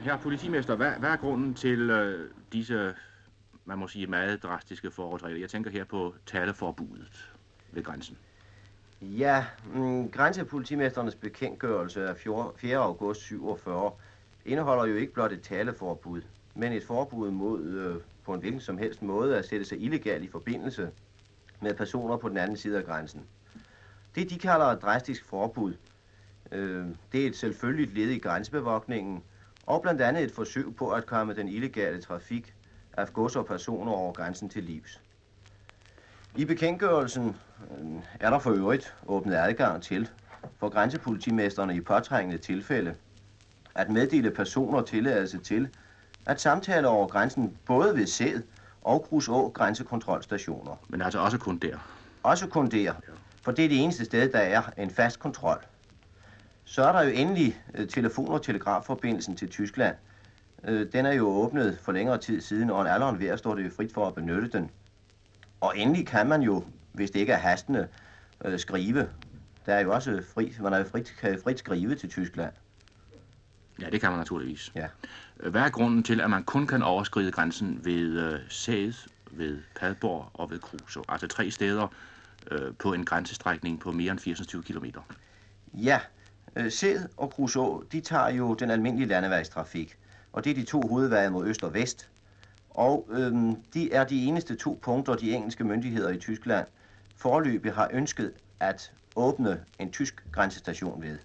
[0.00, 2.94] Herre politimester, hvad, hvad er grunden til øh, disse,
[3.64, 5.40] man må sige, meget drastiske forholdsregler?
[5.40, 7.32] Jeg tænker her på taleforbuddet
[7.72, 8.16] ved grænsen.
[9.00, 12.16] Ja, mm, grænsepolitimesternes bekendtgørelse af
[12.56, 12.76] 4.
[12.76, 13.92] august 47
[14.44, 16.22] indeholder jo ikke blot et taleforbud,
[16.54, 20.24] men et forbud mod øh, på en hvilken som helst måde at sætte sig illegalt
[20.24, 20.90] i forbindelse
[21.60, 23.22] med personer på den anden side af grænsen.
[24.14, 25.74] Det, de kalder et drastisk forbud,
[26.52, 29.22] øh, det er et selvfølgeligt led i grænsebevogtningen,
[29.66, 32.54] og blandt andet et forsøg på at komme den illegale trafik
[32.92, 35.00] af gods og personer over grænsen til livs.
[36.36, 37.36] I bekendtgørelsen
[37.78, 40.10] øh, er der for øvrigt åbnet adgang til
[40.58, 42.94] for grænsepolitimesterne i påtrængende tilfælde
[43.74, 45.68] at meddele personer tilladelse til
[46.26, 48.40] at samtale over grænsen både ved sæd
[48.82, 50.76] og Kruså grænsekontrolstationer.
[50.88, 51.78] Men altså også kun der?
[52.22, 52.94] Også kun der,
[53.42, 55.64] for det er det eneste sted, der er en fast kontrol.
[56.64, 59.96] Så er der jo endelig øh, telefon- og telegrafforbindelsen til Tyskland.
[60.64, 63.54] Øh, den er jo åbnet for længere tid siden, og en alderen ved at står
[63.54, 64.70] det jo frit for at benytte den.
[65.60, 67.88] Og endelig kan man jo, hvis det ikke er hastende,
[68.44, 69.08] øh, skrive.
[69.66, 72.52] Der er jo også fri, man er frit, kan frit skrive til Tyskland.
[73.80, 74.72] Ja, det kan man naturligvis.
[74.74, 74.86] Ja.
[75.36, 80.30] Hvad er grunden til, at man kun kan overskride grænsen ved øh, Sædes, ved Padborg
[80.34, 81.02] og ved Kruså?
[81.08, 81.88] Altså tre steder
[82.50, 84.84] øh, på en grænsestrækning på mere end 24 km.
[85.74, 86.00] Ja,
[86.56, 89.98] Øh, Sæd og Kruså, de tager jo den almindelige landevejstrafik.
[90.32, 92.10] Og det er de to hovedveje mod øst og vest.
[92.70, 96.66] Og øhm, de er de eneste to punkter, de engelske myndigheder i Tyskland
[97.16, 101.18] forløbig har ønsket at åbne en tysk grænsestation ved.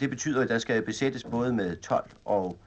[0.00, 2.58] Det betyder, at der skal besættes både med 12 og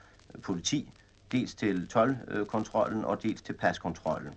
[0.41, 0.91] politi,
[1.31, 4.33] dels til tolvkontrollen og dels til paskontrollen.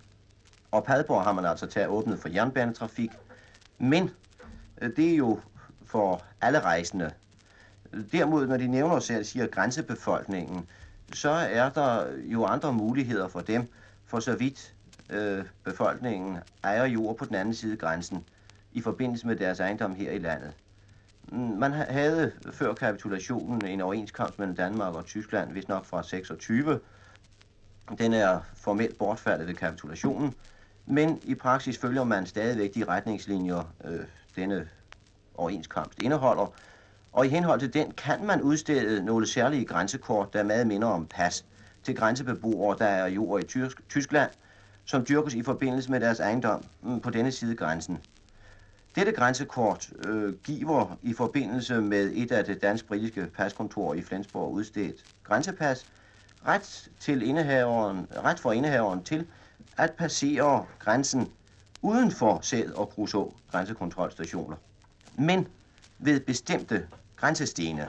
[0.71, 3.11] Og Padborg har man altså taget åbnet for jernbanetrafik,
[3.77, 4.09] men
[4.81, 5.39] øh, det er jo
[5.95, 7.11] for alle rejsende.
[8.11, 10.67] Derimod, når de nævner selv, siger grænsebefolkningen,
[11.13, 13.67] så er der jo andre muligheder for dem,
[14.05, 14.73] for så vidt
[15.09, 18.23] øh, befolkningen ejer jord på den anden side af grænsen
[18.73, 20.53] i forbindelse med deres ejendom her i landet.
[21.31, 26.79] Mm, man havde før kapitulationen en overenskomst mellem Danmark og Tyskland, hvis nok fra 26.
[27.97, 30.33] Den er formelt bortfaldet ved kapitulationen,
[30.85, 34.05] men i praksis følger man stadigvæk de retningslinjer, øh,
[34.35, 34.69] denne
[35.37, 36.53] overenskomst indeholder.
[37.13, 41.05] Og i henhold til den kan man udstede nogle særlige grænsekort, der meget minder om
[41.05, 41.45] pas,
[41.83, 44.31] til grænsebeboere, der er jord i Tysk Tyskland,
[44.85, 47.99] som dyrkes i forbindelse med deres ejendom mm, på denne side grænsen.
[48.95, 55.03] Dette grænsekort øh, giver i forbindelse med et af det dansk-britiske paskontor i Flensborg udstedt
[55.23, 55.85] grænsepas
[56.47, 59.27] ret, til indehaveren, ret for indehaveren til
[59.77, 61.31] at passere grænsen
[61.81, 64.55] uden for Sæd og Kruså grænsekontrolstationer.
[65.17, 65.47] Men
[65.99, 67.87] ved bestemte grænsestene.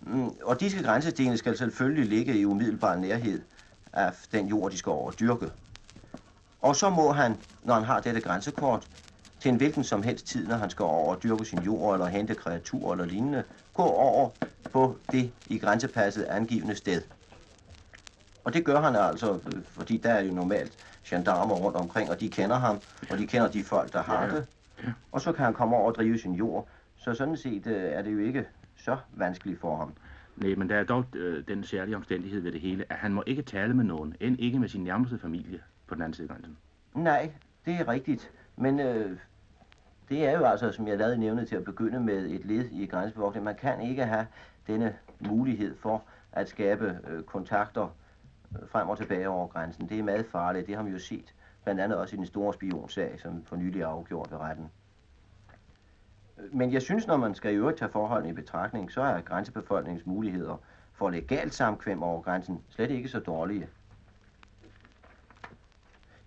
[0.00, 3.42] Mm, og disse grænsestene skal selvfølgelig ligge i umiddelbar nærhed
[3.92, 5.50] af den jord, de skal over dyrke.
[6.60, 8.88] Og så må han, når han har dette grænsekort,
[9.40, 12.06] til en hvilken som helst tid, når han skal over og dyrke sin jord eller
[12.06, 13.44] hente kreaturer eller lignende,
[13.74, 14.30] gå over
[14.72, 17.02] på det i grænsepasset angivende sted.
[18.44, 19.38] Og det gør han altså,
[19.70, 20.72] fordi der er jo normalt
[21.04, 24.46] gendarmer rundt omkring, og de kender ham, og de kender de folk, der har det.
[25.12, 26.68] Og så kan han komme over og drive sin jord.
[26.96, 28.46] Så sådan set øh, er det jo ikke
[28.76, 29.92] så vanskeligt for ham.
[30.36, 33.22] Nej, men der er dog øh, den særlige omstændighed ved det hele, at han må
[33.26, 36.34] ikke tale med nogen, end ikke med sin nærmeste familie på den anden side af
[36.34, 36.56] grænsen.
[36.94, 37.32] Nej,
[37.64, 38.30] det er rigtigt.
[38.56, 39.18] Men øh,
[40.08, 42.86] det er jo altså, som jeg lavede nævnet til at begynde med, et led i
[42.86, 43.44] grænsebevogtning.
[43.44, 44.26] Man kan ikke have
[44.66, 47.96] denne mulighed for at skabe øh, kontakter
[48.52, 49.88] øh, frem og tilbage over grænsen.
[49.88, 51.34] Det er meget farligt, det har vi jo set.
[51.64, 54.70] Blandt andet også i den store spionsag, som for nylig er afgjort ved retten.
[56.52, 60.06] Men jeg synes, når man skal i øvrigt tage forholdene i betragtning, så er grænsebefolkningens
[60.06, 60.56] muligheder
[60.92, 63.68] for legalt samkvem over grænsen slet ikke så dårlige.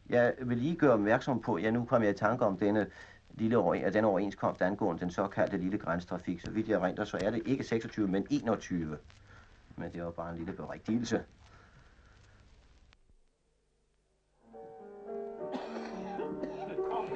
[0.10, 2.88] Jeg vil lige gøre opmærksom på, at jeg nu kommer i tanke om denne
[3.34, 6.42] lille over, den overenskomst angående den såkaldte lille grænstrafik.
[6.42, 8.98] Så vidt jeg renter, så er det ikke 26, men 21.
[9.76, 11.24] Men det var bare en lille berigtigelse.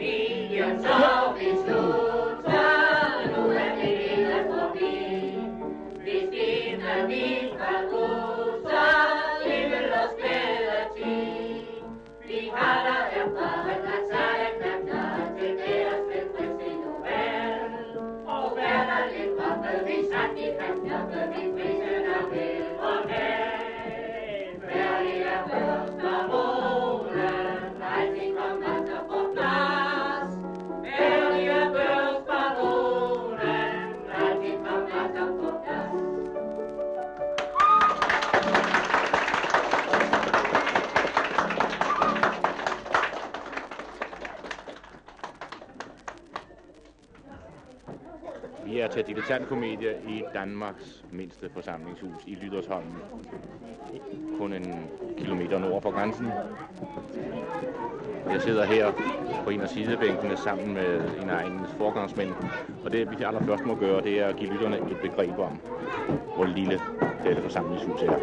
[0.05, 2.34] obedience of his good.
[48.95, 52.85] Til dilettantkomedie i Danmarks mindste forsamlingshus i Lydersholm.
[54.37, 56.31] Kun en kilometer nord for grænsen.
[58.31, 58.91] Jeg sidder her
[59.43, 62.35] på en af sidebænkene sammen med en af egens forgangsmænd.
[62.85, 65.59] Og det, vi allerførst må gøre, det er at give lytterne et begreb om,
[66.35, 66.81] hvor lille
[67.23, 68.17] dette forsamlingshus er.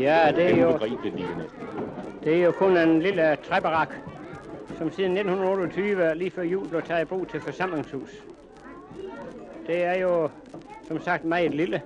[0.00, 1.62] Ja, det er jo, ubegribeligt lille næsten.
[2.24, 3.94] det er jo kun en lille træbarak,
[4.78, 8.33] som siden 1928, lige før jul, blev taget i brug til forsamlingshus.
[9.66, 10.28] Det er jo,
[10.88, 11.82] som sagt, meget lille.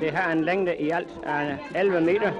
[0.00, 2.32] Det har en længde i alt af 11 meter,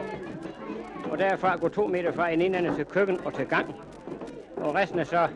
[1.10, 3.74] og derfra går to meter fra en indande til køkken og til gang.
[4.56, 5.28] Og resten er så,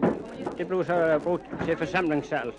[0.58, 2.52] det blev så brugt til forsamlingssal.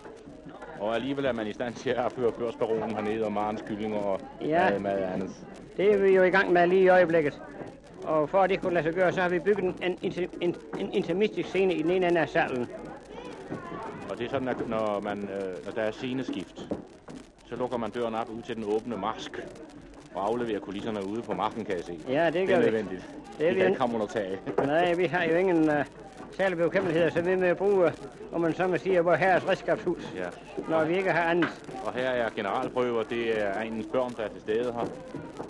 [0.80, 4.20] Og alligevel er man i stand til at føre børsbaronen hernede og Marens kyllinger og
[4.42, 4.60] Ja.
[4.70, 5.30] meget, meget andet.
[5.78, 7.42] Det er vi jo i gang med lige i øjeblikket.
[8.04, 10.56] Og for at det kunne lade sig gøre, så har vi bygget en, en, en,
[10.80, 12.68] en intimistisk scene i den ene ende af salen.
[14.16, 16.68] Og det er sådan, at når, man, øh, når der er sceneskift,
[17.50, 19.32] så lukker man døren op ud til den åbne marsk
[20.14, 22.00] og afleverer kulisserne ude på marken, kan jeg se.
[22.08, 22.66] Ja, det det gør er vi.
[22.66, 23.10] nødvendigt.
[23.38, 24.40] Det er Det vi kan en- ikke komme under tag.
[24.66, 25.76] Nej, vi har jo ingen uh,
[26.32, 27.92] særlige bekymmeligheder, så vi med bruge,
[28.34, 30.28] om man så må sige, vores herres redskabshus, Ja.
[30.70, 31.50] når vi ikke har andet.
[31.86, 34.88] Og her er generalprøver, det er egens børn, der er til stede her,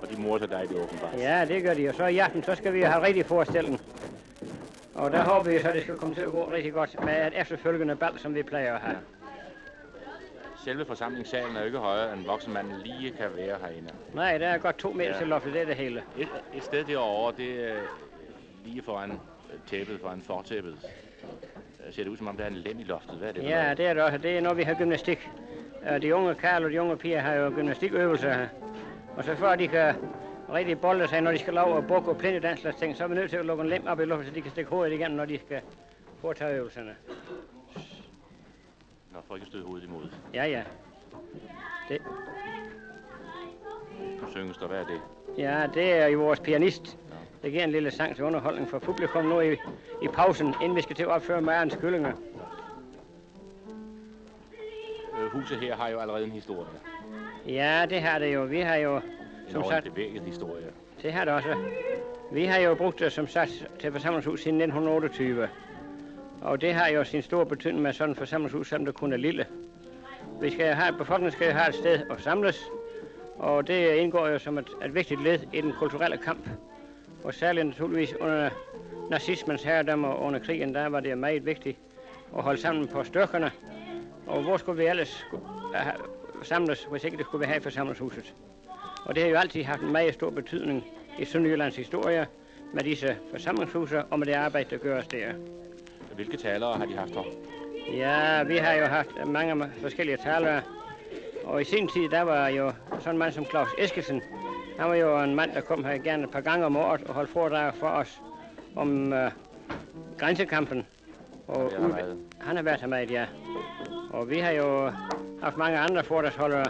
[0.02, 1.14] og de morer sig dejligt åbenbart.
[1.18, 3.80] Ja, det gør de, og så i aften, så skal vi have rigtig forestilling.
[4.96, 7.28] Og der håber vi så, at det skal komme til at gå rigtig godt med
[7.28, 8.98] et efterfølgende bal, som vi plejer at have.
[10.66, 13.90] Selve forsamlingssalen er jo ikke højere, end voksenmanden lige kan være herinde.
[14.14, 15.18] Nej, der er godt to meter Ja.
[15.18, 16.04] til loftet, det er det hele.
[16.18, 17.76] Et, et sted derovre, det er
[18.66, 19.18] lige foran øh,
[19.68, 20.78] tæppet, foran fortæppet.
[21.86, 23.16] Der ser det ud, som om der er en lem i loftet.
[23.16, 24.18] Hvad er det Ja, det er det også.
[24.18, 25.30] Det er, når vi har gymnastik.
[25.92, 28.48] Øh, De unge Karl og de unge piger har jo gymnastikøvelser her.
[29.18, 29.96] Og så at de kan
[30.54, 33.08] rigtig bolde sig, når de skal lave buk og plinde den slags ting, så er
[33.08, 34.94] vi nødt til at lukke en lem op i luften, så de kan stikke hovedet
[34.94, 35.62] igennem, når de skal
[36.22, 36.96] foretage øvelserne.
[39.14, 40.04] Nå, for ikke at støde hovedet imod.
[40.34, 40.64] Ja, ja.
[41.90, 42.02] Det,
[44.22, 45.02] Nu synges der, hvad er det?
[45.38, 46.98] ja, det er jo vores pianist.
[47.44, 49.52] Det giver en lille sang til underholdning for publikum nu i,
[50.02, 52.12] i pausen, inden vi skal til at opføre Mærens kyllinger.
[55.20, 56.68] Øh, huset her har jo allerede en historie.
[57.48, 58.44] Ja, det har det jo.
[58.44, 59.02] Vi har jo,
[59.48, 60.66] som sagt, bevæget historie.
[61.02, 61.56] Det har det også.
[62.32, 65.50] Vi har jo brugt det som sagt til forsamlingshus siden 1928.
[66.42, 69.18] Og det har jo sin store betydning med sådan et forsamlingshus, selvom det kun er
[69.18, 69.46] lille.
[70.42, 72.72] Vi skal have, befolkningen skal have et sted at samles,
[73.38, 76.50] og det indgår jo som et, et vigtigt led i den kulturelle kamp.
[77.24, 78.50] Og særligt naturligvis under
[79.10, 81.78] nazismens herredømme og under krigen, der var det meget vigtigt
[82.38, 83.52] at holde sammen på styrkerne.
[84.28, 85.28] Og hvor skulle vi ellers
[86.42, 88.34] samles, hvis ikke det skulle vi have i forsamlingshuset?
[89.06, 90.84] Og det har jo altid haft en meget stor betydning
[91.20, 92.28] i Sønderjyllands historie
[92.74, 95.28] med disse forsamlingshuse og med det arbejde, der gøres der.
[96.16, 97.24] Hvilke talere har de haft her?
[97.94, 100.62] Ja, vi har jo haft mange forskellige talere.
[101.44, 104.22] Og i sin tid, der var jo sådan en mand som Claus Eskelsen.
[104.80, 107.14] Han var jo en mand, der kom her gerne et par gange om året og
[107.14, 108.22] holdt foredrag for os
[108.76, 109.32] om uh,
[110.18, 110.86] grænsekampen.
[111.48, 111.72] Og
[112.42, 113.26] han har været her meget, ja.
[114.10, 114.92] Og vi har jo
[115.42, 116.66] haft mange andre foredragsholdere.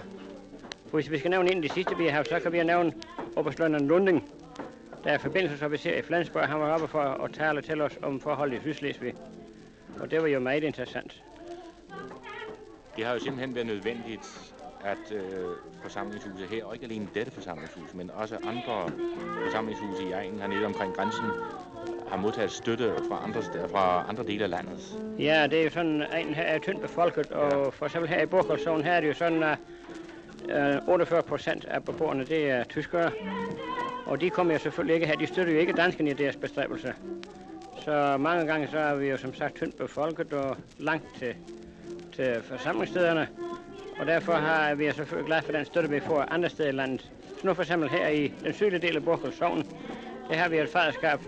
[0.91, 2.93] Hvis vi skal nævne en af de sidste, vi har haft, så kan vi nævne
[3.35, 4.29] Oberstlønnen Lunding,
[5.03, 6.47] der er forbindelsesofficer i Flensborg.
[6.47, 9.13] Han var oppe for at tale til os om forholdet i Sydslesvig.
[9.99, 11.23] Og det var jo meget interessant.
[12.95, 14.53] Det har jo simpelthen været nødvendigt,
[14.85, 15.21] at øh,
[15.81, 18.91] forsamlingshuset her, og ikke alene dette forsamlingshus, men også andre
[19.43, 21.33] forsamlingshuse i egnen hernede omkring grænsen,
[22.07, 24.99] har modtaget støtte fra andre, steder, fra andre dele af landet.
[25.19, 28.25] Ja, det er jo sådan, at her er tyndt befolket, og for eksempel her i
[28.25, 29.57] Burkoldszonen, her er det jo sådan, at
[30.49, 33.11] Øh, 48 procent af beboerne, det er tyskere.
[34.05, 36.93] Og de kommer jo selvfølgelig ikke her, de støtter jo ikke danskerne i deres bestræbelser.
[37.77, 41.35] Så mange gange så er vi jo som sagt tyndt befolket og langt til,
[42.15, 43.27] til forsamlingsstederne.
[43.99, 46.71] Og derfor har vi er selvfølgelig glad for den støtte, vi får andre steder i
[46.71, 47.11] landet.
[47.41, 49.67] Så nu for eksempel her i den sydlige del af Burkoldszonen,
[50.29, 51.19] der har vi et faderskab,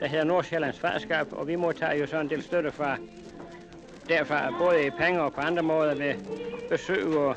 [0.00, 2.96] der hedder Nordsjællands Faderskab, og vi modtager jo så en del støtte fra
[4.08, 6.14] derfra, både i penge og på andre måder ved
[6.70, 7.36] besøg, og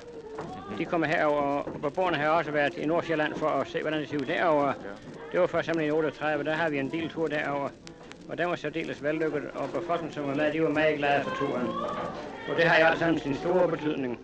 [0.78, 4.10] de kommer herover, og beboerne har også været i Nordsjælland for at se, hvordan det
[4.10, 4.74] ser ud derovre.
[5.32, 7.70] Det var for eksempel i 38, der har vi en biltur derover,
[8.30, 11.36] og den var særdeles vellykket, og befolkningen, som var med, de var meget glade for
[11.36, 11.76] turen.
[12.48, 14.20] Og det har jo alt sammen sin store betydning.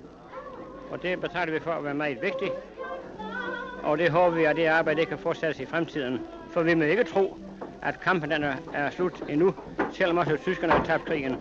[0.92, 2.54] Og det betragter vi for at være meget vigtigt,
[3.84, 6.22] og det håber vi, at det arbejde det kan fortsættes i fremtiden.
[6.50, 7.38] For vi må ikke tro,
[7.82, 9.54] at kampen den er, slut endnu,
[9.94, 11.38] selvom også tyskerne har tabt krigen.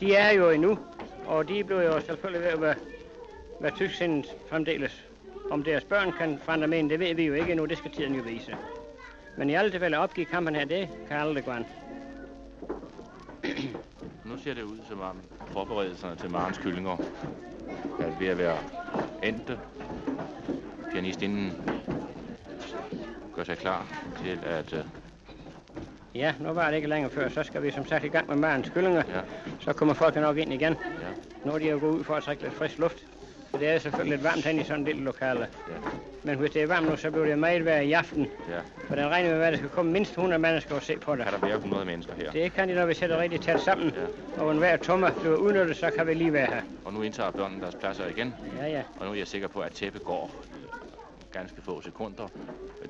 [0.00, 0.78] De er jo endnu,
[1.26, 2.74] og de blev jo selvfølgelig ved at være,
[3.62, 5.04] være tysksindet fremdeles.
[5.50, 8.14] Om deres børn kan forandre men, det ved vi jo ikke endnu, det skal tiden
[8.14, 8.56] jo vise.
[9.36, 11.66] Men i alle tilfælde opgive kampen her, det kan aldrig gå an.
[14.24, 15.16] Nu ser det ud som om
[15.46, 16.96] forberedelserne til Marens kyllinger
[18.00, 18.58] er ved at være
[19.22, 19.58] endte.
[20.92, 21.52] Pianistinden
[23.34, 23.86] gør sig klar
[24.24, 24.72] til at...
[24.72, 24.78] Uh...
[26.14, 27.28] Ja, nu var det ikke længere før.
[27.28, 29.02] Så skal vi som sagt i gang med magens skyllinger.
[29.08, 29.20] Ja.
[29.60, 30.72] Så kommer folk nok ind igen.
[30.72, 31.08] Ja.
[31.44, 33.06] Nu er de jo gået ud for at trække lidt frisk luft.
[33.52, 35.40] Så det er selvfølgelig lidt varmt hen i sådan en lille lokale.
[35.40, 35.46] Ja.
[36.24, 38.26] Men hvis det er varmt nu, så bliver det meget værd i aften.
[38.48, 38.60] ja.
[38.88, 41.24] For den regner med, at der skal komme mindst 100 mennesker og se på det.
[41.24, 42.30] Kan der være 100 mennesker her?
[42.30, 43.92] Det kan de, når vi sætter rigtig tæt sammen.
[44.36, 44.42] Ja.
[44.42, 46.62] Og hver tommer bliver udnyttet, så kan vi lige være her.
[46.84, 48.34] Og nu indtager børnene deres pladser igen.
[48.58, 48.82] Ja, ja.
[49.00, 50.68] Og nu er jeg sikker på, at tæppet går øh,
[51.32, 52.28] ganske få sekunder.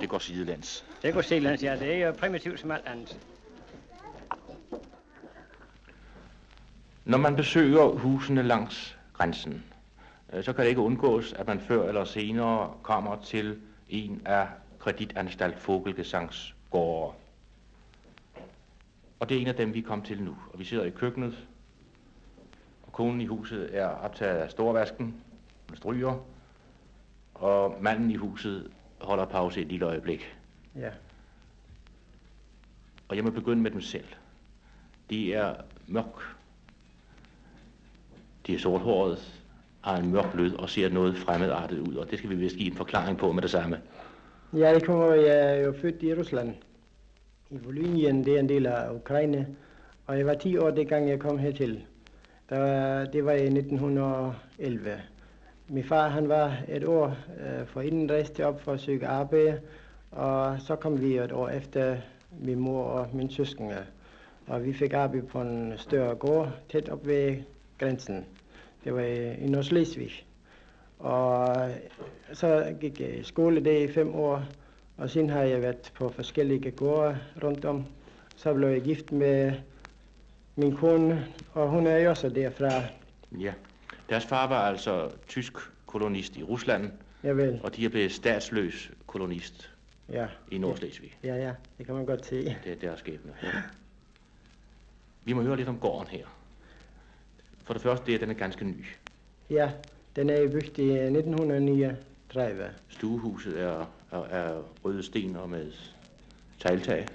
[0.00, 0.85] Det går sidelæns.
[1.02, 1.76] Det går Selands, ja.
[1.76, 3.16] Det er jo primitivt som alt andet.
[7.04, 9.64] Når man besøger husene langs grænsen,
[10.40, 14.48] så kan det ikke undgås, at man før eller senere kommer til en af
[14.78, 17.14] kreditanstalt Fogelgesangs gårde.
[19.20, 20.36] Og det er en af dem, vi kom til nu.
[20.52, 21.48] Og vi sidder i køkkenet,
[22.82, 25.14] og konen i huset er optaget af storvasken,
[25.68, 26.24] med stryger,
[27.34, 28.70] og manden i huset
[29.00, 30.36] holder pause et lille øjeblik.
[30.76, 30.90] Ja.
[33.08, 34.08] Og jeg må begynde med dem selv.
[35.10, 35.54] De er
[35.86, 36.36] mørk.
[38.46, 39.41] De er sorthåret,
[39.82, 42.70] har en mørk lød og ser noget fremmedartet ud, og det skal vi vist give
[42.70, 43.78] en forklaring på med det samme.
[44.56, 46.54] Ja, det kommer, jeg er jo født i Rusland.
[47.50, 49.46] I Volynien, det er en del af Ukraine.
[50.06, 51.80] Og jeg var 10 år, dengang jeg kom hertil.
[52.50, 55.00] Der, var- det var i 1911.
[55.68, 57.06] Min far, han var et år
[57.40, 59.60] øh, for inden rejste op for at søge arbejde.
[60.10, 61.96] Og så kom vi et år efter
[62.40, 63.76] min mor og min søskende.
[64.46, 67.36] Og vi fik arbejde på en større gård tæt op ved
[67.78, 68.24] grænsen.
[68.84, 70.26] Det var i, i Nordslesvig.
[70.98, 71.70] Og
[72.32, 74.44] så gik jeg i skole der i fem år,
[74.96, 77.86] og siden har jeg været på forskellige gårde rundt om.
[78.36, 79.52] Så blev jeg gift med
[80.56, 82.82] min kone, og hun er jo også derfra.
[83.40, 83.52] Ja.
[84.08, 85.52] Deres far var altså tysk
[85.86, 86.90] kolonist i Rusland,
[87.24, 89.70] Javel, og de er blevet statsløs kolonist
[90.08, 90.26] ja.
[90.50, 91.16] i Nordslesvig.
[91.24, 92.44] Ja, ja, det kan man godt se.
[92.64, 93.32] Det er deres skæbne.
[95.24, 96.26] Vi må høre lidt om gården her.
[97.64, 98.85] For det første, er, den er ganske ny.
[99.50, 99.71] Ja,
[100.16, 102.71] den er bygget i 1939.
[102.88, 105.73] Stuehuset er, er, er røde sten og med
[106.61, 107.07] tegltag.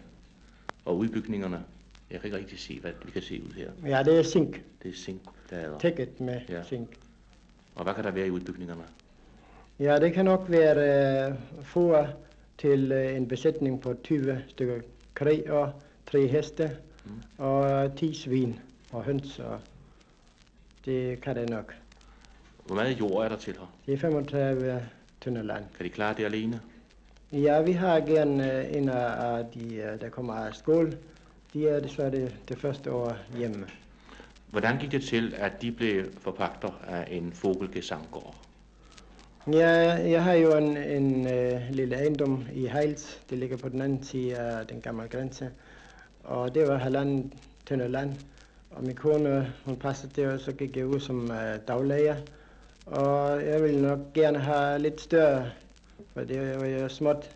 [0.85, 1.63] Og udbygningerne,
[2.11, 3.69] jeg kan ikke rigtig se, hvad vi kan se ud her.
[3.85, 4.61] Ja, det er zink.
[4.83, 5.79] Det er zinkplader.
[5.79, 6.63] Tækket med Ja.
[6.63, 6.89] zink.
[7.75, 8.83] Og hvad kan der være i udbygningerne?
[9.79, 12.07] Ja, det kan nok være uh, for
[12.57, 14.79] til uh, en besætning på 20 stykker
[15.13, 15.71] kræ og
[16.11, 16.71] tre heste
[17.05, 17.11] Mm.
[17.43, 18.59] og 10 svin
[18.91, 19.39] og høns.
[19.39, 19.59] Og
[20.87, 21.75] det kan det nok.
[22.65, 23.73] Hvor meget jord er der til her?
[23.85, 24.89] Det er 35
[25.21, 25.63] tønder land.
[25.77, 26.61] Kan de klare det alene?
[27.31, 30.97] Ja, vi har gerne uh, en af de, uh, der kommer af skole.
[31.53, 33.67] De er desværre det, det første år hjemme.
[34.51, 38.35] Hvordan gik det til, at de blev forpagter af en fogelgesangård?
[39.53, 39.69] Ja,
[40.09, 43.21] jeg har jo en, en uh, lille ejendom i Heils.
[43.29, 45.49] Det ligger på den anden side af den gamle grænse.
[46.23, 47.33] Og det var halvanden
[47.65, 48.15] tønder land.
[48.77, 52.15] Og min kone, hun passede det, og så gik jeg ud som uh, daglæger.
[52.85, 55.49] Og jeg ville nok gerne have lidt større,
[56.13, 57.29] for det var jo småt.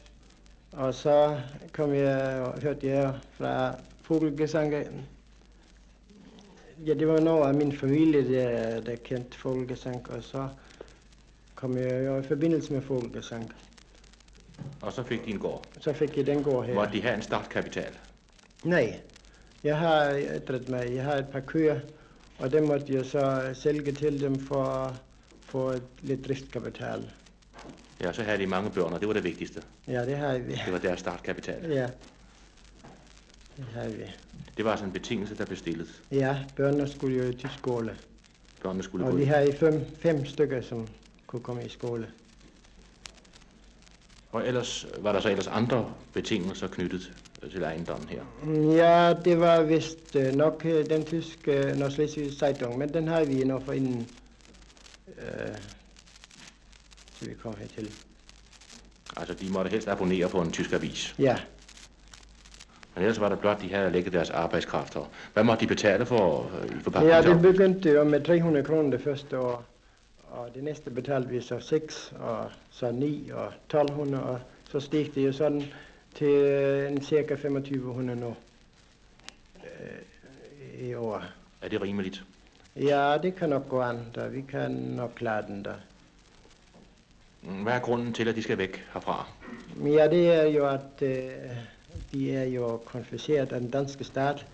[0.72, 1.40] Og så
[1.74, 4.88] kom jeg og hørte jeg fra Fugelgesange.
[6.86, 10.48] Ja, det var noget af min familie, der, der kendte Fugelgesang, og så
[11.56, 13.54] kom jeg jo i forbindelse med Fugelgesang.
[14.82, 15.66] Og så fik de en gård.
[15.80, 16.74] Så fik jeg den gård her.
[16.74, 17.98] Måtte de have en startkapital?
[18.64, 19.00] Nej,
[19.64, 20.92] jeg har ændret mig.
[20.96, 21.80] Jeg har et par køer,
[22.40, 24.94] og dem måtte jeg så sælge til dem for at
[25.42, 27.12] få lidt driftkapital.
[28.02, 29.62] Ja, så havde de mange børn, og det var det vigtigste.
[29.88, 30.52] Ja, det har vi.
[30.66, 31.72] Det var deres startkapital.
[31.72, 31.90] Ja,
[33.58, 34.04] det har vi.
[34.58, 36.02] Det var altså en betingelse, der blev stillet.
[36.12, 37.98] Ja, børnene skulle jo til skole.
[38.64, 40.88] Børnene skulle Og gå vi har i fem, fem stykker, som
[41.28, 42.08] kunne komme i skole.
[44.32, 48.22] Og ellers var der så ellers andre betingelser knyttet øh, til ejendommen her.
[48.76, 53.24] Ja, det var vist øh, nok øh, den tyske øh, Nordslesvig Zeitung, men den har
[53.24, 54.08] vi endnu for inden,
[55.08, 55.56] øh,
[57.20, 57.94] så vi kom hertil.
[59.18, 61.16] Altså, de måtte helst abonnere på en tysk avis.
[61.20, 61.38] Ja,
[62.96, 65.10] Men ellers var der blot, de havde lægget deres arbejdskraft her.
[65.34, 67.44] Hvad måtte de betale for øh, i ja forpagtning?
[67.44, 69.64] det begyndte jo med 300 kroner det første år,
[70.32, 74.40] og det næste betalte vi så 6, og så 9 og 1200, og
[74.72, 75.64] så steg det jo sådan
[76.16, 78.36] til øh, en cirka 2500 nu
[79.64, 81.24] øh, i år.
[81.62, 82.24] Er det rimeligt?
[82.76, 84.28] Ja, det kan nok gå an, da.
[84.28, 85.74] vi kan nok klare den der.
[87.42, 89.28] Mm, Hvad er grunden til, at de skal væk herfra?
[89.86, 91.32] Ja, det er jo, at øh,
[92.12, 94.46] de er jo konfiskeret af den danske stat,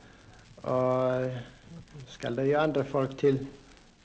[0.63, 1.31] og øh,
[2.07, 3.47] skal der jo andre folk til,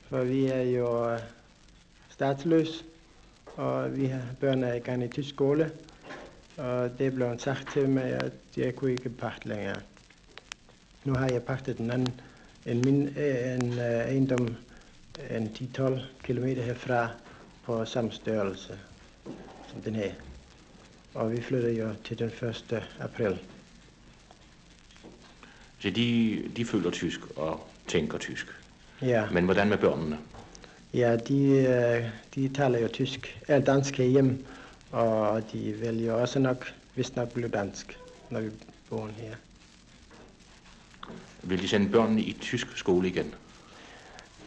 [0.08, 1.18] for vi er jo øh,
[2.10, 2.84] statsløse,
[3.56, 5.70] og vi har børn er i gang i tysk skole.
[6.56, 9.80] Og det blev sagt til mig, at jeg kunne ikke pakke længere.
[11.04, 12.20] Nu har jeg pakket den anden,
[12.66, 14.56] en, min, en uh, ejendom
[15.30, 17.08] en 10-12 km herfra
[17.64, 18.78] på samme størrelse
[19.72, 20.12] som den her.
[21.14, 22.84] Og vi flytter jo til den 1.
[23.00, 23.38] april.
[25.78, 28.46] Så de, de føler tysk og tænker tysk.
[29.02, 30.18] Ja, Men hvordan med børnene?
[30.94, 32.04] ja de, øh,
[32.34, 34.38] de taler jo tysk, er dansk herhjemme,
[34.92, 37.98] og de jo også nok, hvis nok blive dansk,
[38.30, 38.50] når vi
[38.90, 39.34] bor her.
[41.42, 43.34] Vil de sende børnene i tysk skole igen?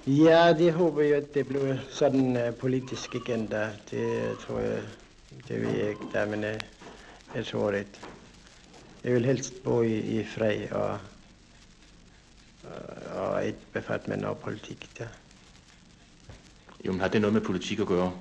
[0.08, 3.70] Ja, det håber jeg, at det bliver sådan uh, politisk igen, der.
[3.92, 4.82] Det tror jeg,
[5.48, 6.60] det ved jeg ikke, der, men uh,
[7.36, 7.88] jeg tror det.
[9.04, 11.00] Jeg vil helst bo i, i fred og,
[12.64, 15.08] og, og ikke befatte med noget politik der.
[16.86, 18.12] Jo, men har det noget med politik at gøre?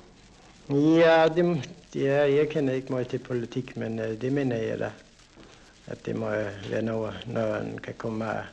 [0.71, 4.79] Ja, det, det er, jeg kender ikke meget til politik, men uh, det mener jeg
[4.79, 4.93] da,
[5.87, 8.45] at det må øh, være noget, når man kan komme af,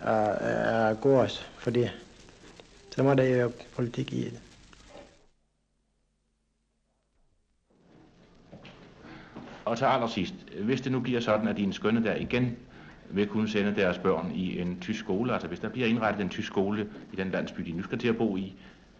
[0.00, 1.90] af, af, gårds for det.
[2.90, 4.40] Så må der jo politik i det.
[9.64, 12.56] Og til allersidst, hvis det nu bliver sådan, at dine skønne der igen
[13.10, 16.28] vil kunne sende deres børn i en tysk skole, altså hvis der bliver indrettet en
[16.28, 18.56] tysk skole i den landsby, de nu skal til at bo i,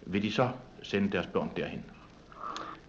[0.06, 0.50] vil de så
[0.82, 1.84] sende deres børn derhen?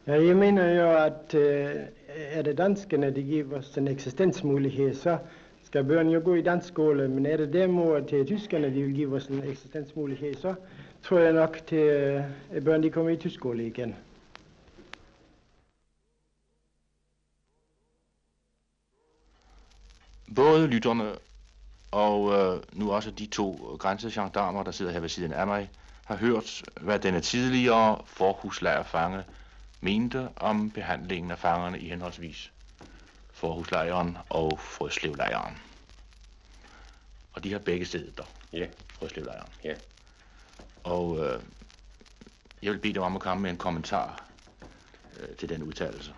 [0.10, 1.76] Ja, jeg mener jo, at øh,
[2.08, 5.18] er det danskerne, der giver os en eksistensmulighed, så
[5.64, 8.94] skal børn jo gå i dansk skole, men er det derimod til tyskerne, de vil
[8.94, 10.56] give os en eksistensmulighed, så
[11.04, 13.96] tror jeg nok til øh, at børn, de kommer i tysk skole igen.
[20.36, 21.12] Både lytterne
[21.92, 25.70] og øh, nu også de to grænsegendarmer, der sidder her ved siden af mig,
[26.06, 29.24] har hørt, hvad denne tidligere forhuslejrfange
[29.82, 32.52] mente om behandlingen af fangerne i henholdsvis
[33.34, 35.58] forhuslejren og frøslevlejren.
[37.34, 39.48] Og de har begge siddet der, Ja, frøslevlejren.
[39.64, 39.74] ja.
[40.84, 41.40] Og øh,
[42.64, 44.26] jeg vil bede dig om at komme med en kommentar
[45.20, 46.14] øh, til den udtalelse.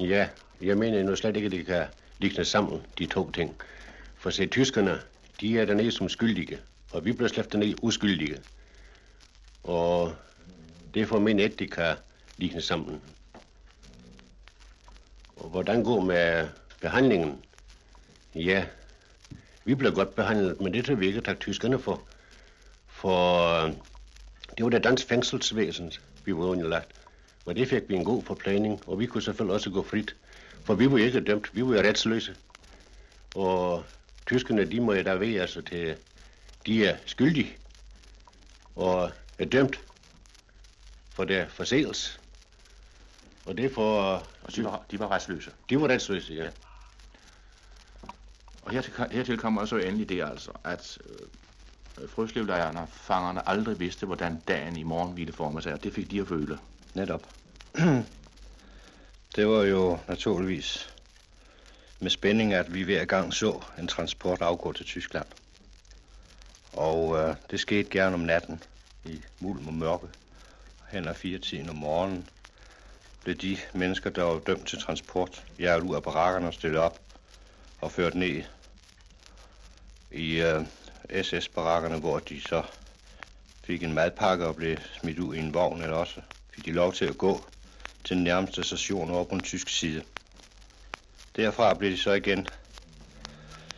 [0.00, 0.28] Ja,
[0.60, 1.86] jeg mener nu slet ikke, at det kan
[2.18, 3.54] ligne sammen, de to ting.
[4.16, 5.00] For se, tyskerne,
[5.40, 6.58] de er dernede som skyldige,
[6.92, 8.38] og vi bliver slæbt dernede uskyldige.
[9.64, 10.14] Og
[10.94, 11.96] derfor mener jeg ikke, det kan
[12.36, 13.00] ligne sammen.
[15.36, 16.48] Og hvordan går med
[16.80, 17.44] behandlingen?
[18.34, 18.64] Ja,
[19.64, 22.02] vi blev godt behandlet, men det tager vi ikke tak tyskerne for.
[22.86, 23.72] For øh,
[24.56, 25.92] det var det dansk fængselsvæsen,
[26.24, 26.90] vi var underlagt.
[27.46, 30.16] Og det fik vi en god forplaning, og vi kunne selvfølgelig også gå frit.
[30.64, 32.36] For vi var ikke dømt, vi var retsløse.
[33.34, 33.84] Og
[34.26, 35.96] tyskerne, de må jo da ved, altså til,
[36.66, 37.56] de er skyldige
[38.76, 39.80] og er dømt
[41.10, 42.18] for der forseelse.
[43.46, 45.50] Og det for, Og de var, de var retsløse.
[45.70, 46.48] de var retsløse, ja.
[48.62, 50.98] Og hertil, hertil kommer så endelig det altså, at
[52.00, 56.10] øh, frøslevlejrene, fangerne aldrig vidste, hvordan dagen i morgen ville forme sig, og det fik
[56.10, 56.58] de at føle.
[56.94, 57.22] Netop.
[59.36, 60.94] det var jo naturligvis
[62.00, 65.26] med spænding, at vi hver gang så en transport afgå til Tyskland.
[66.72, 68.62] Og øh, det skete gerne om natten
[69.04, 70.06] i mulm og mørke.
[70.88, 72.28] Hen ad fire tiden om morgenen
[73.26, 77.00] blev de mennesker, der var dømt til transport, jævlet ud af barakkerne og stillet op
[77.80, 78.42] og ført ned
[80.10, 80.62] i øh,
[81.22, 82.62] SS-barakkerne, hvor de så
[83.64, 86.92] fik en madpakke og blev smidt ud i en vogn, eller også fik de lov
[86.92, 87.44] til at gå
[88.04, 90.02] til den nærmeste station over på den tyske side.
[91.36, 92.46] Derfra blev de så igen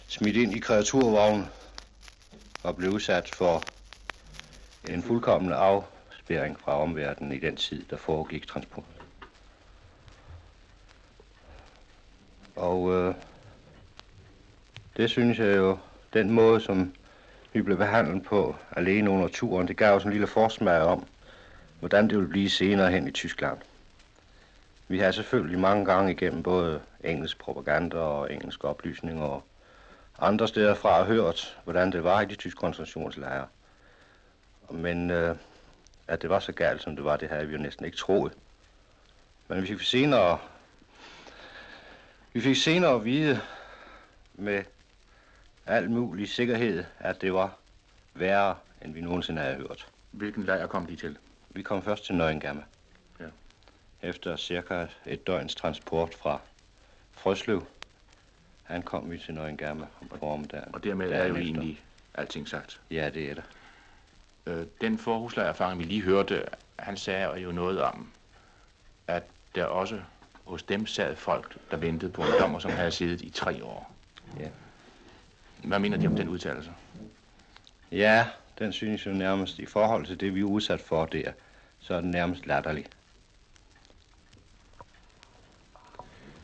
[0.08, 1.46] smidt ind i kreaturvognen
[2.62, 3.62] og blev udsat for
[4.88, 8.97] en fuldkommen afspæring fra omverdenen i den tid, der foregik transport.
[12.58, 13.14] Og øh,
[14.96, 15.78] det synes jeg jo,
[16.12, 16.94] den måde, som
[17.52, 21.06] vi blev behandlet på alene under turen, det gav os en lille forsmag om,
[21.78, 23.58] hvordan det ville blive senere hen i Tyskland.
[24.88, 29.42] Vi har selvfølgelig mange gange igennem både engelsk propaganda og engelsk oplysning og
[30.18, 33.46] andre steder fra hørt, hvordan det var i de tyske koncentrationslejre.
[34.70, 35.36] Men øh,
[36.08, 38.32] at det var så galt, som det var, det havde vi jo næsten ikke troet.
[39.48, 40.38] Men vi fik senere,
[42.38, 43.40] vi fik senere at vide
[44.34, 44.64] med
[45.66, 47.58] al mulig sikkerhed, at det var
[48.14, 49.88] værre, end vi nogensinde havde hørt.
[50.10, 51.18] Hvilken lejr kom de til?
[51.50, 52.64] Vi kom først til Nøgengamme.
[53.20, 53.24] Ja.
[54.02, 56.40] Efter cirka et døgns transport fra
[57.12, 57.66] Frøslev,
[58.62, 60.74] han kom vi til Nøgengamme om formiddagen.
[60.74, 61.42] Og dermed er jo efter.
[61.42, 61.82] egentlig
[62.14, 62.80] alting sagt.
[62.90, 63.44] Ja, det er det.
[64.46, 66.44] Øh, den forhuslejrfange, vi lige hørte,
[66.78, 68.12] han sagde jo noget om,
[69.06, 69.22] at
[69.54, 70.00] der også
[70.48, 73.92] hos dem sad folk, der ventede på en dommer, som havde siddet i tre år.
[74.40, 74.48] Ja.
[75.64, 76.70] Hvad mener de om den udtalelse?
[77.92, 78.26] Ja,
[78.58, 81.32] den synes jo nærmest i forhold til det, vi er udsat for der,
[81.80, 82.86] så er den nærmest latterlig.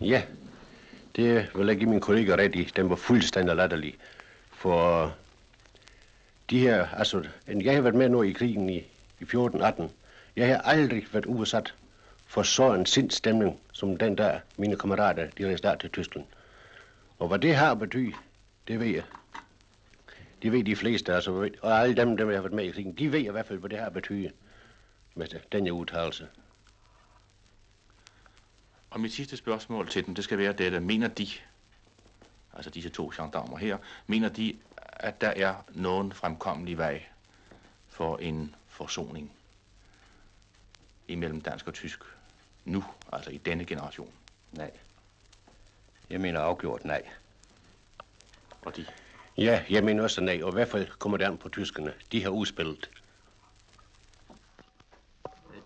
[0.00, 0.22] Ja,
[1.16, 2.64] det vil jeg give min kollega ret i.
[2.76, 3.94] Den var fuldstændig latterlig.
[4.50, 5.14] For
[6.50, 8.78] de her, altså, jeg har været med nu i krigen i,
[9.20, 9.82] i 14-18.
[10.36, 11.74] Jeg har aldrig været udsat
[12.26, 16.26] for så en sindstemning, som den der mine kammerater, de rejste til Tyskland.
[17.18, 18.14] Og hvad det har betydet,
[18.68, 19.02] det ved jeg.
[20.42, 23.12] Det ved de fleste, altså, og alle dem, der har været med i krigen, de
[23.12, 24.32] ved i hvert fald, hvad det har betydet
[25.14, 26.28] med altså, den her udtalelse.
[28.90, 30.80] Og mit sidste spørgsmål til dem, det skal være dette.
[30.80, 31.26] Mener de,
[32.52, 37.02] altså disse to gendarmer her, mener de, at der er nogen fremkommelig vej
[37.88, 39.32] for en forsoning
[41.08, 42.00] imellem dansk og tysk
[42.64, 44.12] nu, altså i denne generation?
[44.52, 44.70] Nej.
[46.10, 47.08] Jeg mener afgjort nej.
[48.62, 48.86] Og de?
[49.36, 51.94] Ja, jeg mener også nej, og i hvert fald kommer det an på tyskerne.
[52.12, 52.90] De har udspillet.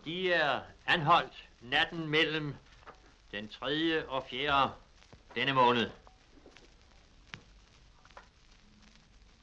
[0.04, 2.54] De er anholdt natten mellem
[3.32, 4.08] den 3.
[4.08, 4.72] og 4.
[5.34, 5.90] denne måned.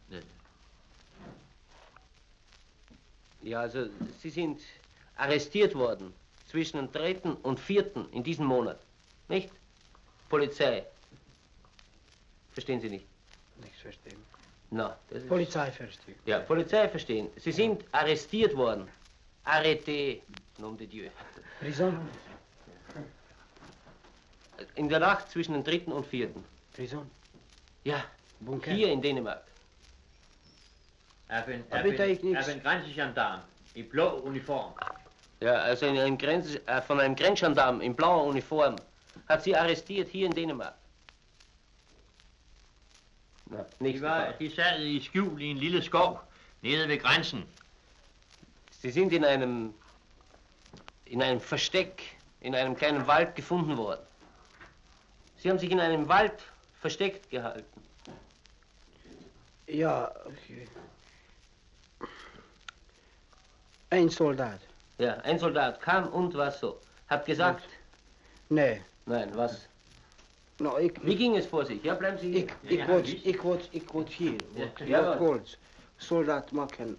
[0.10, 0.24] Ned.
[3.44, 3.90] Ja, also
[4.22, 4.60] Sie sind
[5.16, 6.14] arrestiert worden
[6.48, 7.22] zwischen dem 3.
[7.44, 8.08] und 4.
[8.12, 8.80] in diesem Monat.
[9.28, 9.50] Nicht?
[10.30, 10.86] Polizei.
[12.52, 13.06] Verstehen Sie nicht?
[13.62, 14.18] Nichts verstehen.
[14.72, 15.30] Na, das ist...
[15.30, 16.18] Polizei verstehen.
[16.26, 17.30] Ja, Polizei verstehen.
[17.38, 18.88] Sie sind arrestiert worden.
[19.46, 20.22] Arrêté,
[20.58, 21.10] nom de Dieu.
[21.60, 22.10] Prison.
[24.76, 25.92] In der Nacht zwischen dem 3.
[25.94, 26.30] und 4.
[26.74, 27.10] Prison.
[27.84, 28.04] Ja,
[28.40, 28.72] Bunker.
[28.72, 29.44] hier in Dänemark.
[31.30, 32.48] Af en, Og af ved en, der ikke niks?
[32.48, 33.40] af en grænsegendarm
[33.76, 34.74] i blå uniform.
[35.42, 38.76] Ja, also in einem Grenz, äh, von einem Grenzgendarm in blauer Uniform
[39.28, 40.76] hat sie arrestiert hier in Dänemark.
[43.50, 44.02] Na, De, nichts.
[44.02, 44.34] var, Var...
[44.40, 46.20] de sad i skjul i en lille skov
[46.62, 47.46] nede ved grænsen.
[48.82, 49.74] Sie sind in einem,
[51.06, 54.06] in einem Versteck, in einem kleinen Wald gefunden worden.
[55.38, 56.34] Sie haben sich in einem Wald
[56.82, 57.82] versteckt gehalten.
[59.68, 60.68] Ja, okay.
[63.90, 64.60] Ein Soldat.
[64.98, 66.80] Ja, ein Soldat kam und was so.
[67.08, 67.64] Hat gesagt,
[68.50, 68.82] Nee.
[69.06, 69.68] nein, was?
[70.60, 71.84] Nou, ik, Wie ging es vor sich?
[71.84, 72.38] Ja, bleiben Sie hier.
[72.44, 74.36] ik, ik, word, ik, word, ik word hier.
[74.54, 75.58] Word, Ja, gehoord.
[75.98, 76.98] Soldat maken.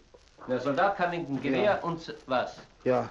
[0.48, 1.78] Der Soldat kam mit dem Gewehr Ja.
[1.82, 2.54] und was?
[2.82, 3.10] Ja.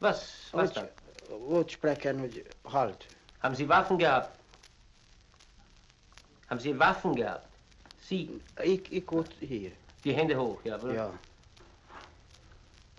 [0.00, 0.48] Was?
[0.52, 0.88] Was dann?
[1.28, 3.06] word spreken met halt.
[3.42, 4.30] Haben Sie Waffen gehabt?
[6.48, 7.46] Haben Sie Waffen gehabt?
[8.00, 9.72] Sie, Ik, ik word hier.
[10.04, 10.78] die Hände hoch, ja.
[10.80, 10.92] wohl?
[10.94, 11.10] Ja.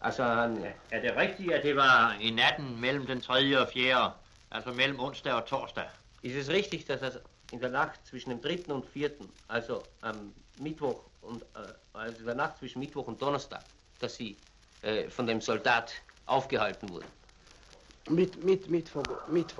[0.01, 3.61] Also, han, Er det rigtigt, at det var i natten mellem den 3.
[3.61, 4.11] og 4.
[4.51, 5.85] Altså mellem onsdag og torsdag?
[6.21, 7.19] ist es richtig, dass das
[7.51, 8.73] in der Nacht zwischen dem 3.
[8.73, 9.11] und 4.,
[9.47, 13.63] also am Mittwoch und, äh, also in der Nacht zwischen Mittwoch und Donnerstag,
[13.99, 14.37] dass Sie
[14.81, 15.93] äh, von dem Soldat
[16.25, 17.07] aufgehalten wurden?
[18.09, 19.55] Mit, mit, mit, voor, mit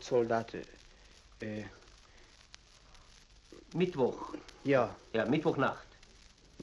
[0.00, 0.64] soldaten.
[1.40, 1.64] Eh,
[3.74, 4.32] Mittwoch,
[4.64, 4.94] ja.
[5.12, 5.86] ja, Mittwochnacht.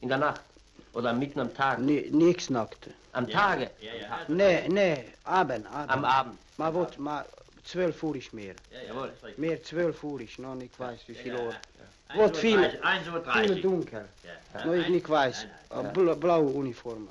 [0.02, 0.42] In der Nacht.
[0.96, 1.80] Oder mitten am Tag?
[1.80, 2.90] Nee, nichts nackt.
[3.12, 3.38] Am ja.
[3.38, 3.72] Tage?
[3.82, 4.20] Ja, ja.
[4.30, 5.92] Nee, nee, Abend, Abend.
[5.92, 6.40] Am Abend?
[6.58, 7.26] Man wird, man,
[8.02, 8.56] Uhr ist mehr.
[8.72, 9.14] Ja, jawohl.
[9.36, 11.54] Mehr 12 Uhr ist noch nicht weiß, wie viel Uhr.
[12.10, 13.52] Ja, Wird viel, Eins Uhr 30.
[13.52, 14.06] viel dunkel.
[14.24, 14.66] Ja.
[14.66, 15.48] Noch ich nicht weiß.
[15.70, 16.08] Nein, nein.
[16.08, 17.10] Äh, blaue Uniformen.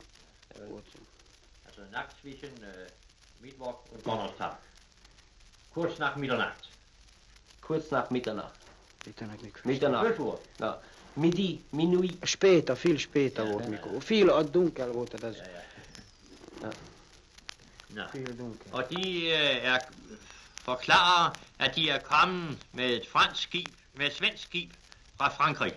[1.66, 2.86] Also nackt zwischen äh,
[3.42, 4.56] Mittwoch und Donnerstag.
[5.74, 6.70] Kurz nach Mitternacht.
[7.60, 8.54] Kurz nach Mitternacht.
[9.04, 9.66] Mitternacht nicht.
[9.66, 10.06] Mitternacht.
[10.06, 10.40] 12 Uhr.
[10.60, 10.80] Ja.
[11.14, 12.16] Midi, minuit.
[12.22, 14.00] Speter, veel speter wordt Mikko.
[14.00, 15.20] Veel uit donker wordt het.
[15.20, 15.40] Dat is
[17.86, 18.06] Nå.
[18.10, 18.72] veel donker.
[18.72, 19.80] Og de øh, er
[20.62, 24.70] forklarer, at de er kommet med et fransk skib, med et svensk skib
[25.16, 25.74] fra Frankrig.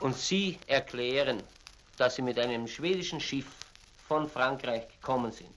[0.00, 1.40] Und Sie erklären,
[1.96, 3.46] dass Sie mit einem schwedischen Schiff
[4.06, 5.54] von Frankreich gekommen sind.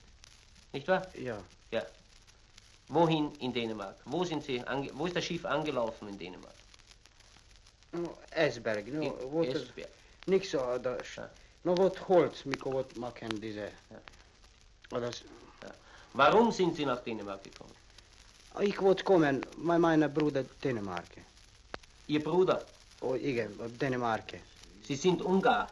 [0.72, 1.06] Nicht wahr?
[1.14, 1.36] Ja.
[2.88, 3.96] Wohin in Dänemark?
[4.04, 4.62] Wo, sind Sie
[4.94, 6.59] wo ist das Schiff angelaufen in Dänemark?
[7.90, 9.88] Eisberg, iceberg, no, wat iceberg.
[10.26, 11.18] niks anders.
[11.62, 13.70] No, wat Holz, Miko, wat maken diese.
[13.90, 14.98] Ja.
[15.00, 15.22] Das,
[15.62, 15.74] ja.
[16.12, 17.74] Warum sind Sie nach Dänemark gekommen?
[18.60, 21.06] Ich wollte kommen, mein, meinem Bruder Dänemark.
[22.06, 22.64] Ihr Bruder?
[23.00, 24.34] Oh, igen, Dänemark.
[24.82, 25.68] Sie sind Ungar?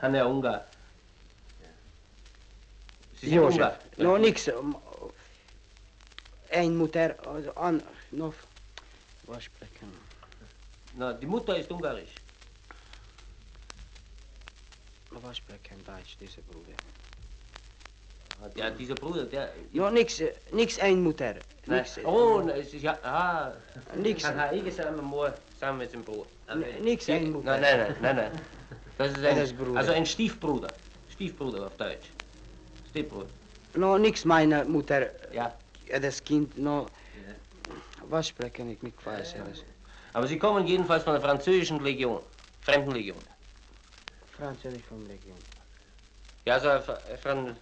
[0.00, 0.66] Hanna Ungar.
[3.20, 3.54] Sie sind Josef.
[3.54, 3.78] Ungar?
[3.96, 4.50] No, niks.
[6.50, 7.14] Ein Mutter,
[7.56, 8.34] an, noch,
[9.26, 10.07] was sprechen
[10.98, 12.12] Nou, die moeder is ungarisch.
[15.16, 16.74] Aber ich spreche kein Deutsch, deze Bruder.
[18.54, 19.52] Ja, deze Bruder, der...
[19.70, 21.36] Ja, niks, eh, niks één Mutter.
[21.64, 22.56] Niks, eh, oh, nee.
[22.56, 23.46] Oh, nee, ja, ah.
[23.94, 24.22] Niks.
[24.22, 26.26] Dann habe ich samen mooi, samen met zijn broer.
[26.80, 27.60] Niks één moeder.
[27.60, 28.28] Nee, nee, nee, nee.
[28.96, 30.70] Dat is een das also een Stiefbruder.
[31.08, 32.08] Stiefbruder op Deutsch.
[32.88, 33.28] Stiefbruder.
[33.72, 35.10] Nou, niks meine eh, Mutter.
[35.30, 35.56] Ja.
[36.00, 36.88] Dat Kind, nou,
[37.26, 37.34] Ja.
[38.08, 39.36] Was spreche ik mit Quasi?
[39.36, 39.77] Ja, ja.
[40.18, 42.20] Aber sie kommen jedenfalls von der französischen Legion.
[42.62, 43.22] Fremdenlegion.
[44.36, 45.36] Frans en ik van Legion.
[46.42, 47.56] Ja, also von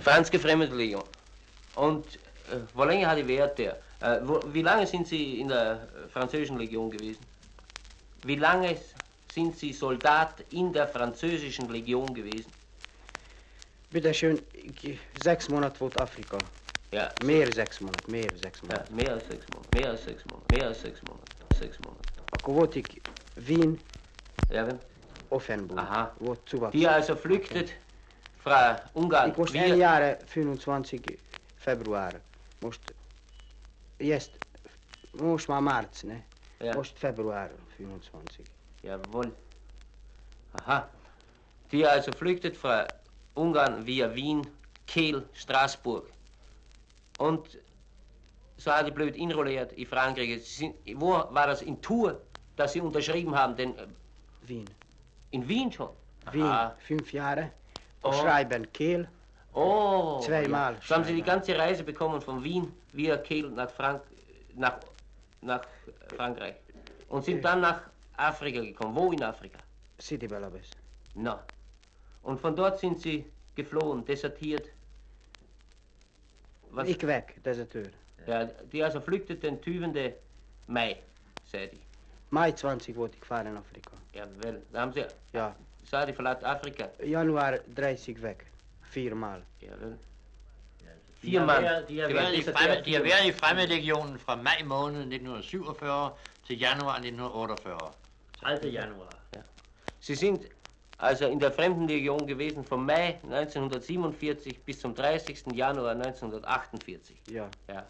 [0.00, 1.04] franz gefremdete Legion.
[1.74, 2.04] Und
[2.50, 3.76] äh, wo lange hat die Wert der?
[4.00, 7.24] Äh, wo, wie lange sind Sie in der äh, französischen Legion gewesen?
[8.24, 8.76] Wie lange
[9.32, 12.50] sind Sie Soldat in der französischen Legion gewesen?
[13.90, 16.38] Bitte schön, ik, zes maanden wordt Afrika.
[16.90, 18.94] Ja, Meer zes maanden, meer zes ja maanden.
[18.96, 19.68] mehr als sechs Monate.
[19.72, 20.54] Mehr als sechs Monate.
[20.56, 22.08] Mehr als sechs Monate sechs Monate.
[22.32, 23.02] Akrobatik
[23.36, 23.78] Wien.
[24.50, 24.78] Erwin?
[25.30, 25.78] Offenburg.
[25.78, 26.12] Aha.
[26.18, 27.72] Wo zu Die also flüchtet
[28.38, 29.30] fra Ungarn.
[29.30, 31.18] Ich muss ein Jahr, äh, 25
[31.56, 32.12] Februar.
[32.60, 32.78] Muss,
[33.98, 34.32] jetzt,
[35.12, 36.22] muss mal März, ne?
[36.60, 36.74] Ja.
[36.74, 38.44] Muss Februar 25.
[38.82, 39.32] Jawohl.
[40.54, 40.88] Aha.
[41.70, 42.86] Die also flüchtet fra
[43.34, 44.46] Ungarn via Wien,
[44.86, 46.06] Kiel, Straßburg.
[47.18, 47.58] Und
[48.58, 50.44] so hat die blöd inrolliert in Frankreich.
[50.44, 51.62] Sind, wo war das?
[51.62, 52.16] In Tours,
[52.56, 53.86] dass sie unterschrieben haben, denn äh,
[54.46, 54.64] Wien.
[55.30, 55.90] in Wien schon.
[56.32, 56.74] Wien, Aha.
[56.80, 57.52] fünf Jahre.
[58.02, 58.12] Oh.
[58.12, 59.08] Schreiben Kehl.
[59.54, 60.20] Oh.
[60.20, 60.80] Zweimal Ja.
[60.82, 64.02] So haben sie die ganze Reise bekommen von Wien via Kehl nach, Frank
[64.54, 64.78] nach,
[65.40, 65.62] nach
[66.16, 66.56] Frankreich.
[67.08, 67.82] Und sind dann nach
[68.16, 68.94] Afrika gekommen.
[68.94, 69.58] Wo in Afrika?
[69.98, 70.70] Sidi Belabes.
[71.14, 71.42] Na.
[72.22, 74.68] Und von dort sind sie geflohen, desertiert.
[76.70, 77.88] Was, Ik weg, deserteur.
[78.28, 80.12] Ja, die also flüchteten 20.
[80.66, 80.96] Mai,
[81.50, 81.80] zei die.
[82.30, 83.90] Mei 20 word ik varen in Afrika.
[84.14, 85.54] Jawel, da haben sie, Ja.
[86.04, 86.88] die verlaat Afrika.
[87.04, 88.36] Januari 30 weg.
[88.80, 89.42] Viermaal.
[89.58, 89.96] Jawel.
[91.20, 91.60] De Vier har mand.
[91.64, 96.12] været- De har været deserteret fremme- de har været i Fremmedlegionen fra maj måned 1947
[96.46, 97.92] til januar 1948.
[98.40, 98.70] 30.
[98.72, 99.12] januar.
[100.00, 100.40] Sie sind
[100.98, 105.54] also in der Fremdenlegion gewesen von Mai 1947 bis zum 30.
[105.56, 107.16] Januar 1948.
[107.30, 107.44] Ja.
[107.68, 107.80] Ja.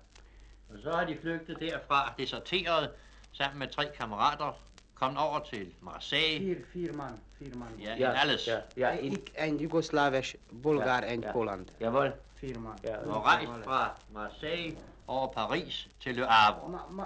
[0.71, 2.91] Og så har de flygtet derfra, deserteret
[3.33, 4.53] sammen med tre kammerater,
[4.95, 6.39] kommet over til Marseille.
[6.47, 7.21] Vier, vier man.
[7.39, 7.69] Vier man.
[7.79, 8.47] Ja, Ja, alles.
[8.47, 11.33] Ja, ja, in, Ik en Joegoslavisch, Bulgaar en ja.
[11.33, 11.69] Holland.
[11.81, 12.13] jawohl.
[12.35, 12.79] Vier man.
[12.85, 12.97] Ja.
[12.97, 14.77] Og rejst fra Marseille
[15.07, 16.69] over Paris til Le Havre.
[16.71, 17.05] Ma, ma,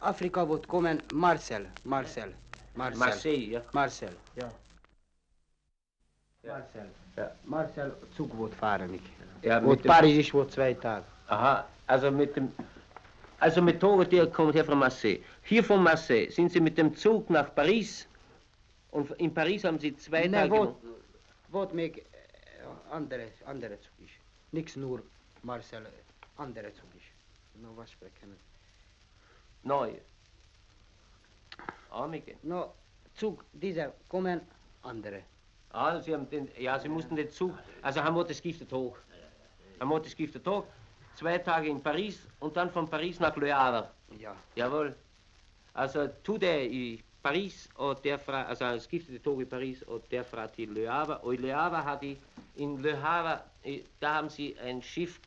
[0.00, 1.66] Afrika wordt komen Marcel.
[1.84, 2.34] Marcel.
[2.74, 2.98] Marcel.
[2.98, 3.60] Marseille, ja.
[3.72, 4.12] Marcel.
[4.36, 4.48] Ja.
[6.46, 6.88] Marcel.
[7.16, 7.26] Ja.
[7.44, 9.02] Marcel, Zug wordt varen ik.
[9.42, 11.04] ja Wordt dem- Parijs wordt twee dagen.
[11.30, 12.52] Aha, also mit dem.
[13.38, 15.20] Also mit Tore, der kommt her von Marseille.
[15.42, 18.06] Hier von Marseille sind Sie mit dem Zug nach Paris.
[18.90, 20.50] Und in Paris haben Sie zwei Nee, Tage.
[20.50, 20.74] wordt,
[21.48, 22.02] wordt mij eh,
[22.90, 24.10] andere, andere Zug is.
[24.50, 25.02] Niks nur
[25.42, 25.86] Marcel,
[26.36, 27.04] andere Zug is.
[27.62, 28.36] Nou, wat spreken
[29.62, 29.92] Neu.
[31.90, 32.34] Armige.
[32.42, 32.74] No,
[33.14, 34.40] Zug, dieser kommen
[34.82, 35.22] andere.
[35.72, 37.52] Ah, Sie haben den, ja, Sie mussten den Zug.
[37.82, 38.96] Also haben wir das giftet hoch.
[39.78, 40.64] Haben wir das giftet hoch.
[41.16, 43.90] Zwei Tage in Paris und dann von Paris nach Le Havre.
[44.18, 44.34] Ja.
[44.54, 44.94] Jawohl.
[45.74, 49.82] Also tut er in Paris und der fra also es gibt die Tag in Paris
[49.82, 51.18] und der fragt die Le Havre.
[51.18, 52.16] Und Le Havre hat die
[52.56, 53.42] in Le Havre,
[54.00, 55.20] da haben sie ein Schiff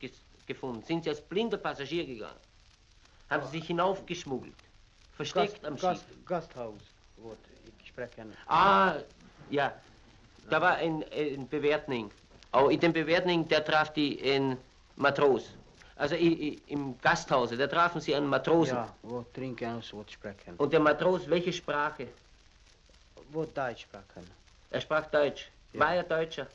[0.46, 0.82] gefunden.
[0.82, 2.40] Sind sie als blinder Passagier gegangen.
[3.30, 4.54] Haben sie sich hinaufgeschmuggelt.
[5.12, 6.24] Versteckt am Gast, Schiff.
[6.26, 6.80] Gasthaus
[7.14, 8.34] wordt, ik spreek hen.
[8.46, 8.94] Ah,
[9.48, 9.72] ja.
[10.50, 12.10] Da war ein, ein Bewertning.
[12.50, 14.58] Aber in dem Bewertning, der traf die ein
[14.96, 15.56] Matros.
[15.96, 18.76] Also i, i, im Gasthause, da trafen sie einen Matrosen.
[18.76, 20.54] Ja, wordt drinken en wordt spreken.
[20.56, 22.08] Und der Matros, welche Sprache?
[23.30, 24.24] Wordt Duits spreken.
[24.70, 25.50] Er sprach Deutsch.
[25.72, 25.80] Ja.
[25.80, 26.46] War er Deutscher?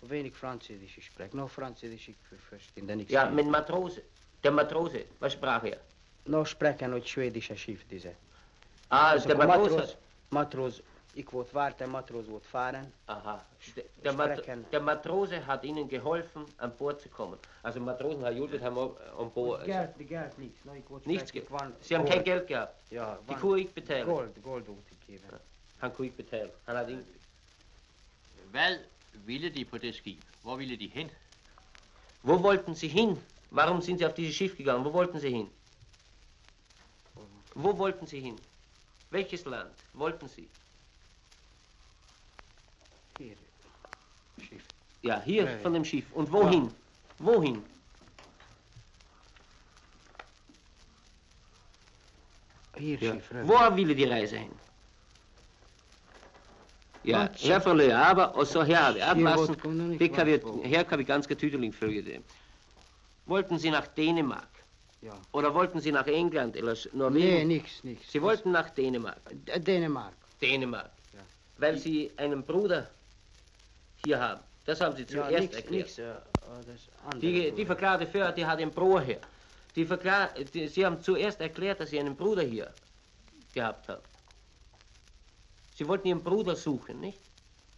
[0.00, 1.32] Wenig Französisch spreek.
[1.34, 2.16] No Französisch ik
[2.48, 3.10] verstehe niks.
[3.10, 4.02] Ja, mit Matrose.
[4.42, 5.78] Der Matrose, was sprach er?
[6.24, 8.14] No spreken uit Schwedische Schiff diese.
[8.88, 9.70] Ah, Also der Matros.
[9.70, 9.96] Matros,
[10.28, 10.82] Matros,
[11.18, 12.92] ik word waard en Matros wordt varen.
[13.04, 13.46] Aha.
[13.74, 17.38] Der, der, Mat der Matrose hat ihnen geholfen, an Bord zu kommen.
[17.62, 19.64] Also Matrosen, Herr Judith, haben auch an Bord.
[19.64, 20.64] Geld, geld niks.
[20.64, 20.72] No,
[21.04, 22.14] nichts wan- Sie haben gold.
[22.14, 22.74] kein Geld gehabt.
[22.90, 24.06] Ja, Die Kuh ich betalen.
[24.06, 25.40] Gold, gold ik geven.
[25.78, 26.50] Han kunne ikke betale.
[26.64, 27.06] Han havde ingen...
[28.50, 28.78] Hvad
[29.12, 30.22] ville de på det skib?
[30.42, 31.10] Hvor ville de hen?
[32.22, 33.18] Wo wollten Sie hin?
[33.50, 34.84] Warum sind Sie auf dieses Schiff gegangen?
[34.84, 35.50] Wo wollten Sie hin?
[37.54, 38.38] Wo wollten Sie hin?
[39.10, 40.48] Welches Land wollten Sie?
[43.18, 43.36] Hier.
[44.40, 44.62] Schiff.
[45.02, 45.58] Ja, hier Nee.
[45.62, 46.04] von dem Schiff.
[46.14, 46.70] Und wohin?
[47.18, 47.62] Wohin?
[52.76, 53.12] Hier Ja.
[53.14, 53.30] Schiff.
[53.44, 54.52] Wo will die Reise hin?
[57.04, 59.98] Ja, her får Le aber, og så her har vi ablassen.
[59.98, 62.20] Det kan vi, her kan vi ganske tydeligt følge det.
[63.26, 64.48] Wollten Sie nach Dänemark?
[65.02, 65.12] Ja.
[65.32, 67.28] Oder wollten Sie nach England oder Norwegen?
[67.28, 68.10] Nee, nichts, nichts.
[68.12, 69.18] Sie wollten nach Dänemark.
[69.46, 70.12] D- Dänemark.
[70.40, 70.90] Dänemark.
[71.14, 71.20] Ja.
[71.58, 72.90] Weil Sie einen Bruder
[74.04, 74.40] hier haben.
[74.64, 75.84] Das haben Sie Ja, zuerst nichts, erklärt.
[75.84, 75.98] nichts.
[75.98, 76.14] äh,
[76.66, 77.20] das andere.
[77.20, 79.20] Die, die verklarte für, die hat einen Bruder hier.
[79.76, 82.72] Die verklar, die, Sie haben zuerst erklärt, dass Sie einen Bruder hier
[83.54, 84.02] gehabt haben.
[85.74, 87.18] Sie wollten Ihren Bruder suchen, nicht?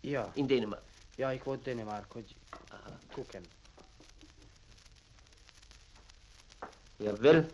[0.02, 0.82] Ja, In Dänemark.
[1.18, 2.26] ja, ich wollte Dänemark und
[3.14, 3.46] gucken.
[7.00, 7.46] Javel.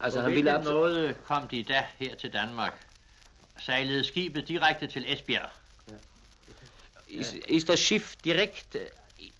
[0.00, 0.80] Altså, På han ville absolut...
[0.92, 2.86] måde kom de da her til Danmark?
[3.58, 5.50] Sejlede skibet direkte til Esbjerg?
[7.08, 8.90] Ist, ist das Schiff direkt äh,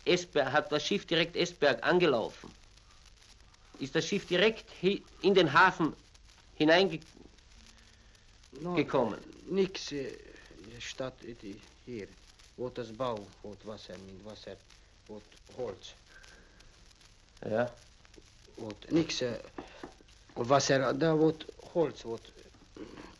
[0.05, 2.51] Esberg, hat das Schiff direkt Esberg angelaufen?
[3.79, 5.95] Ist das Schiff direkt in den Hafen
[6.57, 7.05] hineingekommen?
[8.61, 9.17] No,
[9.51, 10.13] Nix äh,
[10.81, 12.09] statt i- hier.
[12.57, 14.57] Vårt das Bau, vårt Wasser, mit Wasser,
[15.07, 15.23] vårt
[15.57, 15.95] Holz.
[17.49, 17.71] Ja.
[18.57, 19.39] Vårt, nix, äh,
[20.35, 22.33] Wasser, da vårt Holz, vårt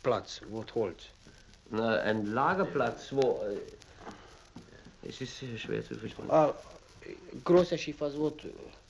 [0.03, 1.03] Platz, vårt Holz.
[1.69, 3.39] Na, ein Lagerplatz, wo...
[5.01, 6.29] Es ist schwer zu verstehen.
[6.29, 6.53] Ah,
[7.43, 8.41] große Schiff als Wort,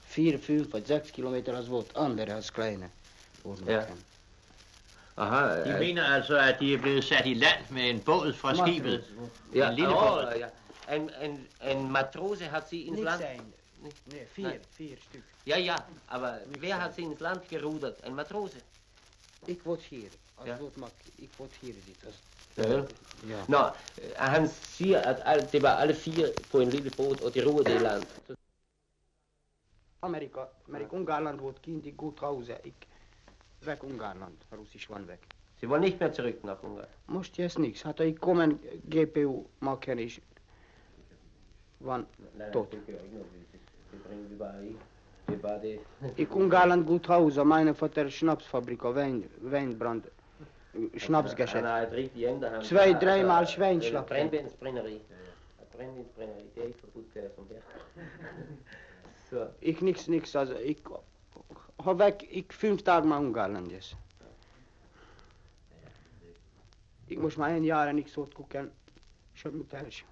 [0.08, 2.90] 4, 5, 6 Kilometer als Wort, andere als kleine.
[3.66, 3.88] Ja.
[5.16, 5.64] Aha.
[5.64, 7.26] Die äh, uh, menen also at die er zet
[7.70, 9.04] met een boot van schieven.
[9.52, 10.52] Ja, oh, ja.
[10.86, 13.20] En, en, en matrozen had ze in het land...
[14.04, 14.60] Nee, vier, nee.
[14.70, 15.24] vier stuk.
[15.44, 18.04] Ja, ja, maar wie had ze in het land geruderd?
[18.04, 18.62] Een matrozen?
[19.46, 20.58] Ik word hier, als ja.
[20.58, 20.92] wordt mak.
[21.16, 22.12] Ik word hier zitten.
[22.58, 22.84] Ja.
[23.28, 23.46] Ja.
[23.48, 27.34] Nå, øh, han siger, at al, det var alle fire på en lille båd, og
[27.34, 28.04] de roede i land.
[28.28, 28.36] Så
[30.02, 32.50] Amerika, Amerika, Ungarland wordt kind, ik goed trouwens.
[32.64, 32.88] Ik
[33.66, 35.20] weg Ungarland, Russisch van weg.
[35.60, 36.88] Sie wollen nicht mehr zurück nach Ungarn.
[37.06, 37.82] Moest je niks.
[37.82, 38.60] Had ik komen
[38.90, 40.20] GPU maken is
[41.78, 42.08] van
[42.52, 42.72] tot.
[42.72, 43.32] det gør ikke noget.
[43.52, 43.60] Det,
[43.92, 44.76] det bringer vi bare i.
[45.28, 45.80] Det er bare det.
[46.16, 47.36] Ik Ungarland goed trouwens.
[47.36, 50.19] Mijn vader Schnapsfabrik, wijn, wijnbrand, Han
[50.98, 51.66] Schnapsgeschäft.
[51.66, 52.64] har et rigtigt hjem, der han...
[52.64, 54.02] Zwei, dreimal Altså, Schweinschlag.
[54.02, 54.94] øh, Brændvindsbrænderi.
[54.94, 57.62] Ja, Brændvindsbrænderi, det er ikke forbudt der som der.
[59.30, 60.36] Så, Ik niks, niks.
[60.36, 60.80] Also, ik
[61.80, 63.96] har weg, ik fünf dagen maar Ungarland is.
[67.08, 68.72] Ik moest maar een jaar en ik zou het koken.
[69.34, 70.06] Schop me thuis.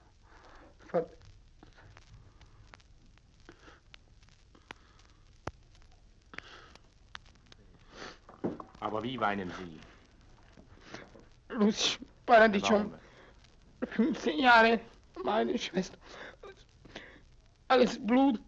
[0.91, 1.07] Wat?
[8.79, 9.79] Aber wie weinen Sie?
[11.49, 12.91] Lucy, Paradichum,
[13.81, 14.13] Warum?
[14.13, 14.79] 15 Jahre,
[15.23, 15.97] meine Schwester.
[17.67, 18.39] Alles Blut.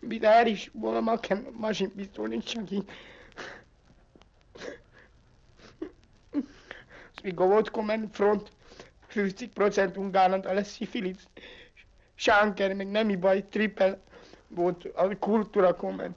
[0.00, 2.84] Wieder ich wollte mal kein Maschinenpistole Chucky.
[7.20, 8.50] Zwigowood kommen front
[9.10, 11.26] 50% Ungarland, alles Syphilis.
[12.16, 13.98] Shanker, meg nem baj, triple
[14.54, 16.16] volt a kultúra kommen.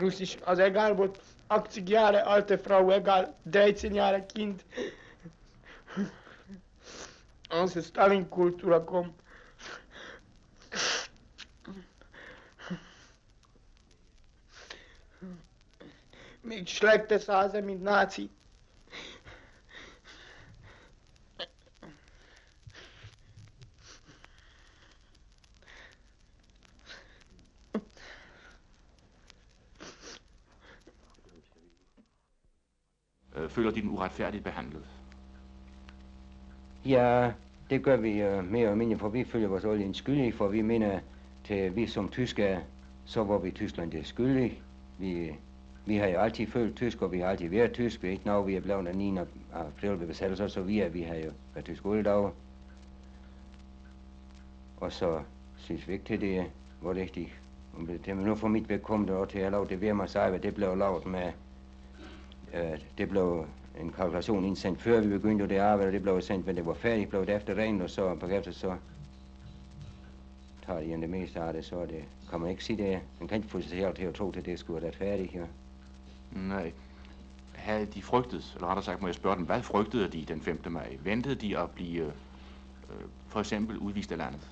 [0.00, 1.12] Russisch, also egal, wo
[1.48, 4.64] 80 Jahre alte Frau, egal, 13 Jahre Kind.
[7.48, 9.14] Also Stalin-Kultur kommt.
[16.42, 18.30] Mit schlechtes Hase mit Nazi.
[33.50, 34.84] Føler de den uretfærdigt behandlet?
[36.84, 37.32] Ja,
[37.70, 40.62] det gør vi uh, mere og mindre, for vi føler vores olie skyldig, for vi
[40.62, 41.00] mener,
[41.44, 42.60] til vi som tyskere,
[43.04, 44.58] så var vi Tyskland det skyldige.
[44.98, 45.32] Vi,
[45.86, 48.02] vi har jo altid følt tysk, og vi har altid været tysk.
[48.02, 49.18] Vi er ikke når vi er blevet den 9.
[49.52, 52.30] april ved besættelser, så vi er, vi har jo været tysk alle dage.
[54.76, 55.22] Og så
[55.56, 56.50] synes vi ikke til det
[56.82, 57.40] var rigtigt.
[57.78, 60.40] Men det nu for mit vedkommende, og til at lave det ved mig sig, hvad
[60.40, 61.32] det blev lavet med,
[62.98, 63.46] det blev
[63.80, 67.08] en kalkulation indsendt før vi begyndte det arbejde, det blev sendt, men det var færdigt,
[67.10, 68.76] blev det efter rent, og så bagefter så
[70.66, 73.00] tager de det meste af det, så det kan man ikke sige det.
[73.20, 75.34] Man kan ikke få sig selv til at tro, at det skulle have været færdigt.
[75.34, 75.44] Ja.
[76.32, 76.72] Nej.
[77.54, 80.60] Havde de frygtet, eller rettere sagt må jeg spørge dem, hvad frygtede de den 5.
[80.70, 80.96] maj?
[81.04, 82.04] Ventede de at blive
[82.90, 84.50] øh, for eksempel udvist af landet?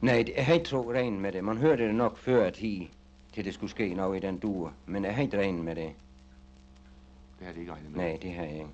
[0.00, 1.44] Nej, det- jeg har ikke tro regnet med det.
[1.44, 2.90] Man hørte det nok før, at hi,
[3.36, 5.92] til det skulle ske noget i den duer, men jeg har ikke regnet med det.
[7.38, 7.98] Det har de ikke regnet med.
[8.04, 8.66] Nej, det har jeg ikke.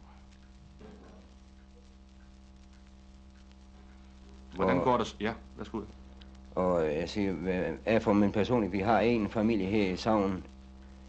[4.54, 5.16] Hvordan Og- går det?
[5.20, 5.80] Ja, værsgo.
[6.54, 7.34] Og jeg siger,
[7.86, 10.44] jeg for min personlige, vi har en familie her i Savn.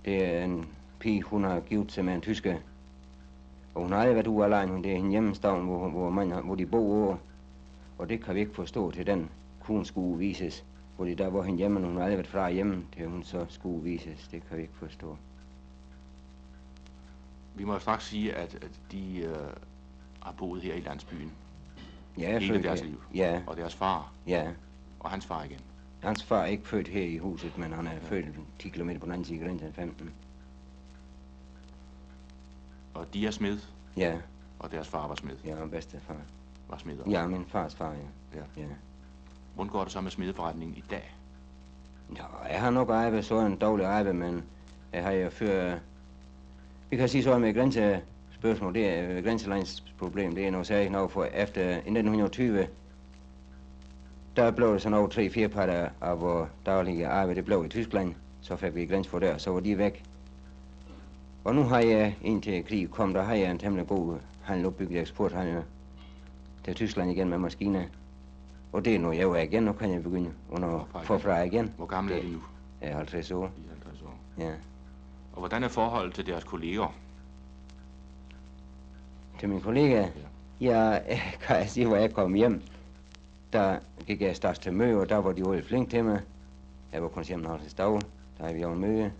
[0.06, 0.66] Det er en
[1.00, 2.56] pige, hun har givet sig med en tysker.
[3.76, 6.56] Og hun har aldrig været ude alene, det er en hjemmestavn, hvor, hvor, man, hvor
[6.56, 7.20] de bor.
[7.98, 9.30] Og det kan vi ikke forstå til den
[9.60, 10.66] kun skulle vises.
[10.98, 13.46] Fordi der var hende hjemme, og hun har aldrig været fra hjemme, til hun så
[13.50, 14.28] skulle vises.
[14.28, 15.18] Det kan vi ikke forstå.
[17.56, 19.36] Vi må straks sige, at, at de øh,
[20.20, 21.32] har boet her i landsbyen
[22.18, 22.88] Ja, hele deres her.
[22.88, 23.02] liv.
[23.16, 24.52] Ja, Og deres far ja.
[25.00, 25.60] og hans far igen.
[26.00, 28.26] Hans far er ikke født her i huset, men han er født
[28.60, 30.12] 10 km på den anden side af grænsen, 15.
[32.94, 33.60] Og de er smed,
[33.98, 34.18] Ja,
[34.60, 35.36] og deres far var smed.
[35.46, 36.16] jeg er bedstefar.
[36.70, 37.12] Var smed også.
[37.12, 38.40] Ja, min fars far, ja.
[38.40, 38.62] Ja.
[38.62, 38.68] ja.
[39.56, 41.16] Hvordan går det så med smedeforretningen i dag?
[42.16, 44.44] Ja, jeg har nok arbejdet så en dårlig arbejde, men
[44.94, 45.78] jeg har jo før...
[46.90, 51.24] Vi kan sige så med grænsespørgsmål, det er grænselandsproblem, det er noget særligt noget, for
[51.24, 52.68] efter 1920,
[54.36, 57.70] der blev det sådan over tre fire parter af vores daglige arbejde, det blev i
[57.70, 60.04] Tyskland, så fik vi grænse for der, så var de væk.
[61.44, 65.02] Og nu har jeg, indtil krig kom, der har jeg en temmelig god handel opbygget
[65.02, 65.64] eksporthandel
[66.66, 67.84] til Tyskland igen med maskiner.
[68.74, 71.74] Og det er nu jeg er igen, nu kan jeg begynde under forfra igen.
[71.78, 72.40] Hvor gamle er de nu?
[72.82, 73.42] Jeg er 50 år.
[73.42, 74.16] De er 50 år.
[74.38, 74.52] Ja.
[75.34, 76.96] Og hvordan er forholdet til deres kolleger?
[79.40, 80.08] Til min kollega,
[80.62, 81.00] ja,
[81.42, 82.62] kan jeg sige, hvor jeg kom hjem,
[83.54, 86.22] der gik jeg straks til møde, og der var de jo flink til mig.
[86.94, 87.94] Jeg var kun hjemme en halvtreds dag,
[88.38, 89.12] der havde vi jo en møde.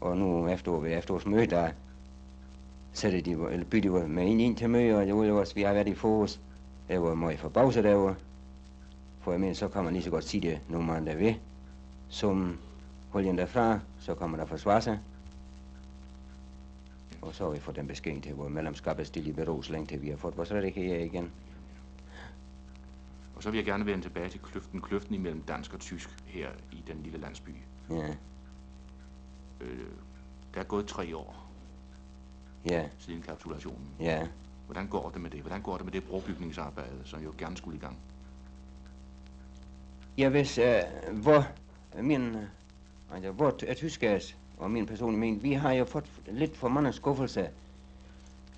[0.00, 1.70] Og nu efter ved efterårsmøde, der
[2.92, 5.72] sætter de, eller bytter de med ind, ind til møde, og det var vi har
[5.72, 6.40] været i forårs.
[6.88, 8.14] Jeg var meget forbavset derovre.
[9.26, 11.34] For jeg mener, så kan man lige så godt sige det, når man er ved.
[12.08, 12.58] Som
[13.10, 15.00] holden derfra, så kommer der forsvare sig.
[17.22, 19.72] Og så har vi fået den besked til, hvor medlemskab er stille i bero, så
[19.72, 21.30] længe til vi har fået vores rettigheder igen.
[23.36, 26.48] Og så vil jeg gerne vende tilbage til kløften, kløften imellem dansk og tysk her
[26.72, 27.50] i den lille landsby.
[27.90, 28.14] Ja,
[29.60, 29.86] Øh,
[30.54, 31.46] der er gået tre år
[32.70, 33.88] ja, siden kapitulationen.
[34.00, 34.28] ja.
[34.66, 35.40] Hvordan går det med det?
[35.40, 37.96] Hvordan går det med det brobygningsarbejde, som jo gerne skulle i gang?
[40.18, 41.46] Ja, hvis, uh, hvor
[42.02, 42.42] min, øh,
[43.14, 46.92] altså, hvor et tyskers og min personlige mening, vi har jo fået lidt for mange
[46.92, 47.46] skuffelser.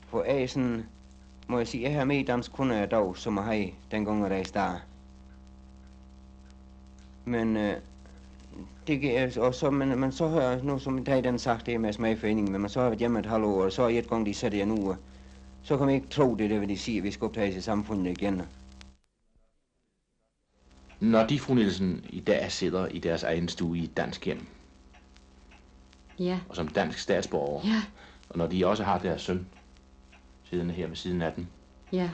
[0.08, 0.86] For jeg er sådan,
[1.46, 4.30] må jeg sige, jeg har med i dansk kunde af dag, som jeg har dengang,
[4.30, 4.80] da jeg startede.
[7.24, 7.72] Men uh,
[8.86, 11.74] det giver, og så, men, men så har nu, som i dag den sagt, det
[11.74, 13.86] er med smagforeningen, men man så har jeg været hjemme et halvt år, og så
[13.86, 14.96] et gang de sætter jeg nu,
[15.62, 17.60] så kan man ikke tro det, det vil de sige, at vi skal optage i
[17.60, 18.42] samfundet igen.
[21.00, 24.46] Når de, fru Nielsen, i dag sidder i deres egen stue i et dansk hjem,
[26.18, 27.82] Ja, og som dansk statsborger, ja,
[28.28, 29.46] og når de også har deres søn
[30.44, 31.46] siddende her ved siden af dem,
[31.92, 32.10] ja,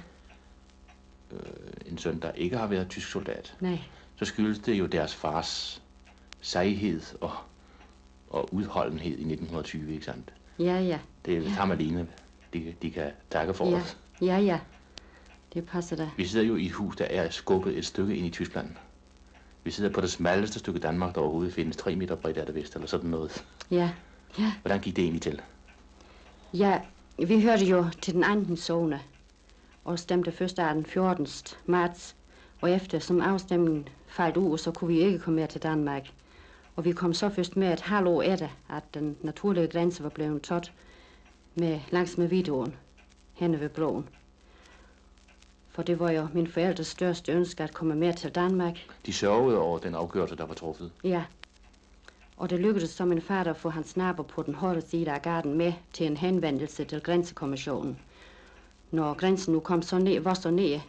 [1.33, 1.41] øh,
[1.87, 3.79] en søn, der ikke har været tysk soldat, nej,
[4.17, 5.83] så skyldes det jo deres fars
[6.41, 7.33] sejhed og,
[8.31, 10.33] og udholdenhed i 1920, ikke sandt?
[10.59, 11.49] ja, ja, Det er ja.
[11.49, 12.09] ham alene,
[12.53, 13.99] de, de kan takke for ja, os.
[14.23, 14.61] ja, ja.
[15.55, 16.11] Det passer da.
[16.17, 18.69] Vi sidder jo i et hus, der er skubbet et stykke ind i Tyskland.
[19.65, 21.77] Vi sidder på det smalleste stykke Danmark, der overhovedet findes.
[21.77, 23.45] 3 meter bredt er det vist, eller sådan noget.
[23.71, 23.91] Ja,
[24.39, 24.53] ja.
[24.63, 25.43] Hvordan gik det egentlig til?
[26.55, 26.81] Ja,
[27.19, 29.01] vi hørte jo til den anden zone
[29.85, 31.27] og stemte først af den 14.
[31.67, 32.17] marts.
[32.61, 36.07] Og efter som afstemningen faldt ud, så kunne vi ikke komme mere til Danmark.
[36.77, 40.09] Og vi kom så først med et halvt år efter, at den naturlige grænse var
[40.09, 40.73] blevet taget
[41.55, 42.75] med, langs med videoen
[43.33, 44.09] henne ved broen.
[45.75, 48.79] For det var jo min forældres største ønske at komme med til Danmark.
[49.07, 50.93] De sørgede over den afgørelse, der var truffet.
[51.05, 51.25] Ja.
[52.37, 55.23] Og det lykkedes så min far at få hans nabo på den højre side af
[55.23, 57.99] gaden med til en henvendelse til Grænsekommissionen.
[58.91, 60.81] Når grænsen nu kom så ned, var så ned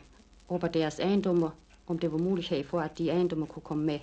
[0.50, 1.50] over deres ejendommer,
[1.88, 4.00] om det var mulighed for, at de ejendommer kunne komme med.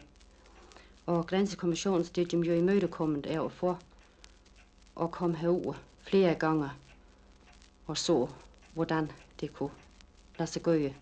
[1.06, 3.78] Og Grænsekommissionen stod dem jo imødekommet overfor
[4.94, 6.70] og kom herud flere gange
[7.86, 8.28] og så,
[8.74, 9.10] hvordan
[9.40, 9.70] det kunne
[10.42, 10.92] lade sig gøre.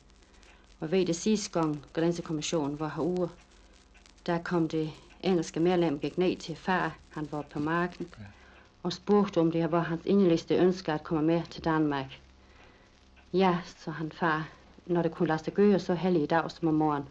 [0.80, 3.28] Og ved det sidste gang Grænsekommissionen var herude,
[4.26, 8.09] der kom det engelske medlem gik ned til far, han var på marken,
[8.82, 12.20] og spurgte om det var hans inderligste ønske at komme med til Danmark.
[13.32, 14.49] Ja, så han far,
[14.86, 17.05] når det kunne lade sig gøre så heldig i dag som om morgen.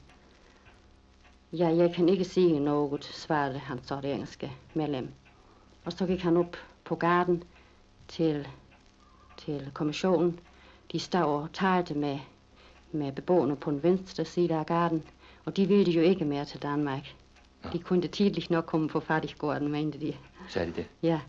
[1.54, 5.10] Ja, jeg kan ikke sige noget, svarede han så det engelske medlem.
[5.86, 7.44] Og så gik han op på garden
[8.08, 8.48] til,
[9.38, 10.40] til kommissionen.
[10.92, 12.20] De stod og talte med,
[12.92, 15.04] med beboerne på den venstre side af garden,
[15.46, 17.16] og de ville jo ikke mere til Danmark.
[17.74, 20.14] De kunne tidligt nok komme på fattiggården, mente de.
[20.50, 20.86] Sagde de det?
[21.04, 21.20] Ja.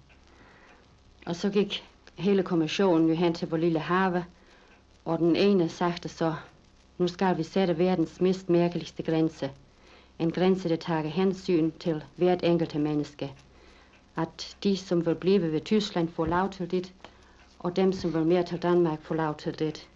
[1.27, 1.85] Og så gik
[2.15, 4.25] hele kommissionen jo hen til vores lille have,
[5.05, 6.35] og den ene sagde så,
[6.99, 9.51] Nu skal vi sætte verdens mest mærkeligste grænse.
[10.19, 13.33] En grænse, der tager hensyn til hvert enkelte menneske.
[14.17, 16.93] At de, som vil blive ved Tyskland, får lov til det,
[17.61, 19.89] og dem, som vil mere til Danmark, får lov til det.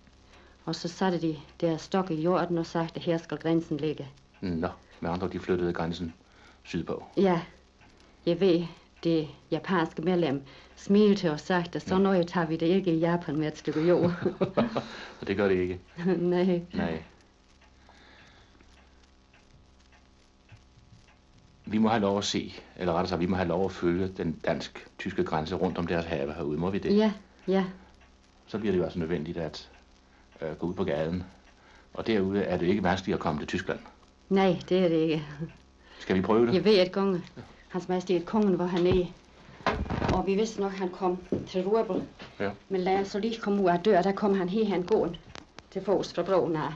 [0.65, 4.09] Og så satte de der stok i jorden og sagde, at her skal grænsen ligge.
[4.41, 4.69] Nå,
[5.01, 6.15] med andre de flyttede grænsen
[6.62, 7.05] sydpå.
[7.17, 7.41] Ja,
[8.27, 8.65] jeg ved,
[9.05, 10.43] det japanske medlem
[10.77, 13.81] smilte og sagde, at så noget tager vi det ikke i Japan med et stykke
[13.81, 14.12] jord.
[15.19, 15.81] Så det gør det ikke.
[16.19, 16.62] Nej.
[16.73, 17.03] Nej.
[21.67, 24.09] Vi må have lov at se, eller rettere sagt, vi må have lov at følge
[24.09, 26.59] den dansk-tyske grænse rundt om deres have herude.
[26.59, 26.97] Må vi det?
[26.97, 27.12] Ja,
[27.49, 27.65] ja.
[28.47, 29.69] Så bliver det jo altså nødvendigt at
[30.43, 31.25] øh, gå ud på gaden.
[31.95, 33.79] Og derude er det ikke vanskeligt at komme til Tyskland.
[34.29, 35.25] Nej, det er det ikke.
[35.99, 36.55] Skal vi prøve det?
[36.55, 37.23] Jeg ved, at konge,
[37.69, 39.09] hans majestæt kongen var hernede.
[40.15, 41.19] Og vi vidste nok, at han kom
[41.49, 42.03] til Rurbel.
[42.41, 42.51] Ja.
[42.69, 45.17] Men lad os så lige komme ud af døren, der kom han her, han gåen
[45.71, 46.73] til fods fra broen af.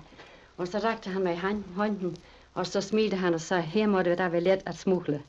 [0.57, 2.17] Og så rakte han mig hånd- hånden,
[2.55, 5.23] og så smilte han og sagde, her må det da være let at smugle.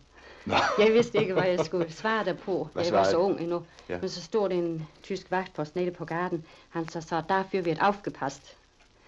[0.80, 2.70] Jeg vidste ikke, hvad jeg skulle svare derpå.
[2.74, 3.64] Hvad jeg var så svarede- ung endnu.
[3.90, 3.98] Ja.
[4.00, 6.46] Men så stod der en tysk vagtpost nede på garden.
[6.70, 8.56] Han så sagde, derfor vi et aufgepasst.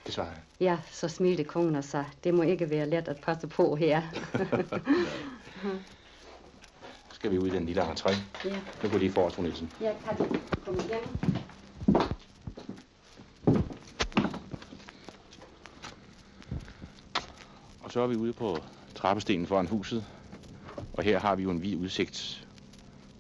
[0.06, 0.38] Det svarer jeg.
[0.60, 4.02] Ja, så smilte kongen og sagde, det må ikke være let at passe på her.
[7.12, 8.16] Skal vi ud i den lille entré.
[8.46, 9.72] ja, Nu går lige forrest, fru Nielsen.
[9.82, 10.26] ja, Katja,
[10.66, 11.32] kom igen.
[17.84, 18.58] Og så er vi ude på
[18.96, 20.06] trappestenen foran huset.
[20.94, 22.48] Og her har vi jo en vid udsigt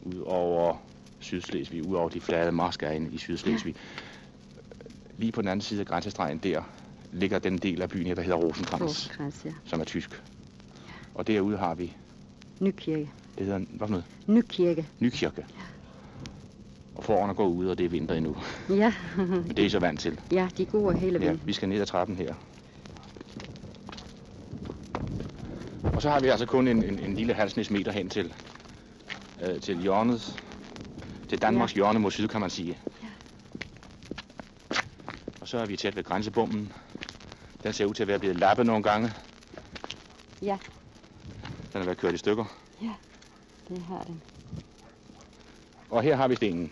[0.03, 0.75] ud over
[1.19, 3.75] Sydslesvig, ud over de flade marskegene i Sydslesvig.
[5.17, 6.61] Lige på den anden side af grænsestregen der
[7.11, 9.51] ligger den del af byen her, der hedder Rosenkrantz, Rosenkrantz, ja.
[9.65, 10.21] som er tysk.
[11.15, 11.95] Og derude har vi,
[12.59, 13.09] Nykirke.
[13.37, 14.05] det hedder, hvad for noget?
[14.27, 14.87] Nykirke.
[14.99, 15.45] Nykirke.
[16.95, 18.35] Og forårene går ud, og det er vinter endnu.
[18.69, 18.93] Ja.
[19.17, 20.19] Men det er I så vant til.
[20.31, 21.41] ja, de går hele Ja, vejen.
[21.45, 22.33] vi skal ned ad trappen her.
[26.01, 28.33] Og så har vi altså kun en, en, en lille halvsnes meter hen til,
[29.41, 30.43] øh, til hjørnet.
[31.29, 31.75] Til Danmarks ja.
[31.75, 32.77] hjørne mod syd, kan man sige.
[33.03, 33.07] Ja.
[35.41, 36.73] Og så er vi tæt ved grænsebommen.
[37.63, 39.13] Den ser ud til at være blevet lappet nogle gange.
[40.41, 40.57] Ja,
[41.73, 42.45] Den er været kørt i stykker.
[42.81, 42.93] ja,
[43.69, 44.21] det har den.
[45.89, 46.71] Og her har vi stenen.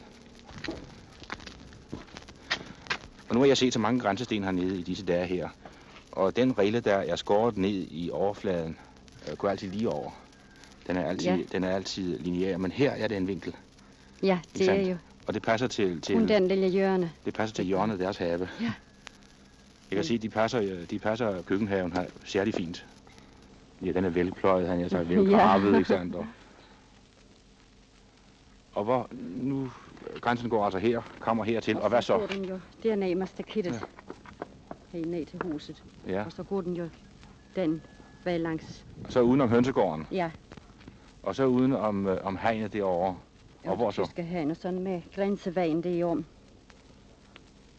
[3.30, 5.49] Og nu har jeg set så mange grænsesten hernede i disse dage her.
[6.11, 8.77] Og den rille, der er skåret ned i overfladen,
[9.32, 10.11] øh, går altid lige over.
[10.88, 11.38] Den er altid, Ja.
[11.51, 13.55] den er altid lineær, men her er det en vinkel.
[14.23, 17.11] Ja, det er jo Og det passer til, til, den lille hjørne.
[17.25, 18.49] det passer til hjørnet af deres have.
[18.61, 18.73] Ja.
[19.91, 22.86] Jeg kan sige, de passer, øh, de passer køkkenhaven her særlig fint.
[23.86, 25.77] Ja, den er velpløjet, han er så velgravet, Ja.
[25.77, 26.15] ikke sandt?
[26.15, 26.25] Og,
[28.73, 29.07] og hvor
[29.41, 29.71] nu,
[30.21, 32.17] grænsen går altså her, kommer hertil, og hvad så?
[32.17, 33.73] går den jo derned med stakittet.
[33.73, 33.80] Ja.
[34.97, 35.84] Helt ned til huset.
[36.07, 36.23] Ja.
[36.25, 36.89] Og så går den jo
[37.55, 37.82] den
[38.24, 38.86] vej langs.
[39.05, 40.32] Og så udenom hønsegården, Ja,
[41.24, 43.17] og så uden om, øh, om hegnet derovre.
[43.65, 44.05] Og hvor så?
[44.05, 46.26] skal have noget sådan med grænsevejen derom.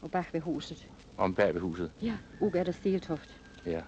[0.03, 0.89] Og bag ved huset.
[1.19, 1.91] Om bag ved huset.
[2.03, 3.37] Ja, uge er der Siltoft.
[3.67, 3.81] Ja.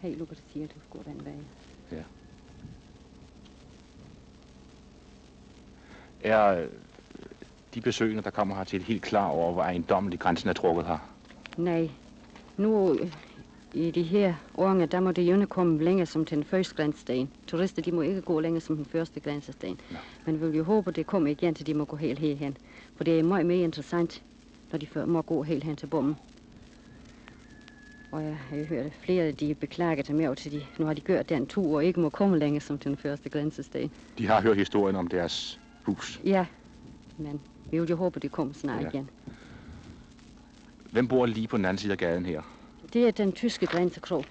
[0.00, 1.34] Helt uge er der Siltoft går den vej.
[1.92, 2.02] Ja.
[6.24, 6.68] Er øh,
[7.74, 10.98] de besøgende, der kommer hertil, helt klar over, hvor ejendommeligt grænsen er trukket her?
[11.56, 11.90] Nej,
[12.56, 13.12] nu øh,
[13.74, 17.30] i de her årene, der må det jo komme længere som den første grænsesten.
[17.46, 19.80] Turister, de må ikke gå længere som den første grænsesten.
[20.26, 22.56] Men vi vil jo håbe, det kommer igen, til de må gå helt herhen.
[22.96, 24.22] For det er meget mere interessant,
[24.72, 26.16] når de må gå helt hen til bommen.
[28.12, 30.86] Og jeg har jo hørt, at flere af de beklager sig med til de, nu
[30.86, 33.90] har de gjort den tur og ikke må komme længere som den første grænsesten.
[34.18, 36.20] De har hørt historien om deres hus.
[36.24, 36.46] Ja,
[37.18, 38.84] men vi vil jo håbe, det kommer snart Ja.
[38.84, 38.88] ja.
[38.88, 39.10] igen.
[40.90, 42.42] Hvem bor lige på den anden side af gaden her?
[42.92, 44.24] Det er den tyske grænsekrog.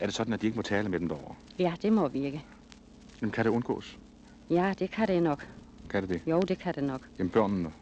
[0.00, 1.34] Er det sådan, at de ikke må tale med dem derovre?
[1.58, 2.44] Ja, det må vi ikke.
[3.20, 3.98] Jamen, kan det undgås?
[4.50, 5.48] Ja, det kan det nok.
[5.90, 6.20] Kan det det?
[6.26, 7.00] Jo, det kan det nok.
[7.18, 7.72] Jamen, børnene.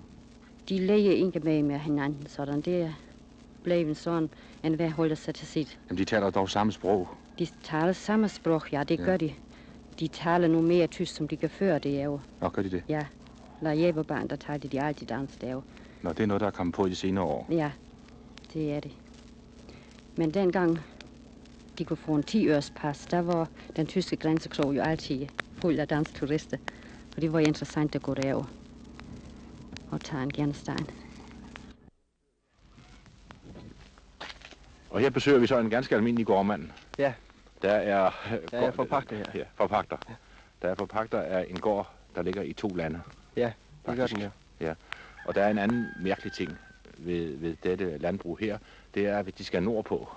[0.69, 2.95] De leger ikke med med hinanden, sådan det
[3.63, 4.31] blevet sådan,
[4.65, 5.79] en hver holder sig til sit.
[5.91, 7.09] Jamen, de taler dog samme sprog.
[7.39, 9.05] De taler samme sprog, ja, det ja.
[9.05, 9.33] gør de.
[10.01, 12.21] De taler nu mere tysk, som de gør før, det er jo.
[12.41, 12.83] Nå, gør de det?
[12.89, 13.07] Ja,
[13.61, 15.63] når jeg var barn, der talte de altid dansk, det er jo.
[16.03, 17.47] Nå, det er noget, der er kommet på i de senere år.
[17.51, 17.71] Ja,
[18.55, 18.91] det er det.
[20.17, 20.79] Men dengang
[21.79, 25.27] de kunne få en 10 øres pas, der var den tyske grænsekrog jo altid
[25.61, 26.57] fuld af danske turister.
[27.17, 28.45] Og det var interessant at gå derover
[29.91, 30.87] og tage en genstand.
[34.91, 36.71] Og her besøger vi så en ganske almindelig gårdmand.
[36.99, 37.13] Ja.
[37.63, 38.11] Der er...
[38.51, 39.25] Der er forpagter her.
[39.35, 39.97] Ja, forpagter.
[40.09, 40.15] Ja.
[40.63, 43.01] Der er forpagter af en gård, der ligger i to lande.
[43.37, 43.53] Ja, det
[43.85, 44.15] gør faktisk.
[44.15, 44.31] den jo.
[44.67, 44.75] Ja.
[45.25, 46.59] Og der er en anden mærkelig ting
[46.99, 48.59] ved, ved dette landbrug her,
[48.95, 50.09] det er, at de skal nordpå.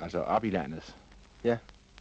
[0.00, 0.96] Altså op i landet.
[1.44, 1.56] Ja.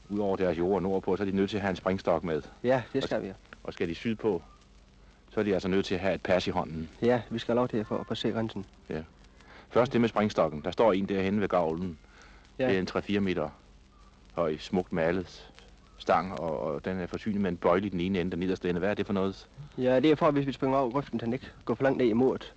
[0.09, 2.41] Udover deres jord nordpå, så er de nødt til at have en springstok med.
[2.63, 3.33] Ja, det skal vi.
[3.63, 4.41] Og skal de sydpå,
[5.29, 6.89] så er de altså nødt til at have et pas i hånden.
[7.01, 8.65] Ja, vi skal have lov til at få at passere grænsen.
[8.89, 9.03] Ja.
[9.69, 10.61] Først det med springstokken.
[10.63, 11.97] Der står en derhenne ved gavlen.
[12.59, 12.67] Ja.
[12.67, 13.49] Det er en 3-4 meter
[14.33, 15.51] høj, smukt malet
[15.97, 18.69] stang, og, og den er forsynet med en bøjle i den ene ende, den nederste
[18.69, 18.79] ende.
[18.79, 19.47] Hvad er det for noget?
[19.77, 21.97] Ja, det er for, at hvis vi springer over grøften, den ikke går for langt
[21.97, 22.47] ned i.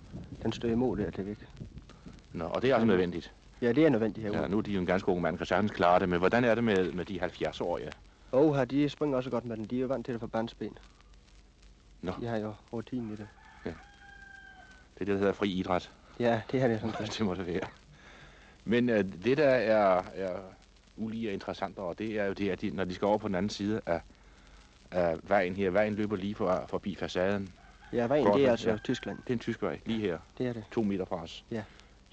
[0.43, 1.37] Den støder imod det, det er væk.
[2.35, 3.33] Nå, og det er altså nødvendigt.
[3.61, 4.41] Ja, det er nødvendigt herude.
[4.41, 6.43] Ja, nu er de jo en ganske ung mand, kan sagtens klare det, men hvordan
[6.43, 7.91] er det med, med de 70-årige?
[8.31, 9.65] Og her, de springer også godt med den.
[9.65, 10.77] De er jo vant til det fra barnsben.
[12.01, 12.11] Nå.
[12.21, 13.27] De har jo rutinen i det.
[14.93, 15.91] Det er det, der hedder fri idræt.
[16.19, 17.07] Ja, det her det sådan.
[17.17, 17.67] det må det være.
[18.65, 20.39] Men uh, det, der er, er
[20.97, 23.27] ulige og interessant over, det er jo det, at de, når de skal over på
[23.27, 24.01] den anden side af,
[24.91, 27.53] af vejen her, vejen løber lige for, forbi facaden.
[27.93, 28.77] Ja, vejen, Godt, det er altså ja.
[28.77, 29.17] Tyskland.
[29.17, 30.17] Det er en tysk vej, lige her.
[30.37, 30.63] Det er det.
[30.71, 31.45] To meter fra os.
[31.51, 31.63] Ja.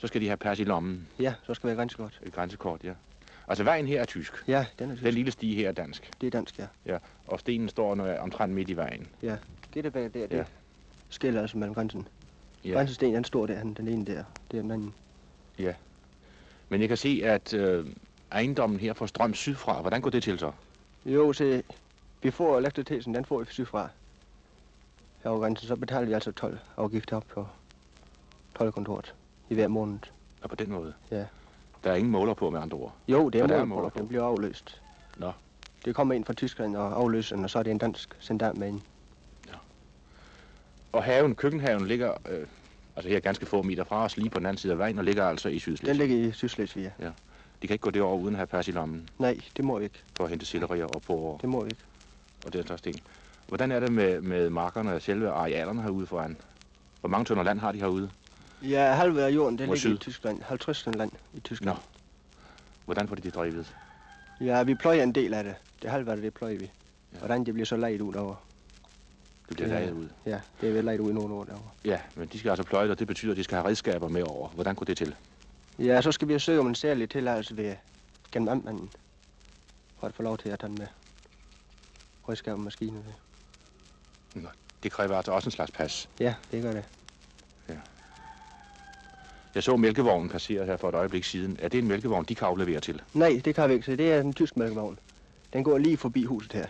[0.03, 1.09] Så skal de have pas i lommen.
[1.19, 2.21] Ja, så skal vi have grænsekort.
[2.23, 2.93] Et grænsekort, ja.
[3.49, 4.45] Altså vejen her er tysk.
[4.49, 5.05] Ja, den er tysk.
[5.05, 6.11] Den lille stige her er dansk.
[6.21, 6.67] Det er dansk, ja.
[6.87, 9.07] Ja, og stenen står nu omtrent midt i vejen.
[9.23, 9.37] Ja,
[9.75, 10.45] det der bag der, det Ja.
[11.09, 12.09] skiller altså mellem grænsen.
[12.65, 12.73] Ja.
[12.73, 14.25] Grænsesten, den står der, den ene der.
[14.51, 14.95] Det er den anden.
[15.59, 15.75] Ja.
[16.69, 17.87] Men jeg kan se, at øh,
[18.33, 19.81] ejendommen her får strøm sydfra.
[19.81, 20.53] Hvordan går det til så?
[21.07, 21.63] Jo, så
[22.23, 23.89] vi får elektriciteten, den får vi sydfra.
[25.25, 27.47] Her over grænsen, så betaler vi altså 12 afgifter op på
[28.59, 29.15] tolvkontoret
[29.53, 29.99] i hver måned.
[30.43, 30.95] Og på den måde?
[31.11, 31.25] Ja.
[31.85, 32.95] Der er ingen måler på med andre ord.
[33.09, 34.81] Jo, det er der er mål måler på, den bliver afløst.
[35.17, 35.33] Nå.
[35.85, 38.59] Det kommer ind fra Tyskland og afløser den, og så er det en dansk sendant
[38.59, 38.81] med ind.
[40.93, 42.47] Og haven, køkkenhaven ligger øh,
[42.97, 45.05] altså her ganske få meter fra os, lige på den anden side af vejen, og
[45.05, 45.89] ligger altså i Sydslesvig.
[45.89, 47.05] Den ligger i Sydslesvig, ja.
[47.05, 47.11] Ja.
[47.63, 49.85] De kan ikke gå derover uden at have pas i lommen Nej, det må vi
[49.85, 50.03] ikke.
[50.17, 51.83] for at hente sillerier og på Det må vi ikke.
[52.47, 52.97] og den slags ting.
[53.49, 56.37] Hvordan er det med, med markerne og selve arealerne herude foran?
[57.01, 58.11] Hvor mange tønder land har de herude?
[58.63, 59.99] Ja, halve af jorden, det ligger i syd?
[59.99, 60.43] Tyskland.
[60.43, 61.77] 50 land i Tyskland.
[61.77, 61.83] Nå.
[62.85, 63.77] Hvordan får de det drevet?
[64.41, 65.55] Ja, vi pløjer en del af det.
[65.83, 66.71] Det halve af det, det pløjer vi.
[67.13, 67.19] Ja.
[67.19, 68.35] Hvordan det bliver så lejet ud over.
[69.49, 70.09] Det bliver er- lejet ud.
[70.27, 71.71] Ja, det er vel lejet ud i nogle år derovre.
[71.85, 74.23] Ja, men de skal altså pløje, og det betyder, at de skal have redskaber med
[74.23, 74.49] over.
[74.49, 75.15] Hvordan går det til?
[75.79, 77.75] Ja, så skal vi søge om en særlig tilladelse ved
[78.33, 78.91] gennem amtmanden.
[80.01, 80.87] For at få lov til at tage med
[82.29, 83.01] redskaber og maskiner.
[84.35, 84.49] Nå,
[84.83, 86.09] det kræver altså også en slags pas.
[86.21, 86.85] Ja, det gør det.
[89.55, 91.57] Jeg så mælkevognen passere her for et øjeblik siden.
[91.61, 93.03] Er det en mælkevogn, de kan aflevere til?
[93.15, 94.99] Nej, det kan vi ikke, så det er en tysk mælkevogn.
[95.53, 96.67] Den går lige forbi huset her.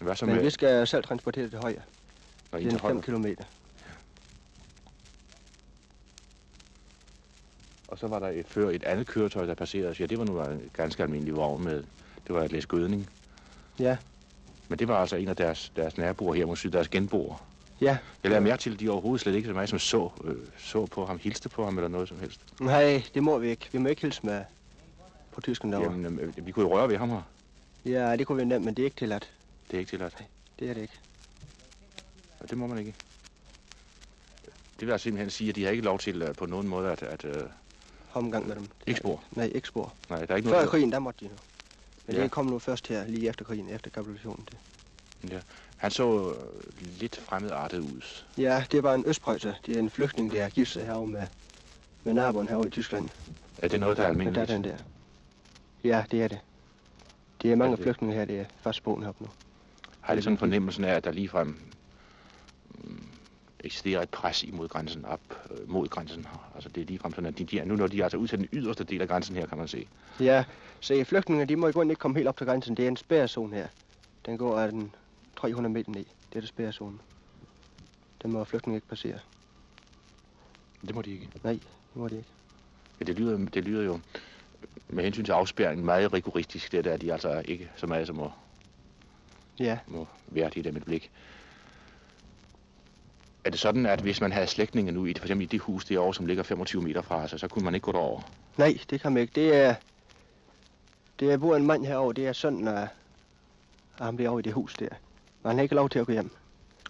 [0.00, 0.42] Hvad så Men med...
[0.44, 1.74] vi skal selv transportere det til højre.
[2.52, 3.02] Nå, Det er til en 5 højre.
[3.02, 3.44] kilometer.
[7.88, 10.00] Og så var der et, før et andet køretøj, der passerede os.
[10.00, 11.84] Ja, det var nu en ganske almindelig vogn med...
[12.26, 13.10] Det var et læs gødning.
[13.78, 13.96] Ja.
[14.68, 17.46] Men det var altså en af deres, deres naboer her mod syd, deres genboer.
[17.80, 17.98] Ja.
[18.22, 20.86] Jeg lader mærke til, at de overhovedet slet ikke så meget som så, øh, så
[20.86, 22.40] på ham, hilste på ham eller noget som helst.
[22.60, 23.68] Nej, det må vi ikke.
[23.72, 24.42] Vi må ikke hilse med
[25.32, 25.92] på tysken derovre.
[25.92, 27.22] Jamen, øh, vi kunne jo røre ved ham her.
[27.84, 29.30] Ja, det kunne vi nemt, men det er ikke tilladt.
[29.70, 30.24] Det er ikke tilladt.
[30.58, 30.94] Det er det ikke.
[32.40, 32.94] Ja, det må man ikke.
[34.80, 36.90] Det vil altså simpelthen sige, at de har ikke lov til uh, på nogen måde
[36.92, 37.02] at...
[37.02, 37.42] at uh,
[38.12, 38.68] Omgang med dem.
[38.86, 39.22] ikke spor.
[39.32, 39.92] Nej, ikke spor.
[40.10, 40.70] Nej, der er ikke Før noget...
[40.70, 41.36] krigen, der måtte de nu.
[42.06, 42.22] Men Ja.
[42.22, 44.48] det kom nu først her, lige efter krigen, efter kapitulationen.
[44.50, 45.30] Det.
[45.32, 45.40] Ja.
[45.80, 48.22] Han så øh, lidt fremmedartet ud.
[48.38, 49.52] Ja, det var en østprøjser.
[49.66, 51.22] Det er en flygtning, der har gift sig herovre med,
[52.04, 53.08] med naboen herovre i Tyskland.
[53.58, 54.34] Er det noget, der er almindeligt?
[54.48, 54.76] der er den der.
[55.84, 56.38] Ja, det er det.
[57.42, 59.30] Det er mange Er det- flygtninge her, det er fast boende heroppe nu.
[60.00, 61.58] Har det sådan fornemmelsen af, at der ligefrem
[62.84, 63.02] mm,
[63.60, 65.20] eksisterer et pres imod grænsen op
[65.50, 66.50] øh, mod grænsen her?
[66.54, 68.28] Altså det er ligefrem sådan, at de, de er, nu når de er altså ud
[68.28, 69.86] til den yderste del af grænsen her, kan man se.
[70.20, 70.44] Ja,
[70.80, 72.74] så flygtninge, de må i grunden ikke komme helt op til grænsen.
[72.76, 73.66] Det er en spærrezone her.
[74.26, 74.92] Den går af den
[75.40, 76.04] 300 meter ned.
[76.04, 76.98] Det er det spærrezone.
[78.22, 79.18] Den må flygtninge ikke passere.
[80.86, 81.28] Det må de ikke.
[81.44, 81.62] Nej, det
[81.94, 82.28] må de ikke.
[83.00, 84.00] Ja, det lyder, det lyder jo
[84.88, 88.16] med hensyn til afspærringen meget rigoristisk, det der, at de altså ikke så meget som
[88.16, 88.30] må,
[89.60, 91.10] Ja, må være det der med et blik.
[93.44, 95.84] Er det sådan, at hvis man havde slægtninge nu i for eksempel i det hus
[95.84, 98.20] derovre, som ligger 25 meter fra sig, så kunne man ikke gå derover?
[98.56, 99.32] nej, det kan man ikke.
[99.34, 99.74] Det er,
[101.20, 102.12] det er bor en mand herovre.
[102.12, 102.88] Det er sådan, at,
[103.98, 104.88] at han bliver over i det hus der.
[105.42, 106.30] Men han har ikke lov til at gå hjem.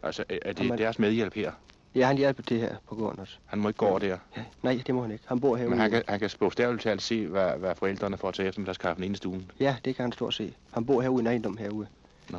[0.03, 1.53] Altså, er det Jamen- deres medhjælp her?
[1.95, 3.37] Ja, han hjælper til her på gården også.
[3.47, 4.19] Han må ikke gå over der.
[4.63, 5.25] Nej, det må han ikke.
[5.27, 5.71] Han bor herude.
[5.71, 9.15] Men han kan, han kan bogstaveligt talt se, hvad, hvad forældrene får til eftermiddagskaffen inde
[9.15, 9.51] i stuen.
[9.61, 10.55] Ja, det kan han stort se.
[10.73, 11.87] Han bor herude i en ejendom herude.
[12.29, 12.39] Nå.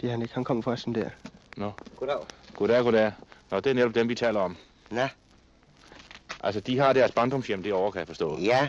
[0.00, 0.34] Det er han ikke.
[0.34, 1.10] Han kommer forresten der.
[1.56, 1.72] Nå.
[1.96, 2.18] Goddag.
[2.54, 3.12] Goddag, goddag.
[3.50, 4.56] Nå, det er netop dem, vi taler om.
[4.90, 5.06] Nå.
[6.40, 8.38] Altså, de har deres barndomshjem derovre, kan jeg forstå.
[8.38, 8.68] Ja,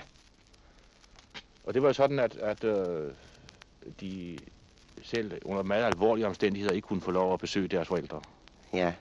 [1.64, 3.12] Og det var jo sådan, at, at øh,
[4.02, 4.38] de
[5.06, 8.22] selv under meget alvorlige omstændigheder ikke kunne få lov at besøge deres forældre.
[8.74, 8.93] ja.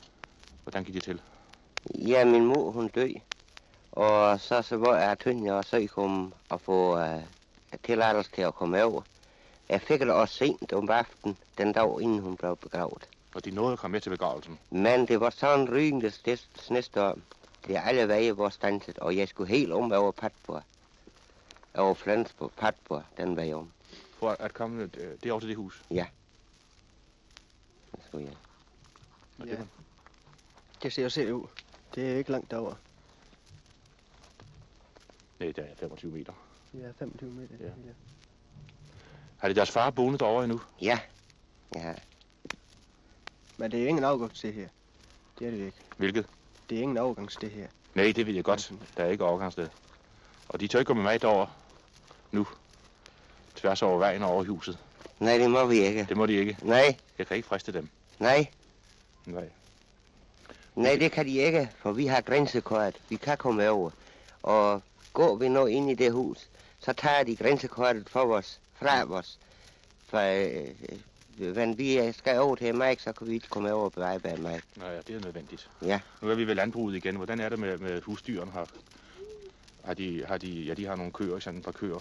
[0.62, 1.20] Hvordan gik det til?
[1.94, 3.14] Ja, min mor, hun død.
[3.92, 7.22] Og så, så var jeg tynd, og så kom at få uh,
[7.82, 9.02] tilladelse til at komme over.
[9.68, 13.08] Jeg fik det også sent om aftenen, den dag inden hun blev begravet.
[13.34, 14.58] Og de nåede at komme med til begravelsen?
[14.70, 16.10] Men det var sådan en rygende
[16.56, 17.22] snestorm.
[17.66, 20.62] Det alle veje var stanset, og jeg skulle helt om over Patborg.
[21.74, 23.70] Over Flensborg, Patborg, den vej om.
[24.24, 25.82] For at komme øh, det over til det hus?
[25.90, 26.06] Ja.
[27.96, 28.36] Det skulle jeg.
[29.46, 29.56] Ja.
[29.56, 29.68] Det,
[30.82, 31.46] det ser jo selv ud.
[31.94, 32.74] Det er ikke langt derover.
[35.40, 36.32] Nej, det er 25 meter.
[36.74, 37.54] Ja, 25 meter.
[37.60, 37.64] Ja.
[37.64, 37.92] ja.
[39.36, 40.60] Har de deres far boende derovre endnu?
[40.82, 40.98] Ja.
[41.74, 41.94] Ja.
[43.56, 44.68] Men det er ingen afgangssted her.
[45.38, 45.78] Det er det ikke.
[45.96, 46.26] Hvilket?
[46.70, 47.68] Det er ingen afgangssted her.
[47.94, 48.72] Nej, det ved jeg godt.
[48.96, 49.68] Der er ikke afgangssted.
[50.48, 51.46] Og de tør ikke gå med mig derover
[52.32, 52.46] nu.
[53.64, 54.78] Tværs over vejen og over huset.
[55.20, 56.06] Nej, det må vi ikke.
[56.08, 56.56] Det må de ikke?
[56.62, 56.96] Nej.
[57.18, 57.88] Jeg kan ikke friste dem.
[58.18, 58.46] Nej.
[59.26, 59.48] Nej.
[60.76, 62.94] Nej, det kan de ikke, for vi har grænsekort.
[63.08, 63.90] Vi kan komme over.
[64.42, 66.48] Og går vi nu ind i det hus,
[66.78, 69.38] så tager de grænsekortet for os, fra os.
[70.08, 70.18] For
[71.38, 74.18] øh, men vi skal over til Mike, så kan vi ikke komme over på vej
[74.18, 74.62] bag Mike.
[74.76, 75.70] Nej, ja, det er nødvendigt.
[75.82, 76.00] Ja.
[76.22, 77.16] Nu er vi ved landbruget igen.
[77.16, 78.64] Hvordan er det med, med husdyrene her?
[79.84, 82.00] Har de, har de, ja, de har nogle køer, sådan et par køer.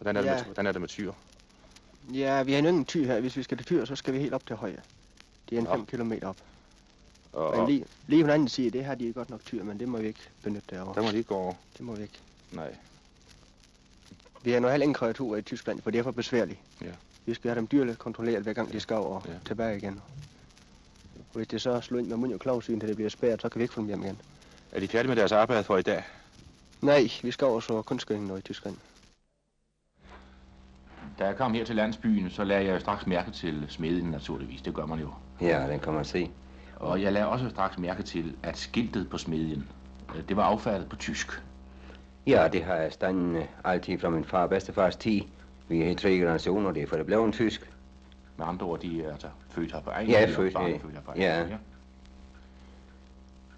[0.00, 0.28] Hvordan er, ja.
[0.28, 1.12] det med, hvordan er det med tyr?
[2.14, 3.20] Ja, vi har ingen tyr her.
[3.20, 4.80] Hvis vi skal til tyr, så skal vi helt op til højre.
[5.50, 6.36] Det er en 5 km op.
[7.32, 9.80] Og, men lige, lige på den anden side, det har de godt nok tyr, men
[9.80, 10.94] det må vi ikke benytte derovre.
[10.94, 11.54] Der må de ikke gå over?
[11.76, 12.18] Det må vi ikke.
[12.52, 12.74] Nej.
[14.42, 16.58] Vi har nu heller ingen kreaturer i Tyskland, for det er for besværligt.
[16.80, 16.92] Ja.
[17.26, 19.32] Vi skal have dem dyrligt kontrolleret, hver gang de skal over ja.
[19.46, 20.00] tilbage igen.
[21.14, 23.48] Og hvis det så slår ind med mund og klovsyn, til det bliver spærret, så
[23.48, 24.18] kan vi ikke få dem hjem igen.
[24.72, 26.04] Er de færdige med deres arbejde for i dag?
[26.80, 28.76] Nej, vi skal over så kunstgøringen i Tyskland.
[31.20, 34.62] Da jeg kom her til landsbyen, så lagde jeg jo straks mærke til smeden naturligvis.
[34.62, 35.08] Det gør man jo.
[35.40, 36.30] Ja, den kan man se.
[36.76, 39.68] Og jeg lagde også straks mærke til, at skiltet på smedjen,
[40.28, 41.42] det var affaldet på tysk.
[42.26, 45.20] Ja, det har jeg standen altid fra min far og bedstefars tid.
[45.68, 47.70] Vi er i tre generationer, det er for det blev en tysk.
[48.36, 50.66] Med andre ord, de er altså født her på egen Ja, født, ja.
[50.66, 51.40] født her på egen ja.
[51.40, 51.56] ja.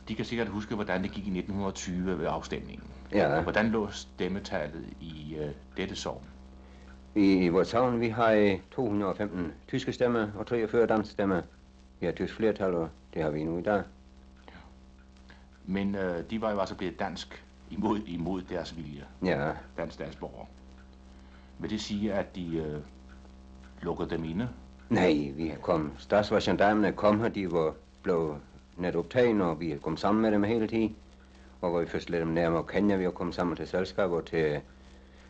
[0.09, 2.87] De kan sikkert huske, hvordan det gik i 1920 ved afstemningen.
[3.13, 3.41] Ja.
[3.41, 5.47] Hvordan lå stemmetallet i uh,
[5.77, 6.25] dette sovn?
[7.15, 11.43] I, vores savn, vi har 215 tyske stemmer og 43 danske stemmer.
[12.01, 13.83] Vi har tysk flertal, og det har vi nu i dag.
[14.49, 14.59] Ja.
[15.65, 19.05] Men uh, de var jo altså blevet dansk imod, imod deres vilje.
[19.25, 19.53] Ja.
[19.77, 20.47] Dansk statsborger.
[21.59, 22.81] Vil det sige, at de øh,
[23.83, 24.49] lukkede dem inde?
[24.91, 25.93] Nej, vi kom.
[25.99, 28.37] Straks var gendarmene kom her, de var blevet
[28.77, 30.97] net optaget, og vi kom sammen med dem hele tiden.
[31.61, 34.61] Og hvor vi først lidt dem nærmere kende, vi kommet sammen til selskaber til,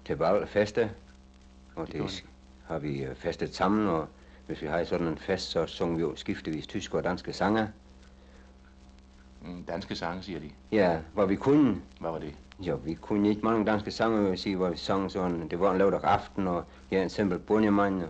[0.05, 0.91] til bal, feste.
[1.77, 2.25] Og det,
[2.67, 4.09] har vi festet sammen, og
[4.47, 7.69] hvis vi har sådan en fest, så synger vi jo skiftevis tyske og danske sange.
[9.43, 10.51] Mm, danske sange, siger de?
[10.73, 11.81] Ja, hvor vi kunne.
[12.01, 12.35] Hvad var det?
[12.61, 15.61] Jo, vi kunne ikke mange danske sange, vil jeg sige, hvor vi sang sådan, det
[15.61, 18.09] var en lørdag aften, og ja, en simpel bundjemand, og,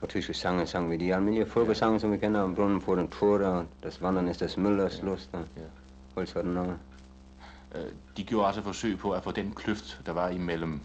[0.00, 3.08] og tyske sange sang vi de almindelige folkesange, som vi kender, om brunnen på den
[3.08, 5.04] tårte, og das Wandern ist des Müllers ja.
[5.04, 5.62] Lust, og ja.
[6.14, 6.78] holdt sådan noget.
[8.16, 10.80] De gjorde altså forsøg på at få den kløft, der var imellem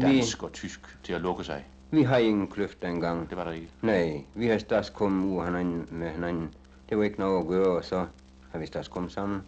[0.00, 1.64] dansk vi, og tysk, til at lukke sig.
[1.90, 3.30] Vi har ingen kløft dengang.
[3.30, 3.68] Det var der ikke?
[3.82, 6.54] Nej, vi har straks kommet ud hinanden med hinanden.
[6.88, 8.06] Det var ikke noget at gøre, og så
[8.50, 9.42] har vi straks kommet sammen.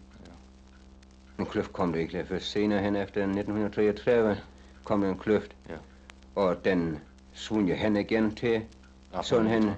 [1.39, 4.37] En kløft kom det ikke først senere hen efter 1933
[4.83, 5.55] kom der en kløft.
[5.69, 5.75] Ja.
[6.35, 6.99] Og den
[7.33, 8.61] svundt hen igen til
[9.21, 9.71] sådan hen.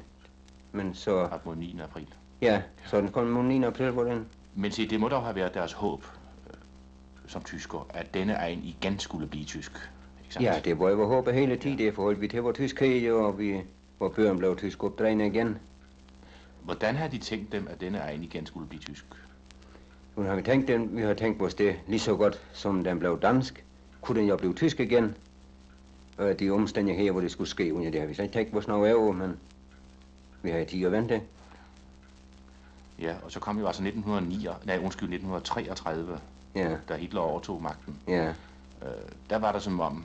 [0.72, 1.12] Men så...
[1.12, 1.80] Op mod 9.
[1.84, 2.08] april.
[2.42, 3.64] Ja, så den kom mod 9.
[3.64, 4.26] april, hvor den...
[4.56, 6.04] Men se, det må dog have været deres håb
[6.50, 6.56] øh,
[7.28, 9.92] som tysker, at denne egen igen skulle blive tysk.
[10.36, 10.44] Ikke?
[10.44, 11.80] Ja, det var jo håbet hele tiden.
[11.80, 11.90] Ja.
[11.90, 13.62] Forholdt vi til vores tyskhed, og vi,
[13.98, 15.58] hvor bøgen blev tysk opdrejende igen.
[16.64, 19.06] Hvordan har de tænkt dem, at denne egen igen skulle blive tysk?
[20.16, 23.00] Nu har vi tænkt den, vi har tænkt vores det lige så godt, som den
[23.00, 23.66] blev dansk.
[24.02, 25.16] Kunne den jo blive tysk igen?
[26.18, 28.54] Og de omstændigheder her, hvor det skulle ske under det, har vi så ikke tænkt
[28.54, 29.38] vores noget over, men
[30.42, 31.22] vi har tid at vente.
[33.02, 36.20] Ja, og så kom jo altså 1909, nej, undskyld, 1933,
[36.56, 36.78] ja.
[36.90, 37.96] da Hitler overtog magten.
[38.08, 38.28] Ja.
[38.28, 38.88] Øh,
[39.30, 40.04] der var der som om,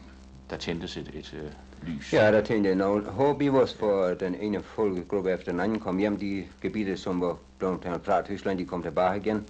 [0.55, 2.13] der tændtes et, et uh, lys.
[2.13, 5.81] Ja, der tændte jeg noget håb i vores, for den ene folkegruppe efter den anden
[5.81, 6.17] kom hjem.
[6.17, 9.47] De gebider, som var blevet fra Tyskland, de kom tilbage igen.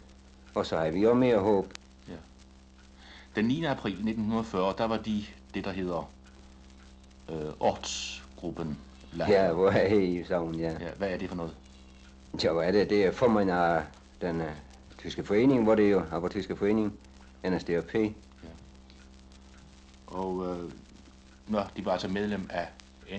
[0.55, 1.67] Og så har vi jo mere håb.
[2.09, 2.15] Ja.
[3.37, 3.65] Den 9.
[3.65, 5.25] april 1940, der var de,
[5.55, 6.11] det der hedder
[7.31, 8.79] øh, Ortsgruppen.
[9.29, 10.73] Ja, hvor er I savn, ja.
[10.73, 10.91] ja.
[10.97, 11.55] Hvad er det for noget?
[12.45, 12.91] Ja, hvad er det?
[12.91, 13.83] Det er formand af
[14.21, 14.47] den uh,
[14.99, 16.93] tyske forening, hvor det er jo, af tyske forening,
[17.49, 17.95] NSDAP.
[17.95, 18.11] Ja.
[20.07, 20.71] Og øh,
[21.49, 22.67] nå, de var altså medlem af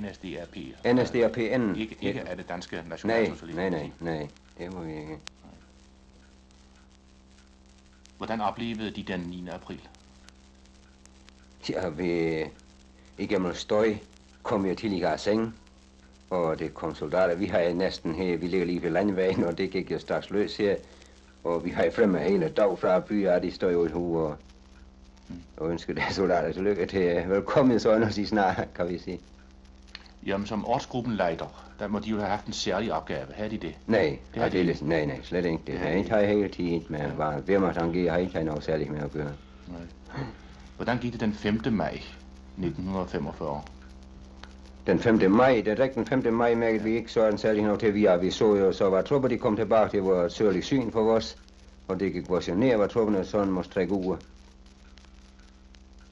[0.01, 0.57] NSDAP.
[0.93, 1.75] NSDAPN.
[1.75, 3.61] Ikke, ikke af det danske nationalsocialisme.
[3.61, 5.19] Nej, nej, nej, nej, det må vi ikke.
[8.17, 9.47] Hvordan oplevede de den 9.
[9.51, 9.87] april?
[11.69, 12.43] Ja, vi
[13.17, 13.95] igennem støj
[14.43, 15.55] kom jeg til i seng,
[16.29, 17.35] og det kom soldater.
[17.35, 20.57] Vi har næsten her, vi ligger lige ved landvejen, og det gik jo straks løs
[20.57, 20.75] her.
[21.43, 24.33] Og vi har fremme hele dag fra byen, og de står jo i hu
[25.57, 29.19] og, ønsker det soldater tillykke til velkommen så når de snart, kan vi sige.
[30.25, 33.25] Jamen, som årsgruppenlejder, der må de jo have haft en særlig opgave.
[33.35, 33.75] Har de det?
[33.87, 35.59] Nej, det har det, det, nej, nej, slet ikke.
[35.67, 39.11] Det har ikke har hele tiden med, bare Wehrmacht har ikke noget særligt med at
[39.11, 39.31] gøre.
[39.67, 40.25] Nej.
[40.75, 41.61] Hvordan gik det den 5.
[41.71, 41.99] maj
[42.57, 43.61] 1945?
[44.87, 45.31] Den 5.
[45.31, 46.33] maj, det er ikke den 5.
[46.33, 47.93] maj mærkede vi ikke sådan særlig noget til.
[47.93, 49.89] Vi, vi så jo, så var trupper, de kom tilbage.
[49.91, 51.37] Det var et sørligt syn for os.
[51.87, 54.17] Og det gik vores ned, var trupperne sådan måtte trække uger.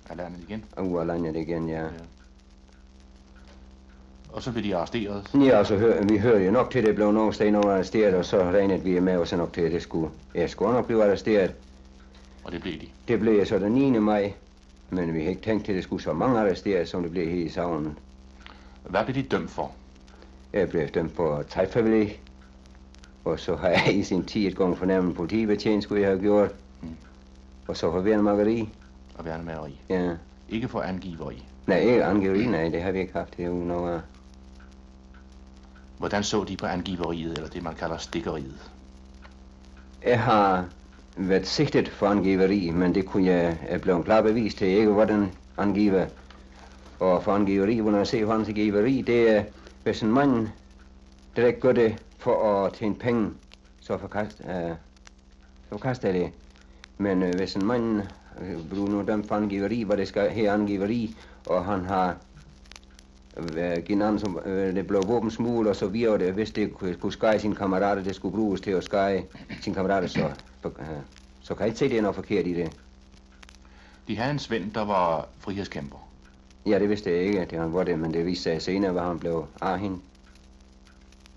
[0.09, 0.65] Af landet igen?
[0.81, 1.81] Uger af landet igen, ja.
[1.81, 1.89] ja.
[4.33, 5.31] Og så blev de arresteret?
[5.33, 8.13] Ja, så hør, vi hørte jo nok til, at det blev nogle steder nogen arresteret,
[8.13, 11.03] og så regnede vi med os nok til, at det skulle, jeg skulle nok blive
[11.03, 11.53] arresteret.
[12.43, 12.87] Og det blev de?
[13.07, 13.99] Det blev jeg så den 9.
[13.99, 14.33] maj,
[14.89, 17.29] men vi havde ikke tænkt til, at det skulle så mange arresteret, som det blev
[17.29, 17.97] her i savnen.
[18.83, 19.71] Hvad blev de dømt for?
[20.53, 22.21] Jeg blev dømt for træfabrik,
[23.25, 26.51] og så har jeg i sin tid et gang fornærmet politibetjent, skulle jeg have gjort.
[26.81, 26.89] Mm.
[27.67, 28.69] Og så for værnemageri.
[29.15, 29.81] Og værnemageri?
[29.89, 30.15] Ja.
[30.49, 31.45] Ikke for angiveri?
[31.67, 34.03] Nej, ikke angiveri, nej, det har vi ikke haft herude noget
[35.97, 38.71] Hvordan så de på angiveriet, eller det man kalder stikkeriet?
[40.05, 40.65] Jeg har
[41.17, 45.31] været sigtet for angiveri, men det kunne jeg, jeg blev klar bevis til, ikke hvordan
[45.57, 46.05] angiver.
[46.99, 49.43] Og for angiveri, hvor jeg ser for angiveri, det er,
[49.83, 50.47] hvis en mand
[51.35, 53.29] direkt gør det for at tjene penge,
[53.79, 54.75] så forkaster, uh,
[55.69, 56.31] forkaster jeg det.
[56.97, 58.01] Men uh, hvis en mand
[58.71, 61.15] nu dømt for angiveri, hvor det skal her angiveri,
[61.45, 62.17] og han har
[63.85, 67.55] givet som øh, det blev våbensmugl og så videre, det, hvis det kunne skære sine
[67.55, 69.23] kammerater, det skulle bruges til at skære
[69.61, 70.31] sine kammerater, så,
[70.65, 70.71] øh,
[71.41, 72.77] så kan jeg ikke se, det er noget forkert i det.
[74.07, 76.07] De havde en svend, der var frihedskæmper.
[76.65, 79.01] Ja, det vidste jeg ikke, at han var det, men det viste sig senere, hvor
[79.01, 80.01] han blev Arhin.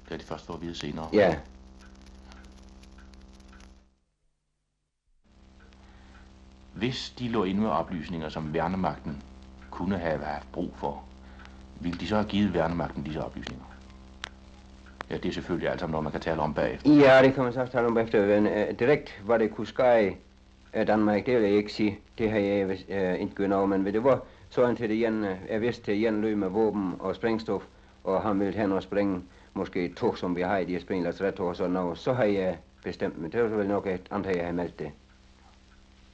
[0.05, 1.09] Det er det først for at vide senere.
[1.13, 1.37] Ja.
[6.77, 9.23] Hvis de lå inde med oplysninger, som værnemagten
[9.71, 11.03] kunne have haft brug for,
[11.81, 13.65] ville de så have givet værnemagten disse oplysninger?
[15.11, 16.91] Ja, det er selvfølgelig alt sammen noget, man kan tale om bagefter.
[16.91, 18.27] Ja, det kan man så tale om bagefter.
[18.27, 20.17] Men øh, direkt, hvad det kunne ske i
[20.79, 21.99] øh, Danmark, det vil jeg ikke sige.
[22.19, 25.25] Det har jeg øh, ikke gjort noget, men ved det var sådan til det igen,
[25.25, 27.63] øh, jeg vidste til igen løb med våben og sprængstof,
[28.05, 29.23] og han ville hen og springe
[29.55, 32.25] måske to, tog, som vi har i de her springladsretter og sådan noget, så har
[32.25, 34.91] jeg bestemt, men det var vel nok et andet, jeg har meldt det.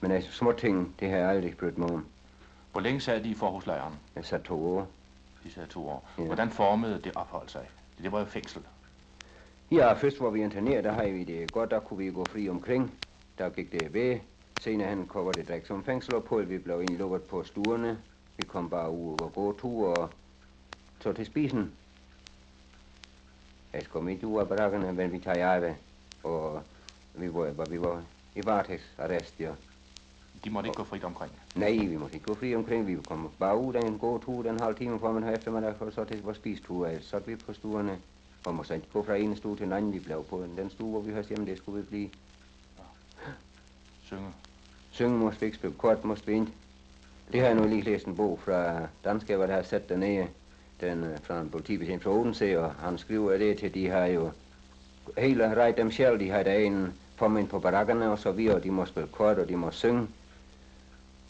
[0.02, 2.06] Men altså, små ting, det har jeg aldrig brydt mig om.
[2.72, 3.94] Hvor længe sad de i forhuslejren?
[4.16, 4.88] Jeg sad to år.
[5.44, 6.08] De sad to år.
[6.18, 6.22] Ja.
[6.22, 7.68] Hvordan formede det ophold sig?
[8.02, 8.62] Det var jo fængsel.
[9.70, 12.48] Ja, først var vi interneret, der havde vi det godt, der kunne vi gå fri
[12.48, 12.98] omkring.
[13.38, 14.18] Der gik det ved.
[14.58, 16.46] Senere hen kom det direkt som fængselsophold.
[16.46, 17.98] Vi blev indlukket på stuerne.
[18.36, 20.10] Vi kom bare ud og gå tur og
[21.00, 21.72] så til spisen.
[23.72, 25.76] Jeg kom ikke ud af barakkerne, men vi tager arbejde.
[26.22, 26.62] Og
[27.14, 28.02] vi var, vi var
[28.34, 29.50] i varetægtsarrest, ja.
[30.44, 31.32] De måtte ikke gå frit omkring?
[31.54, 32.86] Nej, vi måtte ikke gå frit omkring.
[32.86, 36.04] Vi kom bare ud en god tur, den halv time, man har eftermiddag, for så
[36.04, 36.90] til vores spistur.
[37.00, 37.98] Så vi på stuerne,
[38.46, 39.92] og måtte ikke gå fra en stue til en anden.
[39.92, 42.10] Vi blev på den stue, hvor vi hørte hjemme, det skulle vi blive.
[42.78, 43.32] Ja.
[44.04, 44.28] Synge?
[44.90, 46.46] Synge måtte vi ikke spille kort, måtte vi ikke.
[47.32, 50.26] Det har jeg nu lige læst en bog fra danske, hvor der har sat dernede,
[50.80, 54.30] den øh, fra en politibetjent fra Odense, og han skriver det til, de har jo
[55.18, 58.70] hele ret dem selv, de har der en formand på barakkerne og så videre, de
[58.70, 60.08] må spille kort, og de må synge.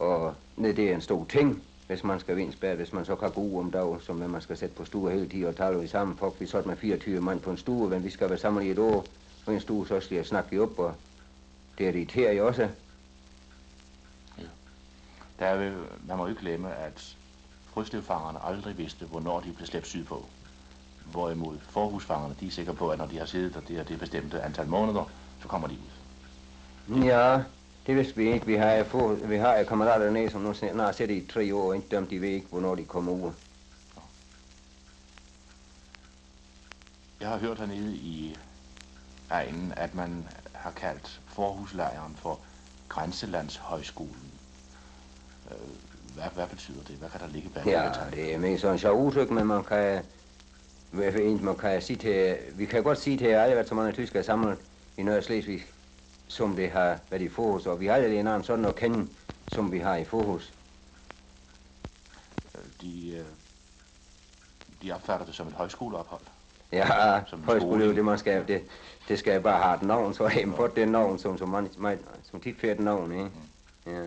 [0.03, 3.61] Og det er en stor ting, hvis man skal vindspære, hvis man så kan gå
[3.61, 6.17] om dag, som man skal sætte på stue hele tiden og tale vi sammen.
[6.17, 8.71] For vi så med 24 mand på en stue, men vi skal være sammen i
[8.71, 9.07] et år,
[9.47, 10.95] og en stue, så skal jeg snakke op, og
[11.79, 12.69] det irriterer jo også.
[14.39, 14.45] Ja.
[15.39, 15.75] Der er vel,
[16.09, 17.17] man må ikke glemme, at
[17.75, 20.25] frøstøvfangerne aldrig vidste, hvornår de blev slæbt sydpå.
[21.13, 23.99] Hvorimod forhusfangerne, de er sikre på, at når de har siddet der det er det
[23.99, 25.11] bestemte antal måneder,
[25.43, 27.05] så kommer de ud.
[27.05, 27.43] Ja,
[27.87, 28.47] det vidste vi ikke.
[28.47, 31.77] Vi har, få, vi har kammerater dernede, som nu snart sidder i tre år, og
[31.77, 33.33] ikke dømt, de ved ikke, hvornår de kommer ud.
[37.21, 38.37] Jeg har hørt hernede i
[39.31, 42.41] egnen, at man har kaldt forhuslejren for
[42.89, 44.33] Grænselandshøjskolen.
[45.51, 45.57] Øh,
[46.15, 46.97] hvad, hvad betyder det?
[46.97, 49.65] Hvad kan der ligge bag Ja, det er mest sådan en sjov udtryk, men man
[49.65, 50.03] kan,
[50.93, 54.59] man kan sige til, vi kan godt sige til alle, at så mange tyskere samlet
[54.97, 55.65] i Nørre Slesvig,
[56.33, 59.09] som det har været i forhus, og vi har aldrig en anden sådan at kende,
[59.47, 60.53] som vi har i forhus.
[62.81, 63.25] De, øh,
[64.83, 66.21] de opfatter det som et højskoleophold?
[66.73, 68.65] Ja, Som højskole, det man skal, det,
[69.09, 71.99] det skal bare have et navn, så man fået det navn, som, som, man, man,
[72.31, 73.31] som tit får et navn, ikke?
[73.87, 74.03] Ja.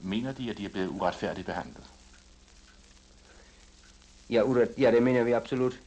[0.00, 1.84] Mener de, at de er blevet uretfærdigt behandlet?
[4.30, 5.80] Ja, uret, ja, det mener vi absolut.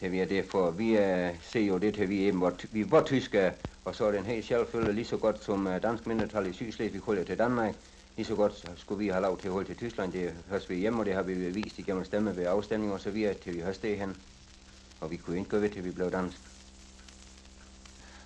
[0.00, 0.70] Det vi er derfor.
[0.70, 3.52] vi uh, ser jo det til, vi er, vi var tyske,
[3.84, 7.00] og så er den helt selvfølge lige så godt som uh, dansk mindretal i Sydslesvig
[7.00, 7.74] holder til Danmark.
[8.16, 10.12] Lige så godt skulle vi have lov til at holde til Tyskland.
[10.12, 13.10] Det høres vi hjemme, og det har vi vist igennem stemme ved afstemning og så
[13.10, 14.16] videre, til vi høres det hen.
[15.00, 16.36] Og vi kunne ikke gøre ved, til vi blev dansk.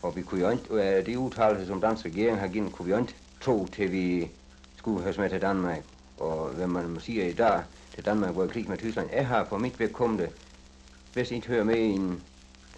[0.02, 2.92] Og vi kunne jo ikke, uh, det udtalelser, som dansk regering har givet, kunne vi
[2.92, 4.30] jo ikke tro, til vi
[4.76, 5.82] skulle høres med til Danmark.
[6.18, 7.62] Og hvad man siger i dag,
[7.94, 9.08] til Danmark hvor krig med Tyskland.
[9.12, 10.28] er har for mit vedkommende,
[11.18, 12.22] hvis ikke hører med en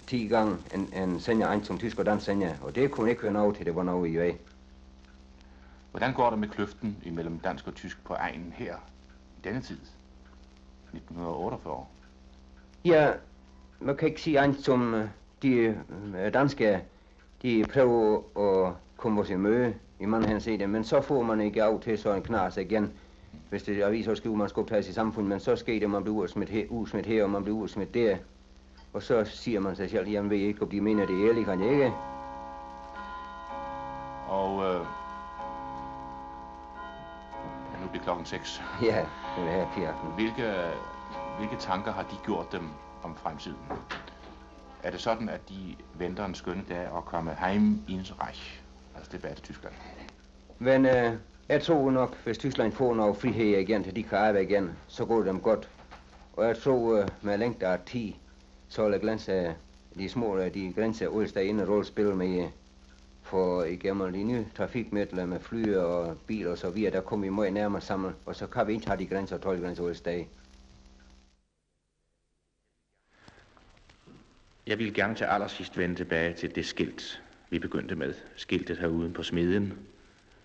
[0.07, 3.23] 10 gange en, en sender en som tysk og dansk sender, og det kunne ikke
[3.23, 4.37] være noget til, det var noget i vej.
[5.91, 8.77] Hvordan går det med kløften imellem dansk og tysk på egen her
[9.39, 9.79] i denne tid?
[10.95, 11.87] 1948.
[12.85, 13.13] Ja,
[13.81, 15.09] man kan ikke sige andet som øh,
[15.43, 15.51] de
[16.17, 16.83] øh, danske,
[17.43, 18.23] de prøver
[18.69, 21.99] at komme os i møde i mange henseender, men så får man ikke af til
[21.99, 22.93] så en knas igen,
[23.51, 26.17] hvis det er avisoverskriver, man skal optages i samfundet, men så sker det, man bliver
[26.17, 28.17] udsmidt her, udsmidt her og man bliver udsmidt der.
[28.93, 31.47] Og så siger man sig selv, jamen ved ikke, om de mener det er ærligt,
[31.47, 31.93] kan ikke.
[34.29, 34.81] Og øh,
[37.83, 38.63] nu bliver klokken 6.
[38.83, 39.93] Ja, det er her Pia.
[40.15, 40.55] Hvilke,
[41.39, 42.69] hvilke tanker har de gjort dem
[43.03, 43.59] om fremtiden?
[44.83, 48.61] Er det sådan, at de venter en skøn dag at komme heim ins Reich,
[48.97, 49.75] altså tilbage til Tyskland?
[50.59, 51.15] Men øh,
[51.51, 55.05] jeg tror nok, hvis Tyskland får noget frihed igen, så de kan arbejde igen, så
[55.05, 55.69] går det dem godt.
[56.33, 58.17] Og jeg tror, øh, med længde af 10,
[58.69, 59.53] så vil grænse, øh,
[59.99, 62.49] de små øh, de grænser også der inde rolle spille med
[63.23, 67.31] for igennem de nye trafikmidler med fly og biler og så videre, der kommer vi
[67.31, 70.25] meget nærmere sammen, og så kan vi ikke have de grænser og tolvgrænser også steder.
[74.67, 78.15] Jeg vil gerne til allersidst vende tilbage til det skilt, vi begyndte med.
[78.37, 79.79] Skiltet herude på smeden.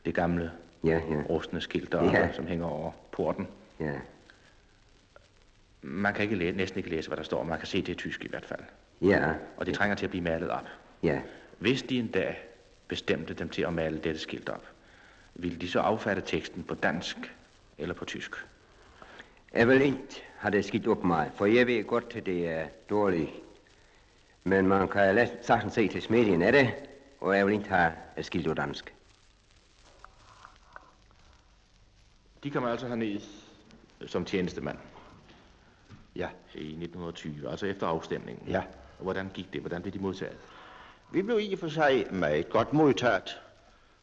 [0.05, 0.51] Det gamle
[0.85, 1.21] ja, ja.
[1.29, 2.31] rustne skilt deroppe, Ja.
[2.33, 3.47] som hænger over porten.
[3.79, 3.91] Ja.
[5.81, 7.43] Man kan ikke læ- næsten ikke læse, hvad der står.
[7.43, 8.61] Man kan se, det er tysk i hvert fald.
[9.01, 9.33] Ja.
[9.57, 10.65] Og det trænger til at blive malet op.
[11.03, 11.21] Ja.
[11.59, 12.39] Hvis de en dag
[12.87, 14.65] bestemte dem til at male dette skilt op,
[15.35, 17.17] ville de så affatte teksten på dansk
[17.77, 18.31] eller på tysk?
[19.53, 22.65] Jeg vil ikke have det skidt op mig, for jeg ved godt, at det er
[22.89, 23.29] dårligt.
[24.43, 26.73] Men man kan sagtens se til smedien af det,
[27.21, 28.93] og jeg vil ikke have et skilt på dansk.
[32.45, 33.21] De kom altså herned
[34.07, 34.77] som tjenestemand.
[36.15, 36.29] Ja.
[36.53, 38.47] I 1920, altså efter afstemningen.
[38.47, 38.63] Ja.
[38.97, 39.61] Og hvordan gik det?
[39.61, 40.37] Hvordan blev de modtaget?
[41.11, 43.41] Vi blev i og for sig meget godt modtaget.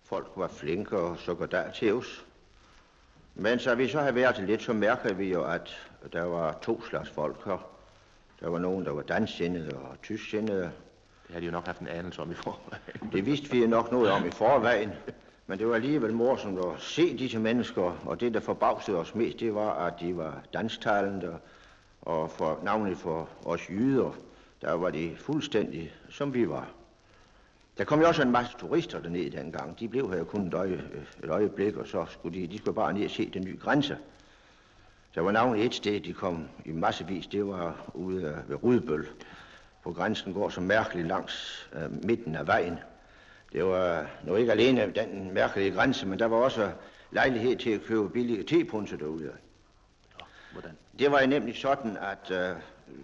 [0.04, 2.26] Folk var flinke og så godt der til os.
[3.34, 6.82] Men så vi så havde været lidt, så mærkede vi jo, at der var to
[6.82, 7.68] slags folk her.
[8.40, 10.62] Der var nogen, der var dansksindede og tysksindede.
[10.62, 13.12] Det havde de jo nok haft en anelse om i forvejen.
[13.12, 14.90] Det vidste vi nok noget om i forvejen.
[15.52, 19.40] Men det var alligevel morsomt at se disse mennesker, og det, der forbavsede os mest,
[19.40, 21.38] det var, at de var dansktalende,
[22.02, 24.16] og for, navnlig for os jyder,
[24.62, 26.68] der var de fuldstændig, som vi var.
[27.78, 29.80] Der kom jo også en masse turister derned dengang.
[29.80, 30.82] De blev her kun et, øje,
[31.24, 33.96] et øjeblik, og så skulle de, de skulle bare ned og se den nye grænse.
[35.14, 39.08] Der var navnet et sted, de kom i massevis, det var ude ved Rudbøl.
[39.82, 42.78] På grænsen går så mærkeligt langs øh, midten af vejen.
[43.52, 46.70] Det var nu ikke alene den mærkelige grænse, men der var også
[47.10, 49.32] lejlighed til at købe billige tepunser derude.
[50.52, 50.70] Hvordan?
[50.98, 52.56] Det var nemlig sådan, at øh,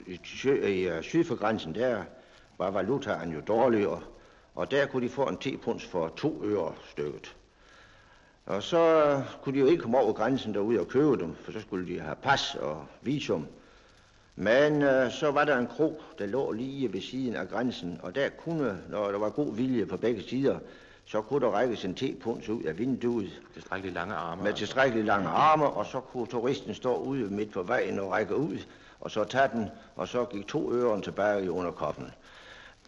[0.06, 2.02] i, sø, i øh, syd for grænsen, der
[2.58, 4.02] var valutaen jo dårligere,
[4.54, 7.36] og der kunne de få en tepunds for to øre stykket.
[8.46, 11.60] Og så kunne de jo ikke komme over grænsen derude og købe dem, for så
[11.60, 13.46] skulle de have pas og visum.
[14.40, 18.14] Men øh, så var der en krog, der lå lige ved siden af grænsen, og
[18.14, 20.58] der kunne, når der var god vilje på begge sider,
[21.04, 23.42] så kunne der rækkes en tepunds ud af vinduet.
[23.54, 24.42] Tilstrækkeligt lange arme.
[24.42, 28.36] Med tilstrækkeligt lange arme, og så kunne turisten stå ude midt på vejen og række
[28.36, 28.58] ud,
[29.00, 32.12] og så tage den, og så gik to øren tilbage i underkoppen.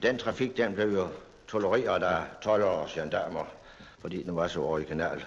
[0.02, 1.08] Den trafik, den blev jo
[1.48, 3.44] tolereret af 12 og gendarmer,
[3.98, 5.24] fordi den var så original.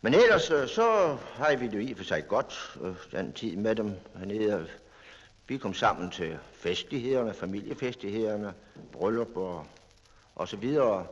[0.00, 3.56] Men ellers øh, så har vi det i og for sig godt, øh, den tid
[3.56, 4.66] med dem hernede.
[5.48, 8.54] Vi kom sammen til festlighederne, familiefestlighederne,
[8.92, 9.66] bryllup og,
[10.34, 11.06] og så videre.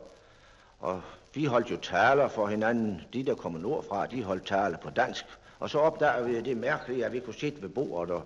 [0.79, 1.01] Og
[1.33, 3.01] vi holdt jo taler for hinanden.
[3.13, 5.25] De, der kommer nordfra, de holdt taler på dansk.
[5.59, 8.23] Og så opdagede vi, det er mærkeligt, at vi kunne sidde ved bordet og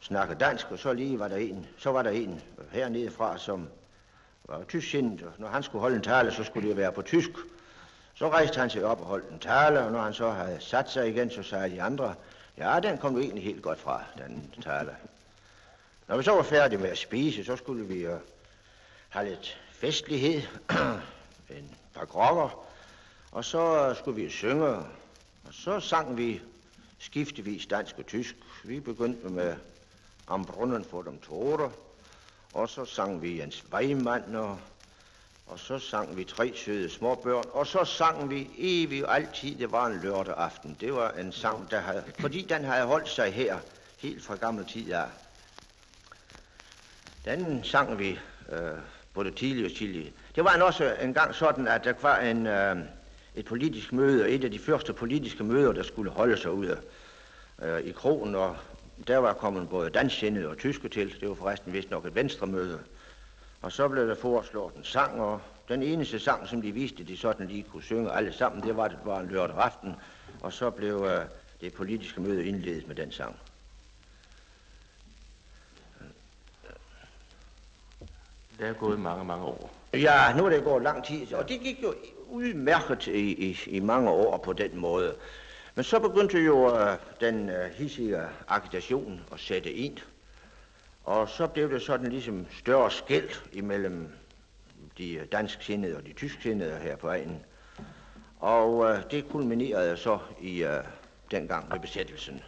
[0.00, 2.40] snakke dansk, og så lige var der en, så var der en
[2.70, 3.68] hernede fra, som
[4.44, 7.30] var tysksindet, og når han skulle holde en tale, så skulle det være på tysk.
[8.20, 10.90] Så rejste han sig op og holdt en tale, og når han så havde sat
[10.90, 12.14] sig igen, så sagde de andre,
[12.58, 14.96] ja, den kom jo egentlig helt godt fra, den tale.
[16.08, 18.14] Når vi så var færdige med at spise, så skulle vi uh,
[19.08, 20.42] have lidt festlighed,
[21.58, 22.66] en par grokker,
[23.32, 24.84] og så øh, skulle vi synge, og
[25.50, 26.42] så sang vi
[26.98, 28.36] skiftevis dansk og tysk.
[28.64, 29.56] Vi begyndte med
[30.28, 31.72] Am Brunnen for dem Tore,
[32.52, 34.58] og så sang vi Jens Weimann, og,
[35.50, 39.86] og så sang vi Tre søde småbørn, og så sang vi evigt altid, det var
[39.86, 40.76] en lørdag aften.
[40.80, 43.58] Det var en sang, der havde, fordi den havde holdt sig her
[43.98, 45.04] helt fra gamle tid af.
[47.24, 48.18] Den sang vi
[48.52, 48.58] øh,
[49.14, 50.14] både tidligt og tidligt.
[50.34, 52.76] Det var en også en gang sådan, at der var en, øh,
[53.34, 56.80] et politisk møde, et af de første politiske møder, der skulle holde sig ude
[57.62, 58.56] øh, i krogen, og
[59.06, 61.20] der var kommet både dansksindede og tyske til.
[61.20, 62.78] Det var forresten vist nok et venstre møde.
[63.62, 67.16] Og så blev der foreslået en sang, og den eneste sang, som de viste, de
[67.16, 69.94] sådan lige kunne synge alle sammen, det var, det var en lørdag aften.
[70.40, 71.24] Og så blev øh,
[71.60, 73.36] det politiske møde indledet med den sang.
[78.58, 79.70] Der er gået mange, mange år.
[79.94, 81.94] Ja, nu er det gået lang tid, og det gik jo
[82.28, 85.14] udmærket i, i, i mange år på den måde.
[85.74, 89.98] Men så begyndte jo uh, den uh, hissige agitation at sætte ind.
[91.10, 94.12] Og så blev det sådan ligesom større skæld imellem
[94.98, 97.44] de dansksindede og de tysksindede her på egnen.
[98.40, 100.84] Og øh, det kulminerede så i øh,
[101.30, 102.42] dengang med besættelsen.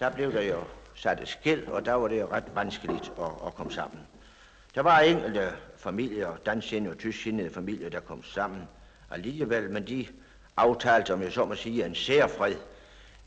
[0.00, 3.46] Der blev der jo sat et skæld, og der var det jo ret vanskeligt at,
[3.46, 4.00] at komme sammen.
[4.74, 8.68] Der var enkelte familier, dansksindede og tysksindede familier, der kom sammen
[9.10, 10.06] alligevel, men de
[10.56, 12.56] aftalte, om jeg så må sige, en særfred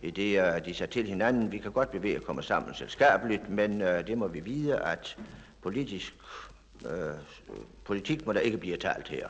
[0.01, 1.51] i det, uh, de sagde til hinanden.
[1.51, 5.17] Vi kan godt bevæge at komme sammen selskabeligt, men uh, det må vi vide, at
[5.61, 6.15] politisk,
[6.85, 6.89] uh,
[7.85, 9.27] politik må der ikke blive talt her.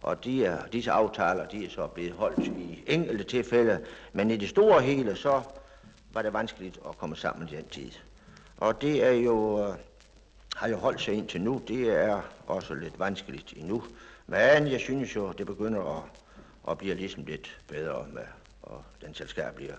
[0.00, 3.80] Og de, uh, disse aftaler, de er så blevet holdt i enkelte tilfælde,
[4.12, 5.42] men i det store hele, så
[6.12, 7.90] var det vanskeligt at komme sammen i den tid.
[8.56, 9.74] Og det er jo, uh,
[10.56, 11.62] har jo holdt sig indtil nu.
[11.68, 13.82] Det er også lidt vanskeligt endnu.
[14.26, 16.02] Men jeg synes jo, det begynder at
[16.62, 18.22] og bliver ligesom lidt bedre med
[18.62, 19.74] og den selskabelige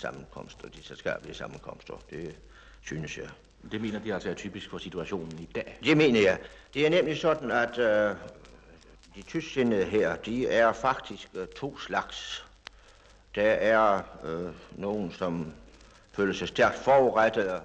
[0.00, 1.94] sammenkomst og de selskabelige sammenkomster.
[2.10, 2.34] Det
[2.82, 3.28] synes jeg.
[3.72, 5.78] Det mener de altså er typisk for situationen i dag?
[5.84, 6.38] Det mener jeg.
[6.74, 8.16] Det er nemlig sådan, at øh,
[9.14, 12.46] de tysksindede her, de er faktisk øh, to slags.
[13.34, 15.52] Der er øh, nogen, som
[16.12, 17.60] føler sig stærkt forurettede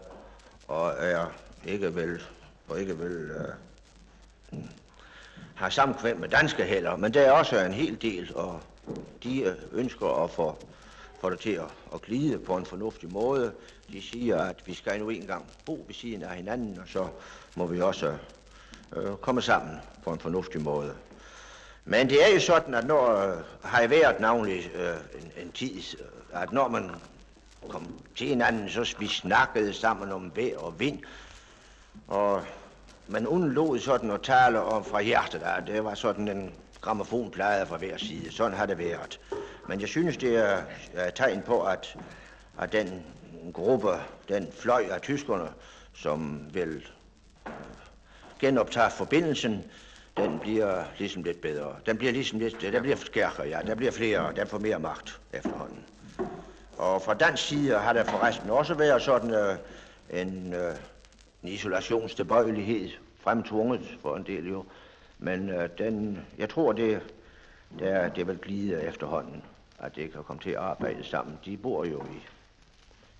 [0.67, 1.25] og er
[1.65, 2.23] ikke vel,
[2.67, 4.59] og ikke vel øh,
[5.55, 8.61] har samkvem med danske heller, men der er også en hel del, og
[9.23, 10.57] de øh, ønsker at få,
[11.21, 13.53] få det til at, at glide på en fornuftig måde.
[13.91, 17.07] De siger, at vi skal nu engang bo ved siden af hinanden, og så
[17.55, 18.17] må vi også
[18.95, 20.93] øh, komme sammen på en fornuftig måde.
[21.85, 25.75] Men det er jo sådan, at når øh, har været navnlig øh, en, en tid,
[25.99, 26.91] øh, at når man
[27.69, 30.99] kom til hinanden, så vi snakkede sammen om vejr og vind,
[32.07, 32.43] og
[33.07, 35.65] man undlod sådan at tale om fra hjertet af.
[35.65, 38.31] Det var sådan en gramofonplade fra hver side.
[38.31, 39.19] Sådan har det været.
[39.67, 40.57] Men jeg synes, det er,
[41.07, 41.97] et tegn på, at,
[42.59, 43.05] at den
[43.53, 43.89] gruppe,
[44.29, 45.49] den fløj af tyskerne,
[45.93, 46.87] som vil
[47.47, 47.53] øh,
[48.39, 49.63] genoptage forbindelsen,
[50.17, 51.75] den bliver ligesom lidt bedre.
[51.85, 53.59] Den bliver ligesom lidt, øh, der bliver skærkere, ja.
[53.67, 55.85] Der bliver flere, der får mere magt efterhånden.
[56.77, 59.55] Og fra dansk side har der forresten også været sådan øh,
[60.09, 60.75] en, øh,
[61.43, 62.89] en isolationstilbøjelighed
[63.19, 64.65] fremtvunget for en del jo.
[65.19, 67.01] Men øh, den, jeg tror, det,
[67.79, 69.43] der, det vil glide efterhånden,
[69.81, 71.39] at det kan komme til at arbejde sammen.
[71.45, 72.27] De bor jo i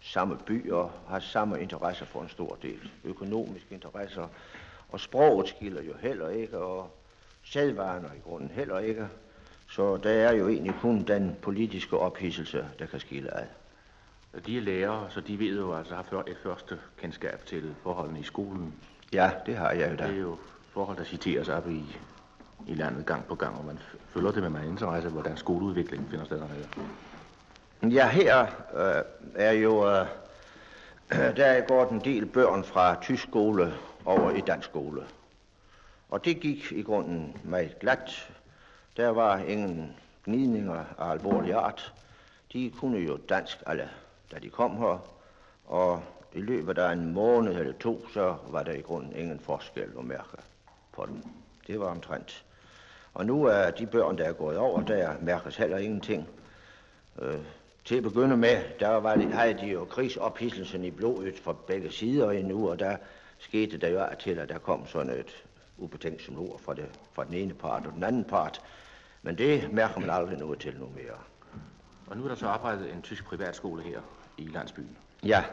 [0.01, 2.91] samme by og har samme interesser for en stor del.
[3.03, 4.27] Økonomiske interesser.
[4.89, 6.91] Og sproget skiller jo heller ikke, og
[7.43, 9.07] sædvaner i grunden heller ikke.
[9.69, 13.45] Så der er jo egentlig kun den politiske ophidselse, der kan skille ad.
[14.45, 18.23] De er lærere, så de ved jo altså har et første kendskab til forholdene i
[18.23, 18.73] skolen.
[19.13, 20.07] Ja, det har jeg jo da.
[20.07, 20.37] Det er jo
[20.69, 21.97] forhold, der citeres op i,
[22.67, 23.79] i landet gang på gang, og man
[24.13, 27.95] følger det med mig interesse, hvordan skoleudviklingen finder sted hernede.
[27.95, 28.41] Ja, her
[28.73, 29.03] øh,
[29.35, 30.07] er jo, øh,
[31.37, 33.73] der går en del børn fra tysk skole
[34.05, 35.03] over i dansk skole.
[36.09, 38.29] Og det gik i grunden meget glat.
[38.97, 41.93] Der var ingen gnidninger af alvorlig art.
[42.53, 43.89] De kunne jo dansk alle,
[44.31, 45.05] da de kom her.
[45.65, 49.89] Og i løbet af en måned eller to, så var der i grunden ingen forskel
[49.99, 50.37] at mærke
[50.91, 51.23] på dem.
[51.67, 52.45] Det var omtrent.
[53.13, 56.27] Og nu er de børn, der er gået over, der mærkes heller ingenting.
[57.21, 57.39] Øh,
[57.85, 61.91] til at begynde med, der var de, havde de jo krigsophidselsen i blodet fra begge
[61.91, 62.97] sider endnu, og der
[63.39, 65.43] skete der jo til, at der kom sådan et
[65.77, 68.61] ubetænksomt ord fra, det, fra den ene part og den anden part.
[69.21, 71.17] Men det mærker man aldrig noget til nu mere.
[72.07, 74.01] Og nu er der så arbejdet en tysk privatskole her
[74.37, 74.97] i landsbyen.
[75.25, 75.43] Ja,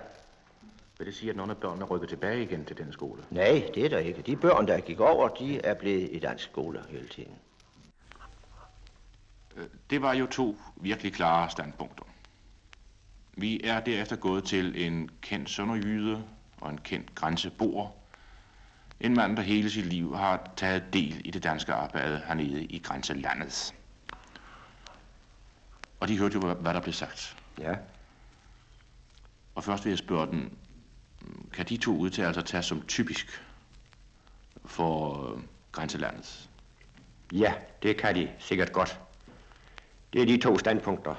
[0.98, 3.22] Vil det sige, at nogle af børnene rykker tilbage igen til den skole?
[3.30, 4.22] Nej, det er der ikke.
[4.22, 7.32] De børn, der gik over, de er blevet i dansk skole hele tiden.
[9.58, 12.04] Øh, det var jo to virkelig klare standpunkter.
[13.36, 16.24] Vi er derefter gået til en kendt sønderjyde
[16.60, 17.90] og en kendt grænseboer.
[19.00, 22.78] En mand, der hele sit liv har taget del i det danske arbejde hernede i
[22.78, 23.74] grænselandet.
[26.00, 27.36] Og de hørte jo, hvad der blev sagt.
[27.58, 27.74] Ja.
[29.54, 30.58] Og først vil jeg spørge den,
[31.52, 33.44] kan de to udtalelser tages som typisk
[34.64, 36.50] for øh, grænselandet?
[37.32, 39.00] Ja, det kan de sikkert godt.
[40.12, 41.14] Det er de to standpunkter,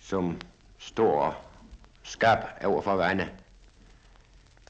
[0.00, 0.40] som
[0.78, 1.50] står
[2.02, 3.28] skab over for hverandre.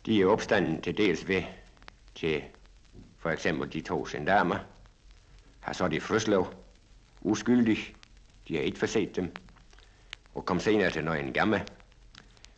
[0.06, 1.42] De er opstanden til dels ved
[2.14, 2.42] til
[3.22, 4.58] for eksempel de to gendarmer,
[5.60, 6.54] har så de Frøslov,
[7.20, 7.94] uskyldig,
[8.48, 9.34] de har ikke forset dem,
[10.34, 11.66] og kom senere til Nøgen Gamme.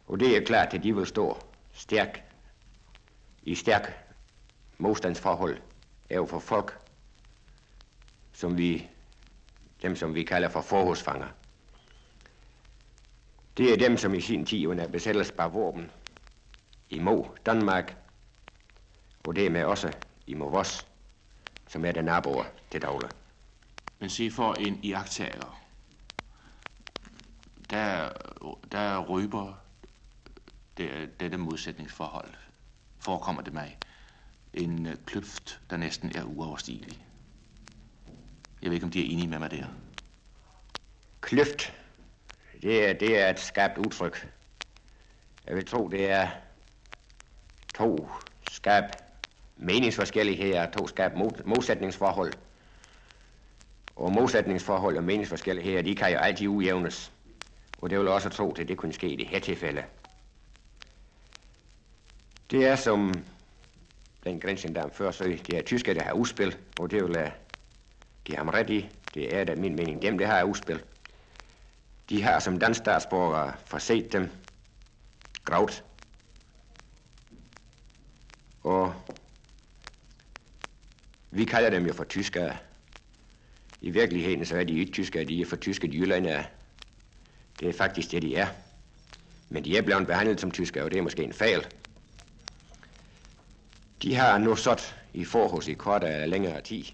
[0.06, 1.38] Og det er klart, at de vil stå
[1.72, 2.22] stærk,
[3.42, 3.92] i stærk
[4.78, 5.58] modstandsforhold
[6.10, 6.78] over for folk,
[8.32, 8.88] som vi,
[9.84, 11.28] dem som vi kalder for forhusfanger.
[13.56, 15.90] Det er dem, som i sin tid under besættelse bar våben
[16.90, 17.96] imod Danmark,
[19.24, 19.92] og det er med også
[20.26, 20.86] imod os,
[21.68, 23.10] som er den naboer til daglig.
[23.98, 25.62] Men se for en iagtager,
[27.70, 28.10] der,
[28.72, 29.52] der røber
[30.76, 32.34] det, dette modsætningsforhold,
[32.98, 33.78] forekommer det mig,
[34.54, 37.04] en kløft, der næsten er uoverstigelig.
[38.64, 39.66] Jeg ved ikke, om de er enige med mig der.
[41.20, 41.74] Kløft,
[42.62, 44.28] det er, det er et skabt udtryk.
[45.46, 46.28] Jeg vil tro, det er
[47.74, 48.08] to
[48.50, 48.84] skab
[49.56, 51.12] meningsforskelligheder, to skab
[51.44, 52.34] modsætningsforhold.
[53.96, 57.12] Og modsætningsforhold og meningsforskelligheder, de kan jo altid ujævnes.
[57.78, 59.84] Og det vil også tro at det kunne ske i det her tilfælde.
[62.50, 63.24] Det er som
[64.24, 67.30] den der før så det er tysker, der har udspil, og det vil øh,
[68.24, 68.88] jeg give ham ret i.
[69.14, 70.82] Det er da min mening, dem det har uspil.
[72.08, 74.30] De har som dansk statsborgere forset dem,
[75.44, 75.84] gravt.
[78.62, 78.94] Og
[81.30, 82.56] vi kalder dem jo for tyskere.
[83.80, 86.44] I virkeligheden så er de ikke tyskere, de er for tyske jyllandere.
[87.60, 88.46] Det er faktisk det, de er.
[89.48, 91.66] Men de er blevet behandlet som tyskere, og det er måske en fejl.
[94.02, 96.84] De har nu sat i forhus i kortere eller længere tid.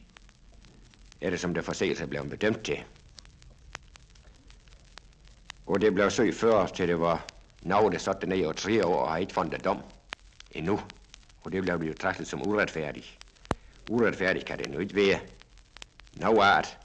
[1.21, 2.85] Er som der forseelse blev bedømt til.
[5.67, 7.27] Og det blev søgt før, til det var
[7.63, 9.83] noget, der satte ned over tre år og har ikke fundet dom
[10.51, 10.81] endnu.
[11.43, 13.19] Og det blev betragtet som uretfærdigt.
[13.91, 15.21] Uretfærdigt kan det nu ikke være.
[16.17, 16.79] Noget art.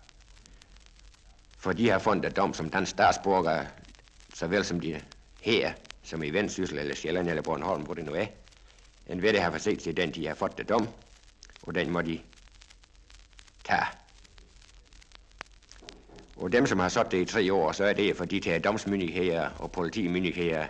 [1.58, 3.66] For de har fundet dom som dansk statsborger,
[4.34, 5.02] såvel som de
[5.42, 8.26] her, som i Vendsyssel eller Sjælland eller Bornholm, hvor det nu er.
[9.08, 10.88] En ved det har forset til den, de har fået det dom,
[11.64, 12.20] og den må de
[13.64, 13.86] tage.
[16.36, 19.50] Og dem, som har sat det i tre år, så er det, fordi de domsmyndigheder
[19.60, 20.68] og politimyndigheder,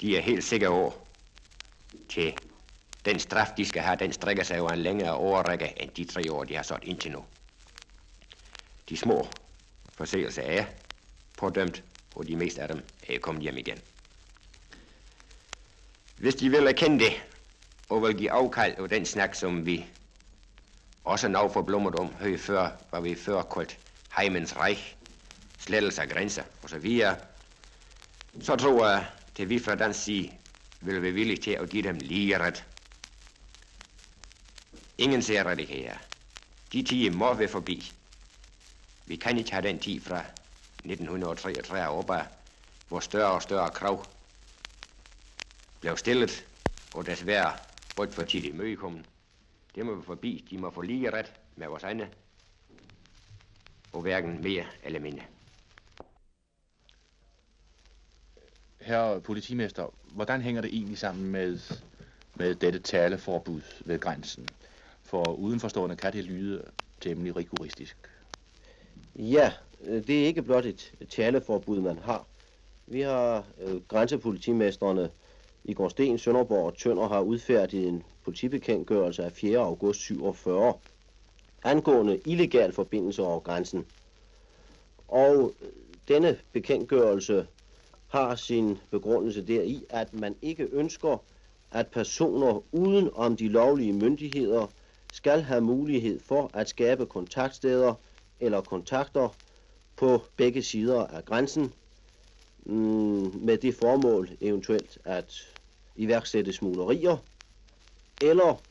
[0.00, 0.90] de er helt sikre over
[2.08, 2.34] til
[3.04, 6.32] den straf, de skal have, den strækker sig over en længere overrække end de tre
[6.32, 7.24] år, de har sat indtil nu.
[8.88, 9.28] De små
[9.92, 10.64] forseelser er
[11.38, 11.82] pådømt,
[12.14, 13.78] og de meste af dem er kommet hjem igen.
[16.16, 17.12] Hvis de vil erkende det,
[17.88, 19.84] og vil give afkald af den snak, som vi
[21.04, 23.78] også nok forblommet om, høj før, var vi før kaldt
[24.16, 24.96] Heimens Reich,
[25.66, 27.16] slettelse af grænser og så videre,
[28.40, 29.06] så tror jeg,
[29.40, 30.30] at vi fra dansk side
[30.80, 32.64] vil være villige til at give dem lige ret.
[34.98, 35.96] Ingen særrettigheder.
[36.72, 37.92] De tider må være forbi.
[39.06, 40.24] Vi kan ikke have den tid fra
[40.84, 42.10] 1933 op
[42.88, 44.06] hvor større og større krav
[45.80, 46.46] blev stillet,
[46.94, 47.52] og desværre
[47.98, 49.06] alt for tit mødekommen.
[49.74, 50.46] Det må vi forbi.
[50.50, 52.10] De må få lige ret med vores egne,
[53.92, 55.24] og hverken mere eller mindre.
[58.84, 61.58] Herre politimester, hvordan hænger det egentlig sammen med,
[62.34, 64.48] med dette taleforbud ved grænsen?
[65.02, 66.62] For udenforstående kan det lyde
[67.00, 67.96] temmelig rigoristisk.
[69.16, 69.52] Ja,
[69.84, 72.26] det er ikke blot et taleforbud, man har.
[72.86, 75.10] Vi har øh, grænsepolitimesterne
[75.64, 79.58] i Gårdsten, Sønderborg og Tønder har udfærdiget en politibekendtgørelse af 4.
[79.58, 80.74] august 47
[81.62, 83.86] angående illegal forbindelse over grænsen.
[85.08, 85.68] Og øh,
[86.08, 87.46] denne bekendtgørelse
[88.14, 91.22] har sin begrundelse deri, at man ikke ønsker,
[91.70, 94.66] at personer uden om de lovlige myndigheder
[95.12, 97.94] skal have mulighed for at skabe kontaktsteder
[98.40, 99.28] eller kontakter
[99.96, 101.72] på begge sider af grænsen,
[102.64, 105.32] mm, med det formål eventuelt at
[105.96, 107.16] iværksætte smuglerier
[108.22, 108.62] eller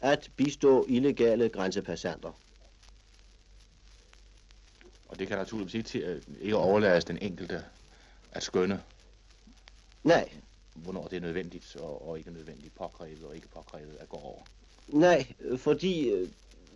[0.00, 2.32] at bistå illegale grænsepassanter.
[5.08, 7.64] Og det kan naturligvis ikke, til, ikke overlades den enkelte
[8.34, 8.82] at skønne.
[10.04, 10.28] Nej.
[10.74, 14.42] Hvornår det er nødvendigt og, og ikke nødvendigt, påkrævet og ikke påkrævet at gå over.
[14.88, 16.28] Nej, fordi øh,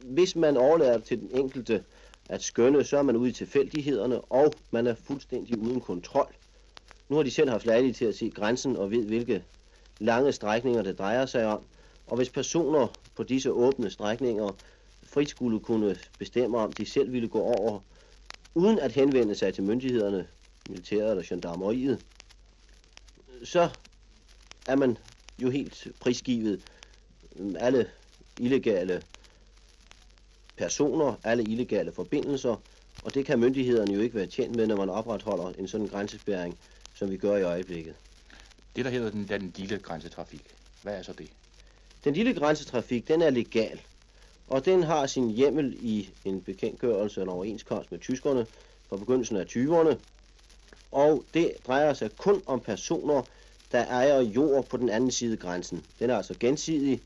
[0.05, 1.85] hvis man overlader til den enkelte
[2.29, 6.35] at skønne, så er man ude i tilfældighederne, og man er fuldstændig uden kontrol.
[7.09, 9.45] Nu har de selv haft lejlighed til at se grænsen og ved, hvilke
[9.99, 11.63] lange strækninger det drejer sig om.
[12.07, 14.57] Og hvis personer på disse åbne strækninger
[15.03, 17.81] frit skulle kunne bestemme, om de selv ville gå over,
[18.55, 20.27] uden at henvende sig til myndighederne,
[20.69, 22.05] militæret eller gendarmeriet,
[23.45, 23.69] så
[24.67, 24.99] er man
[25.39, 26.61] jo helt prisgivet
[27.59, 27.91] alle
[28.39, 29.03] illegale
[30.57, 32.57] personer, alle illegale forbindelser,
[33.05, 36.59] og det kan myndighederne jo ikke være tjent med, når man opretholder en sådan grænsespærring,
[36.95, 37.95] som vi gør i øjeblikket.
[38.77, 40.43] Det, der hedder den, den lille grænsetrafik,
[40.83, 41.31] hvad er så det?
[42.05, 43.81] Den lille grænsetrafik, den er legal,
[44.49, 48.47] og den har sin hjemmel i en bekendtgørelse eller overenskomst med tyskerne
[48.89, 49.97] fra begyndelsen af 20'erne,
[50.93, 53.23] og det drejer sig kun om personer,
[53.73, 55.85] der ejer jord på den anden side af grænsen.
[55.99, 57.01] Den er altså gensidig.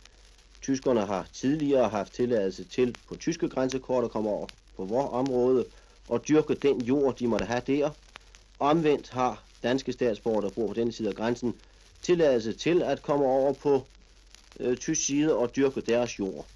[0.63, 4.47] Tyskerne har tidligere haft tilladelse til på tyske grænsekort at komme over
[4.77, 5.65] på vores område
[6.09, 7.91] og dyrke den jord, de måtte have der.
[8.59, 11.55] Omvendt har danske statsborgere, der bor på den side af grænsen,
[12.03, 13.87] tilladelse til at komme over på
[14.61, 16.47] øh, tysk side og dyrke deres jord.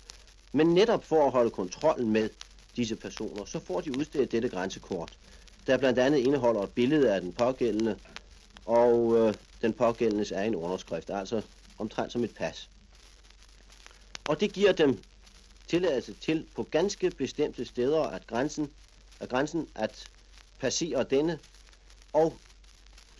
[0.53, 2.29] Men netop for at holde kontrollen med
[2.77, 5.13] disse personer, så får de udstedt dette grænsekort,
[5.67, 7.99] der blandt andet indeholder et billede af den pågældende
[8.67, 11.43] og øh, den pågældendes egen underskrift, altså
[11.79, 12.71] omtrent som et pas.
[14.29, 14.99] Og det giver dem
[15.69, 18.71] tilladelse til på ganske bestemte steder at grænsen,
[19.21, 20.09] at grænsen at
[20.59, 21.39] passere denne,
[22.13, 22.37] og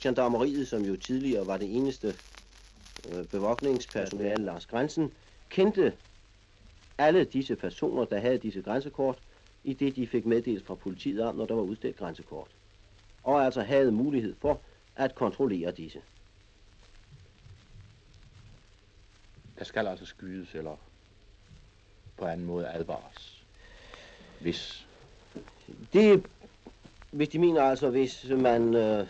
[0.01, 2.17] gendarmeriet, som jo tidligere var det eneste
[3.09, 5.13] øh, bevogtningspersonale langs grænsen,
[5.49, 5.93] kendte
[6.99, 9.19] alle disse personer, der havde disse grænsekort,
[9.67, 12.49] i det de fik meddelt fra politiet om, når der var udstedt grænsekort.
[13.23, 14.61] Og altså havde mulighed for
[14.97, 16.01] at kontrollere disse.
[19.59, 20.77] Der skal altså skydes eller
[22.17, 23.45] på anden måde advares.
[24.41, 24.87] Hvis...
[25.93, 26.27] Det,
[27.11, 29.07] hvis de mener altså, hvis man øh,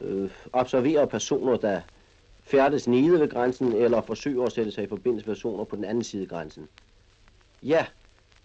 [0.00, 1.80] øh, observerer personer, der
[2.42, 5.84] færdes nede ved grænsen, eller forsøger at sætte sig i forbindelse med personer på den
[5.84, 6.68] anden side af grænsen.
[7.62, 7.86] Ja,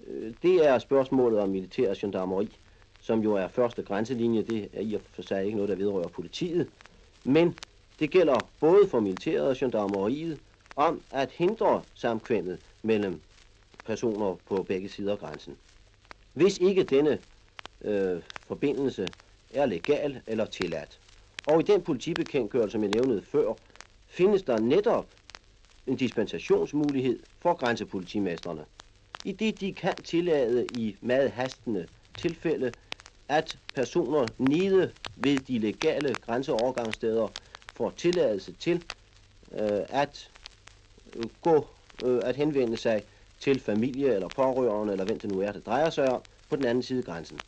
[0.08, 2.58] Øh, det er spørgsmålet om militær gendarmeri,
[3.02, 4.42] som jo er første grænselinje.
[4.42, 6.72] Det er i og for sig ikke noget, der vedrører politiet.
[7.24, 7.56] Men
[8.00, 10.40] det gælder både for militæret og gendarmeriet
[10.76, 13.22] om at hindre samkvemmet mellem
[13.86, 15.58] personer på begge sider af grænsen.
[16.34, 17.20] Hvis ikke denne
[17.82, 19.12] øh, forbindelse
[19.50, 21.00] er legal eller tilladt.
[21.46, 23.54] Og i den politibekendtgørelse, som jeg nævnede før,
[24.08, 25.08] findes der netop
[25.88, 28.66] en dispensationsmulighed for grænsepolitimesterne.
[29.26, 31.88] I det de kan tillade i meget hastende
[32.18, 32.74] tilfælde,
[33.28, 37.28] at personer nede ved de legale grænseovergangssteder
[37.74, 38.84] får tilladelse til
[39.52, 40.32] øh, at
[41.16, 41.68] øh, gå,
[42.04, 43.04] øh, at henvende sig
[43.40, 46.66] til familie eller pårørende, eller hvem det nu er, det drejer sig om, på den
[46.66, 47.42] anden side af grænsen.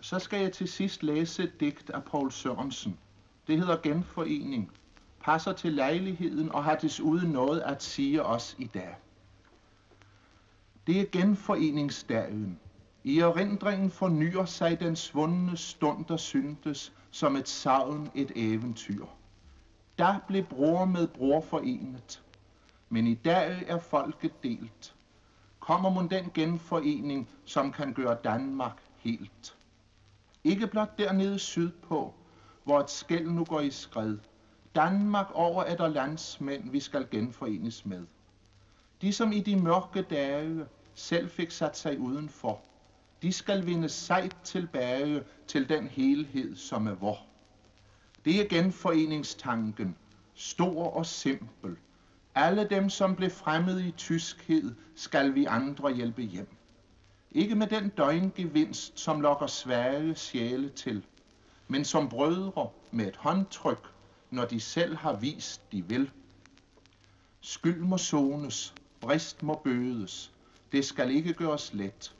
[0.00, 2.98] Så skal jeg til sidst læse et digt af Paul Sørensen.
[3.46, 4.72] Det hedder Genforening,
[5.20, 8.94] passer til lejligheden og har desuden noget at sige os i dag.
[10.86, 12.58] Det er genforeningsdagen.
[13.04, 19.06] I erindringen fornyer sig den svundne stund, der syntes som et savn, et eventyr.
[19.98, 22.22] Der blev bror med bror forenet,
[22.88, 24.94] men i dag er folket delt.
[25.60, 29.56] Kommer mon den genforening, som kan gøre Danmark helt?
[30.44, 32.14] Ikke blot dernede sydpå,
[32.64, 34.18] hvor et skæld nu går i skred.
[34.74, 38.06] Danmark over er der landsmænd, vi skal genforenes med.
[39.02, 42.60] De, som i de mørke dage selv fik sat sig udenfor,
[43.22, 47.26] de skal vinde sejt tilbage til den helhed, som er vor.
[48.24, 49.96] Det er genforeningstanken,
[50.34, 51.76] stor og simpel.
[52.34, 56.56] Alle dem, som blev fremmed i tyskhed, skal vi andre hjælpe hjem.
[57.30, 61.06] Ikke med den døgngevinst, som lokker svage sjæle til,
[61.68, 63.88] men som brødre med et håndtryk,
[64.30, 66.10] når de selv har vist, de vil.
[67.40, 70.32] Skyld må sones, brist må bødes,
[70.72, 72.14] det skal ikke gøres let.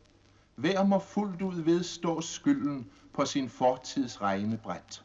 [0.55, 5.05] Hver må fuldt ud vedstå skylden på sin fortids regnebræt.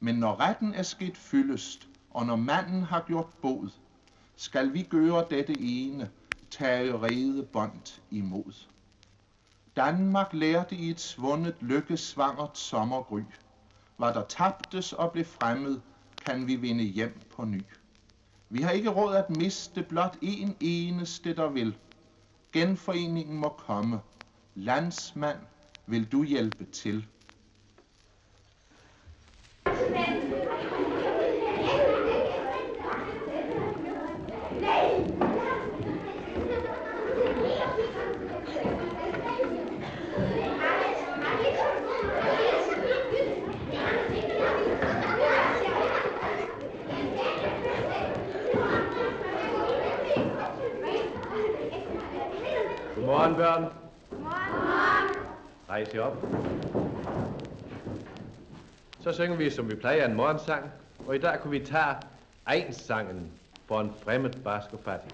[0.00, 3.70] Men når retten er sket fyldest, og når manden har gjort bod,
[4.36, 6.10] skal vi gøre dette ene,
[6.50, 8.52] tage rede bånd imod.
[9.76, 13.22] Danmark lærte i et svundet lykkesvangert sommergry.
[13.96, 15.80] Hvad der tabtes og blev fremmed,
[16.24, 17.62] kan vi vinde hjem på ny.
[18.50, 21.76] Vi har ikke råd at miste blot en eneste, der vil.
[22.52, 24.00] Genforeningen må komme.
[24.54, 25.38] Landsmand,
[25.86, 27.06] vil du hjælpe til?
[53.38, 53.72] Godmorgen, børn.
[55.68, 56.26] Rejs jer op.
[59.00, 60.70] Så synger vi, som vi plejer, en morgensang,
[61.06, 61.96] og i dag kunne vi tage
[62.46, 63.32] egensangen
[63.66, 65.12] for en fremmed barsk og fattig.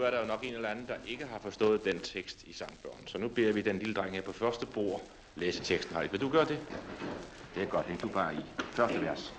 [0.00, 2.52] Nu er der jo nok en eller anden, der ikke har forstået den tekst i
[2.52, 3.06] sangbørn.
[3.06, 5.02] Så nu beder vi den lille dreng her på første bord
[5.34, 6.12] læse teksten højt.
[6.12, 6.58] Vil du gøre det?
[7.54, 8.38] Det er godt, hæng du bare i.
[8.72, 9.34] Første vers.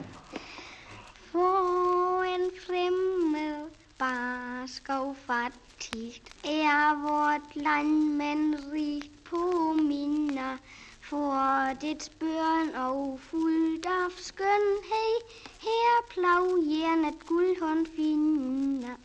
[1.31, 10.57] For en fremmed barsk og fattigt er vort land, men rigt på minder.
[11.01, 15.15] For dets børn og fuldt af skønhed,
[15.61, 18.95] her plav jernet guldhånd finder.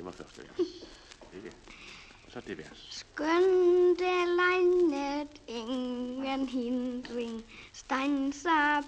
[0.00, 0.68] Det var første vers.
[1.36, 1.52] Ikke?
[2.26, 2.86] Og så det vers.
[2.90, 6.46] Skønt er landet, ingen
[7.90, 8.30] hindring.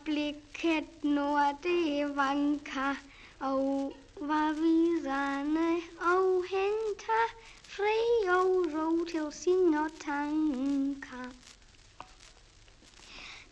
[0.04, 2.94] Blicket blikket, når det vanker.
[3.40, 5.70] Og var viderne
[6.00, 7.26] og henter
[7.62, 11.32] fri og ro til sine tanker.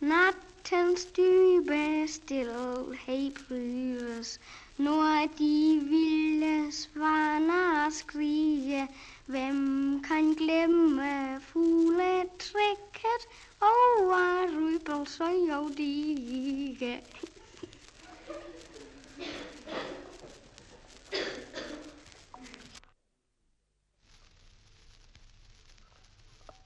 [0.01, 2.95] Nattens dybe stillhed
[3.49, 4.41] brydes,
[4.79, 8.89] når de vilde svaner skrige.
[9.27, 11.41] Hvem kan glemme
[13.61, 13.71] fugletrækket
[14.01, 17.03] over rybelsøg og dige?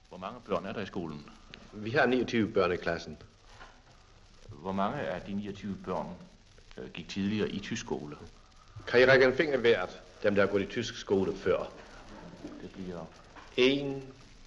[0.08, 1.30] Hvor mange børn er der i skolen?
[1.72, 3.18] Vi har 29 børn i klassen.
[4.48, 6.06] Hvor mange af de 29 børn
[6.78, 8.16] øh, gik tidligere i tysk skole?
[8.86, 11.72] Kan I række en finger hvert, dem der har gået i tysk skole før?
[12.62, 13.04] Det bliver
[13.56, 14.02] 1,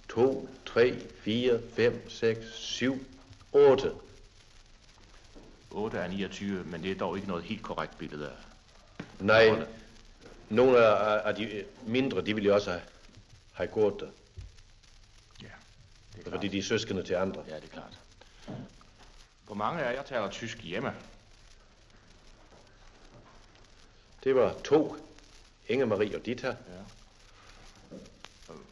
[0.08, 3.06] 2, 3, 4, 5, 6, 7,
[3.52, 3.92] 8.
[5.70, 8.34] 8 af 29, men det er dog ikke noget helt korrekt billede af.
[9.20, 9.66] Nej,
[10.48, 12.82] nogle af, af de mindre, de ville jo også have,
[13.52, 14.08] have gået der.
[15.42, 15.48] Ja,
[16.16, 17.44] det er Fordi de er søskende til andre.
[17.48, 17.98] Ja, det er klart.
[19.46, 20.94] Hvor mange af jer taler tysk hjemme?
[24.24, 24.96] Det var to.
[25.68, 26.46] Inge Marie og Dita.
[26.46, 26.54] Ja.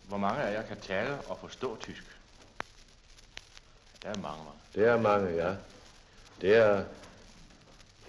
[0.08, 2.04] Hvor mange af jer kan tale og forstå tysk?
[4.02, 4.60] Der er mange, mange.
[4.74, 5.54] Det er mange, ja.
[6.40, 6.84] Det er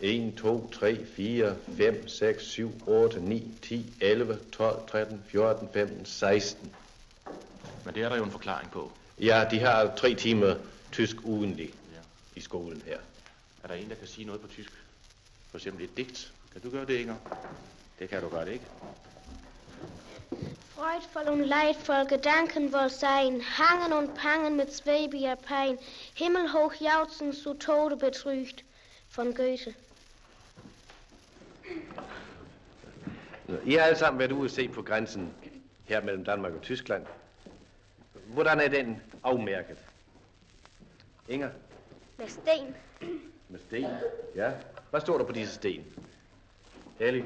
[0.02, 6.06] 1, 2, 3, 4, 5, 6, 7, 8, 9, 10, 11, 12, 13, 14, 15,
[6.06, 6.76] 16.
[7.86, 8.91] Men det er der jo en forklaring på.
[9.19, 10.56] Ja, de har tre timer
[10.91, 11.99] tysk ugentlig ja.
[12.36, 12.98] i skolen her.
[13.64, 14.72] Er der en, der kan sige noget på tysk?
[15.52, 16.34] For eksempel et digt.
[16.52, 17.15] Kan du gøre det, Inger?
[17.99, 18.65] Det kan du godt, ikke?
[20.76, 25.78] Freudvoll und leidvoll Gedanken wohl sein, hangen und pangen mit schwäbiger Pein,
[26.14, 28.64] himmelhoch jauchzen zu Tode betrügt,
[29.10, 29.74] von Goethe.
[33.66, 35.34] I har alle sammen været ude at se på grænsen
[35.86, 37.06] her mellem Danmark og Tyskland.
[38.28, 39.78] Hvordan er den afmærket?
[41.28, 41.49] Inger?
[42.18, 42.76] Med sten.
[43.49, 43.88] Med sten?
[44.36, 44.52] Ja.
[44.90, 45.86] Hvad står der på disse sten?
[46.99, 47.26] Ellie?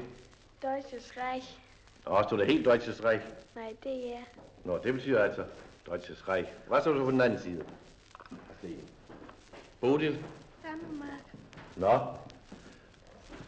[0.62, 1.61] Deutsches Reich.
[2.04, 3.24] Og står der helt Deutsches Reich?
[3.54, 4.22] Nej, det er...
[4.64, 5.44] Nå, det betyder altså
[5.86, 6.50] Deutsches Reich.
[6.68, 7.64] Hvad så du på den anden side?
[9.80, 10.24] Bodil?
[10.64, 11.20] Danmark.
[11.76, 11.98] Nå.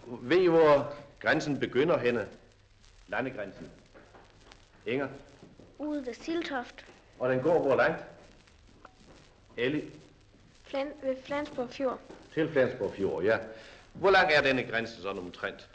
[0.07, 2.29] Ved I, hvor grænsen begynder henne?
[3.09, 3.71] Landegrænsen.
[4.87, 5.09] Inger?
[5.79, 6.87] Ude ved Siltoft.
[7.19, 8.05] Og den går hvor langt?
[9.57, 9.91] Ellie?
[10.63, 11.99] Flan ved Flensborg Fjord.
[12.35, 13.39] Til Flensborg Fjord, ja.
[13.93, 15.69] Hvor lang er denne grænse sådan omtrent?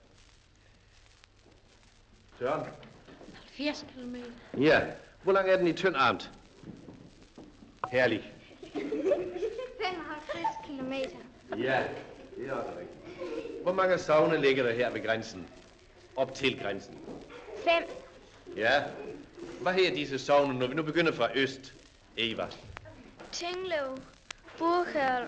[2.39, 2.65] Søren?
[3.51, 4.15] 80 km.
[4.61, 4.81] Ja.
[5.23, 6.31] Hvor lang er den i tynd armt?
[7.91, 8.33] Herlig.
[8.73, 10.93] 55 km.
[11.61, 11.83] Ja,
[12.37, 13.61] det er også rigtigt.
[13.63, 15.47] Hvor mange savne ligger der her ved grænsen?
[16.15, 16.97] Op til grænsen.
[17.63, 17.73] 5.
[18.57, 18.83] Ja.
[19.61, 21.73] Hvad hedder disse savne, når vi nu begynder fra øst?
[22.17, 22.47] Eva.
[23.31, 23.97] Tinglev.
[24.57, 25.27] Burkald.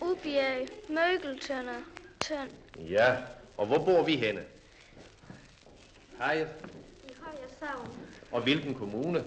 [0.00, 0.68] Ubjerg.
[0.88, 1.80] Møgeltønder.
[2.20, 2.50] Tønd.
[2.78, 3.16] Ja.
[3.56, 4.40] Og hvor bor vi henne?
[6.22, 6.40] Hej.
[6.40, 7.88] I Højer Savn.
[8.32, 9.24] Og hvilken kommune?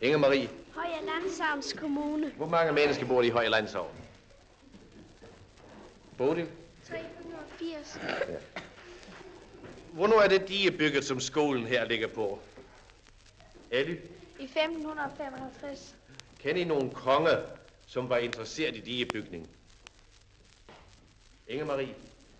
[0.00, 0.48] Inger Marie.
[0.74, 2.30] Højer Landsavns Kommune.
[2.30, 3.90] Hvor mange mennesker bor i Højlandshavn?
[6.18, 6.48] Bodil?
[6.88, 7.98] 380.
[9.92, 12.38] Hvornår er det de bygget, som skolen her ligger på?
[13.70, 13.96] Elly,
[14.38, 15.94] I 1555.
[16.38, 17.36] kender I nogen konge,
[17.86, 19.48] som var interesseret i digebygning?
[21.48, 21.94] Inger Marie?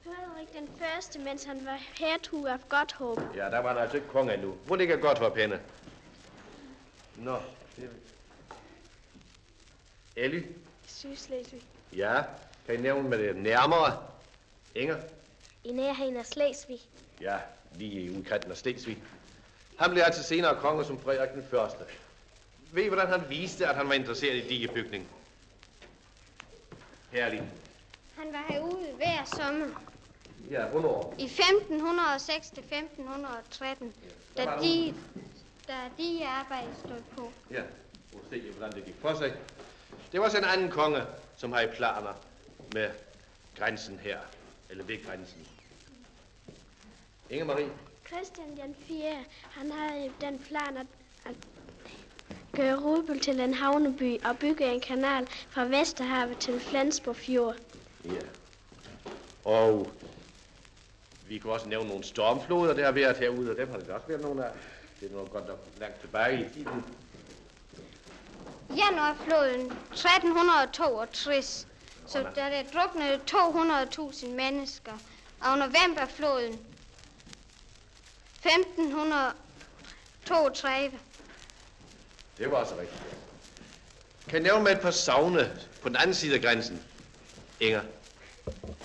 [0.06, 3.36] Frederik den første, mens han var hertug af Godthåb.
[3.36, 4.56] Ja, der var han altså ikke konge endnu.
[4.66, 5.60] Hvor ligger Godthåb henne?
[7.16, 7.38] Nå,
[7.76, 7.90] det...
[10.16, 10.38] Elly?
[10.38, 10.46] I
[10.86, 11.62] Sydslesvig.
[11.96, 12.22] Ja,
[12.66, 14.02] kan I nævne med det nærmere?
[14.74, 14.96] Inger?
[15.64, 16.80] I nærheden af Slesvig.
[17.20, 17.38] Ja,
[17.74, 19.02] lige i udkanten af Stensvig.
[19.78, 21.84] Han blev altså senere konge som Frederik den Første.
[22.72, 25.08] Ved I, hvordan han viste, at han var interesseret i digebygning?
[27.10, 27.42] Herlig.
[28.18, 29.66] Han var herude hver sommer.
[30.51, 31.14] Ja, hvornår?
[31.18, 33.94] I 1506 til 1513,
[34.36, 34.94] da de,
[35.68, 37.32] da de arbejde stod på.
[37.51, 39.32] Ja, at se, hvordan det gik for sig.
[40.12, 41.02] Det var så en anden konge,
[41.36, 42.14] som havde planer
[42.74, 42.90] med
[43.59, 44.18] grænsen her,
[44.70, 45.47] eller ved grænsen.
[47.31, 47.70] Inge Marie?
[48.06, 49.24] Christian den 4.
[49.51, 50.86] han havde den plan at,
[51.24, 51.35] at
[52.52, 57.56] gøre Rubel til en havneby og bygge en kanal fra Vesterhavet til Flensborg Fjord.
[58.05, 58.10] Ja.
[59.44, 59.90] Og
[61.28, 64.07] vi kunne også nævne nogle stormfloder, der har været herude, og dem har det også
[64.07, 64.51] været nogle af.
[65.01, 66.85] Det er noget godt nok langt tilbage i tiden.
[68.77, 71.66] Januarfloden 1362,
[72.07, 74.93] så der er druknet 200.000 mennesker.
[75.40, 76.59] Og novemberfloden
[78.44, 80.98] 1532.
[82.39, 83.03] Det var også rigtigt.
[84.24, 86.82] Kan jeg nævne med et par savne på den anden side af grænsen?
[87.61, 87.81] Inger.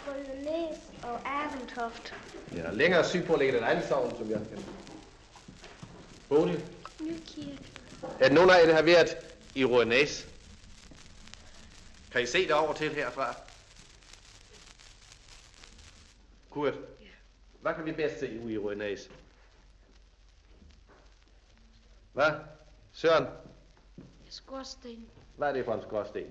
[0.06, 2.14] Bolognese og Aventoft.
[2.56, 4.64] Ja, længere sydpå ligger den anden savn, som jeg kender.
[6.30, 6.64] Bodil.
[7.00, 7.60] Nykirke.
[8.20, 9.10] Er der nogen af jer, der har været
[9.56, 10.28] i Rådnæs?
[12.12, 13.36] Kan I se det over til herfra?
[16.50, 16.74] Kurt,
[17.62, 19.10] hvad kan vi bedst se ude i Rådnæs?
[22.14, 22.32] Hvad?
[22.94, 23.26] Søren,
[24.30, 25.10] Skorsten.
[25.38, 26.24] hvad er det for en skorsten?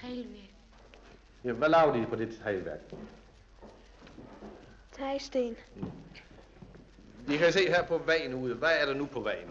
[0.00, 0.54] Teglvæg.
[1.44, 2.80] Ja, hvad laver de på det teglværk?
[4.92, 5.56] Teglsten.
[7.28, 8.54] I kan se her på vejen ude.
[8.54, 9.48] Hvad er der nu på vejen?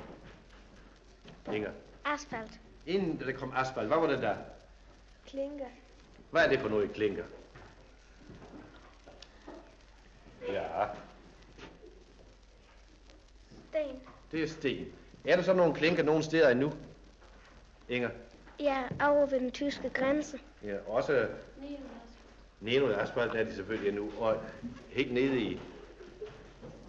[1.53, 1.71] Inger.
[2.05, 2.59] Asfalt.
[2.85, 4.35] Inden der kom asfalt, hvad var det der?
[5.27, 5.65] Klinker.
[6.31, 7.23] Hvad er det for noget, klinker?
[10.47, 10.85] Ja,
[13.69, 13.99] Sten.
[14.31, 14.85] det er sten.
[15.25, 16.73] Er der så nogle klinker nogen steder endnu?
[17.89, 18.09] Inger?
[18.59, 20.39] Ja, over ved den tyske grænse.
[20.63, 21.27] Ja, også
[22.61, 24.11] nede asfalt er de selvfølgelig endnu.
[24.19, 24.37] Og
[24.89, 25.51] helt nede i,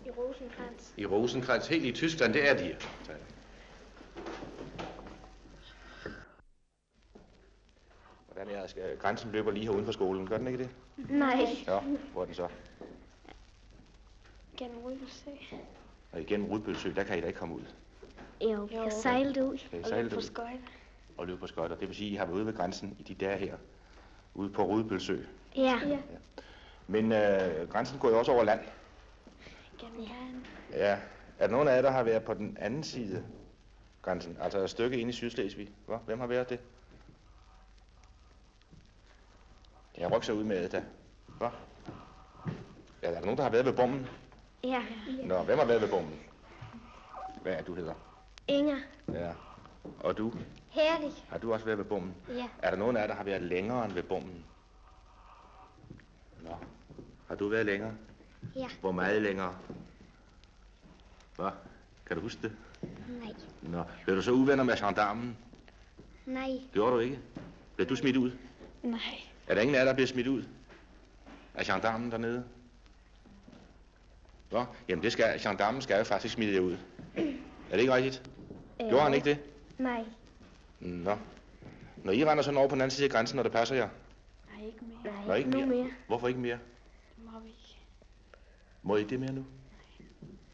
[0.07, 0.91] I Rosenkrantz.
[0.97, 2.77] i Rosenkrantz, helt i Tyskland, det er de.
[8.27, 10.71] Hvordan er skal, grænsen løber lige her uden for skolen, gør den ikke det?
[11.11, 11.47] Nej.
[11.67, 11.81] Ja,
[12.13, 12.49] hvor er den så?
[14.57, 15.31] Gennem Rødbølsø.
[16.13, 17.63] Og igennem Rudbølsø, der kan I da ikke komme ud.
[18.41, 19.59] Jo, vi kan sejle det ud.
[19.71, 20.59] Kan I Og sejle løbe på det skøjter.
[21.17, 21.77] Og løbe på skøjter.
[21.77, 23.57] Det vil sige, at I har været ude ved grænsen i de dage her.
[24.35, 25.19] Ude på Rudbølsø.
[25.57, 25.81] Ja.
[25.87, 25.99] ja.
[26.87, 28.61] Men øh, grænsen går jo også over land.
[29.79, 30.47] Gennem Herren.
[30.73, 30.99] Ja.
[31.39, 33.25] Er der nogen af jer, der har været på den anden side
[34.03, 34.39] grænsen?
[34.41, 35.71] Altså et stykke inde i Sydslesvig?
[35.87, 35.97] Hva?
[35.97, 36.61] Hvem har været det?
[39.99, 40.85] Jeg rykker sig ud med det.
[41.39, 41.49] Hvad?
[43.03, 44.07] Ja, er der nogen, der har været ved bommen?
[44.65, 44.83] Ja.
[45.25, 46.21] Nå, hvem har været ved bommen?
[47.43, 47.95] Hvad er du hedder?
[48.49, 48.79] Inger.
[49.13, 49.33] Ja.
[50.01, 50.33] Og du?
[50.71, 51.13] Herlig.
[51.29, 52.15] Har du også været ved bommen?
[52.29, 52.49] Ja.
[52.63, 54.45] Er der nogen af jer, der har været længere end ved bommen?
[56.45, 56.57] Nå.
[57.29, 57.93] Har du været længere?
[58.57, 58.69] Ja.
[58.81, 59.57] Hvor meget længere?
[61.37, 61.51] Hvad?
[62.07, 62.53] Kan du huske det?
[63.09, 63.33] Nej.
[63.63, 65.37] Nå, blev du så uvenner med gendarmen?
[66.27, 66.51] Nej.
[66.73, 67.19] Gjorde du ikke?
[67.77, 68.31] Blev du smidt ud?
[68.83, 69.01] Nej.
[69.47, 70.45] Er der ingen af jer, der bliver smidt ud?
[71.55, 72.45] Af gendarmen dernede?
[74.51, 76.77] Nå, jamen det skal, gendarmen skal jo faktisk smide jer ud.
[77.17, 78.31] Er det ikke rigtigt?
[78.79, 79.39] Gjorde han ikke det?
[79.79, 80.05] Nej.
[80.81, 81.19] Nå.
[82.05, 83.89] Når I render sådan over på den anden side af grænsen, når det passer jer?
[84.63, 85.27] Nej, ikke mere.
[85.27, 85.67] Nå, ikke nu mere.
[85.67, 85.91] mere.
[86.07, 86.59] Hvorfor ikke mere?
[87.17, 87.79] Det må vi ikke.
[88.83, 89.45] Må I det mere nu?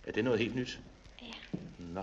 [0.06, 0.80] Er det noget helt nyt?
[1.22, 1.26] Ja.
[1.78, 2.02] Nå.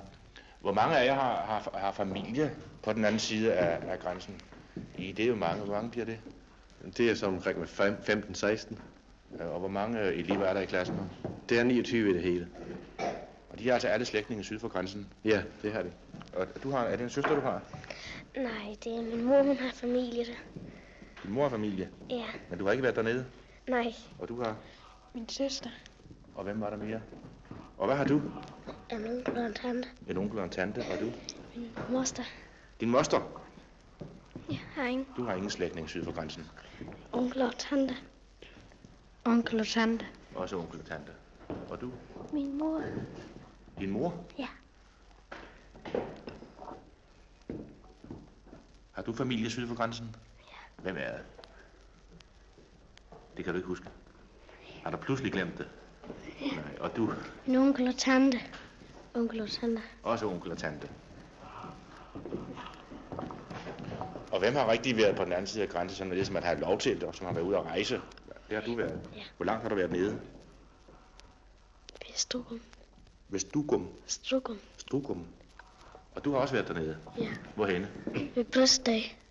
[0.61, 4.41] Hvor mange af jer har, har, har familie på den anden side af, af grænsen?
[4.98, 5.64] I, det er jo mange.
[5.64, 6.19] Hvor mange bliver det?
[6.98, 8.76] Det er så omkring med fem- 15-16.
[9.40, 10.95] Ja, Og hvor mange øh, elever er der i klassen?
[11.49, 12.48] Det er 29 i det hele.
[13.49, 15.07] Og de er altså alle slægtninge syd for grænsen?
[15.26, 15.91] Ja, det har de.
[16.34, 17.61] Og du har, er det en søster, du har?
[18.38, 20.34] Nej, det er min mor, hun har familie der.
[21.26, 21.89] Din mor familie?
[22.10, 22.26] Ja.
[22.49, 23.26] Men du har ikke været dernede?
[23.68, 23.93] Nej.
[24.19, 24.56] Og du har?
[25.14, 25.69] Min søster.
[26.35, 27.02] Og hvem var der mere?
[27.77, 28.22] Og hvad har du?
[28.91, 29.89] En onkel og en tante.
[30.07, 31.11] En onkel og en tante, og du?
[31.56, 32.23] Min moster.
[32.80, 33.22] Din moster?
[34.49, 36.43] Jeg har ingen Du har ingen slægtning syd for grænsen.
[37.14, 37.95] onkel og tante.
[39.26, 40.06] Onkel og tante.
[40.35, 41.11] Også onkel og tante.
[41.69, 41.91] Og du?
[42.34, 42.81] Min mor.
[43.80, 44.14] Din mor?
[44.39, 44.47] Ja.
[48.91, 50.15] Har du familie syd for grænsen?
[50.86, 51.22] Hvem er det?
[53.38, 53.86] Det kan du ikke huske.
[54.84, 55.70] Har du pludselig glemt det?
[56.41, 56.45] Ja.
[56.56, 57.14] Nej, og du?
[57.45, 58.40] Min onkel og tante.
[59.14, 59.82] Onkel og tante.
[60.03, 60.90] Også onkel og tante.
[64.32, 66.44] Og hvem har rigtig været på den anden side af grænsen, sådan det, som at
[66.44, 68.02] have lov til det, og som har været ude at rejse?
[68.49, 69.10] Det har du været.
[69.16, 69.24] Ja.
[69.38, 70.22] Hvor langt har du været nede?
[72.16, 72.62] Strukum.
[73.30, 73.90] Ved Stugum.
[74.06, 74.57] Strukum.
[74.78, 75.26] Strugum.
[76.16, 76.98] Og du har også været dernede?
[77.18, 77.28] Ja.
[77.56, 77.91] Hvorhenne?
[78.36, 79.24] Ved Brøstdag.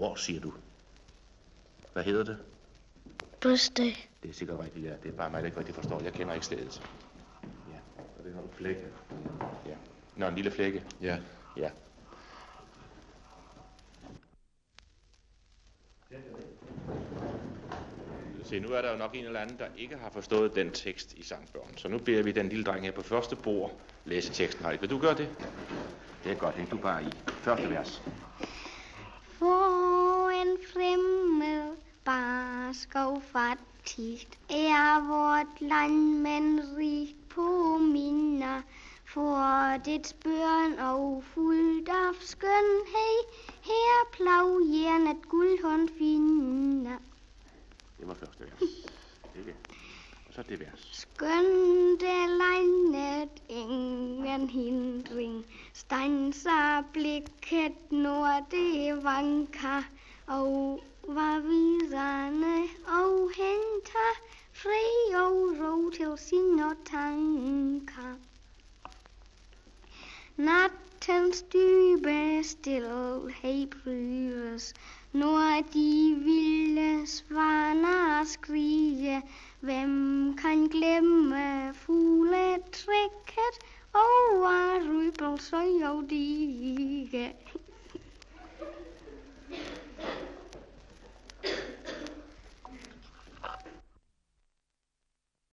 [0.00, 0.52] Hvor siger du?
[1.92, 2.38] Hvad hedder det?
[3.40, 4.10] Brøstdag.
[4.22, 4.92] Det er sikkert rigtigt, ja.
[5.02, 6.00] Det er bare mig, der ikke rigtig forstår.
[6.00, 6.82] Jeg kender ikke stedet.
[7.44, 7.78] Ja.
[8.18, 8.80] Og det har en flække.
[9.66, 9.74] Ja.
[10.16, 10.84] Nå, en lille flække.
[11.00, 11.18] Ja.
[11.56, 11.70] Ja.
[18.44, 21.12] Se, nu er der jo nok en eller anden, der ikke har forstået den tekst
[21.12, 21.76] i sangbørn.
[21.76, 24.82] Så nu beder vi den lille dreng her på første bord læse teksten højt.
[24.82, 25.28] Vil du gøre det?
[26.24, 27.10] Det er godt, hæng du bare i.
[27.28, 28.02] Første vers.
[29.40, 38.62] Hvor en fremmed barskov fattigt er vort land, men rigt på minder.
[39.04, 43.18] For dets børn og fuldt af skønhed,
[43.62, 46.98] her plav jernet guldhånd finder.
[47.98, 48.62] Det var første vers.
[49.38, 49.54] Ikke?
[50.28, 50.88] Og så det vers.
[50.92, 55.44] Skønte landet ingen hindring,
[55.80, 59.82] stanser blikket, når det vanker,
[60.26, 62.56] og var viderne
[62.98, 64.18] og henter
[64.62, 68.12] fri og ro til sine tanker.
[70.36, 74.74] Nattens dybe stillhed brydes,
[75.12, 79.22] når de vilde svaner skrige.
[79.60, 81.74] Hvem kan glemme
[83.92, 84.00] 哦，
[84.40, 87.34] 哇瑞邦所有的一个。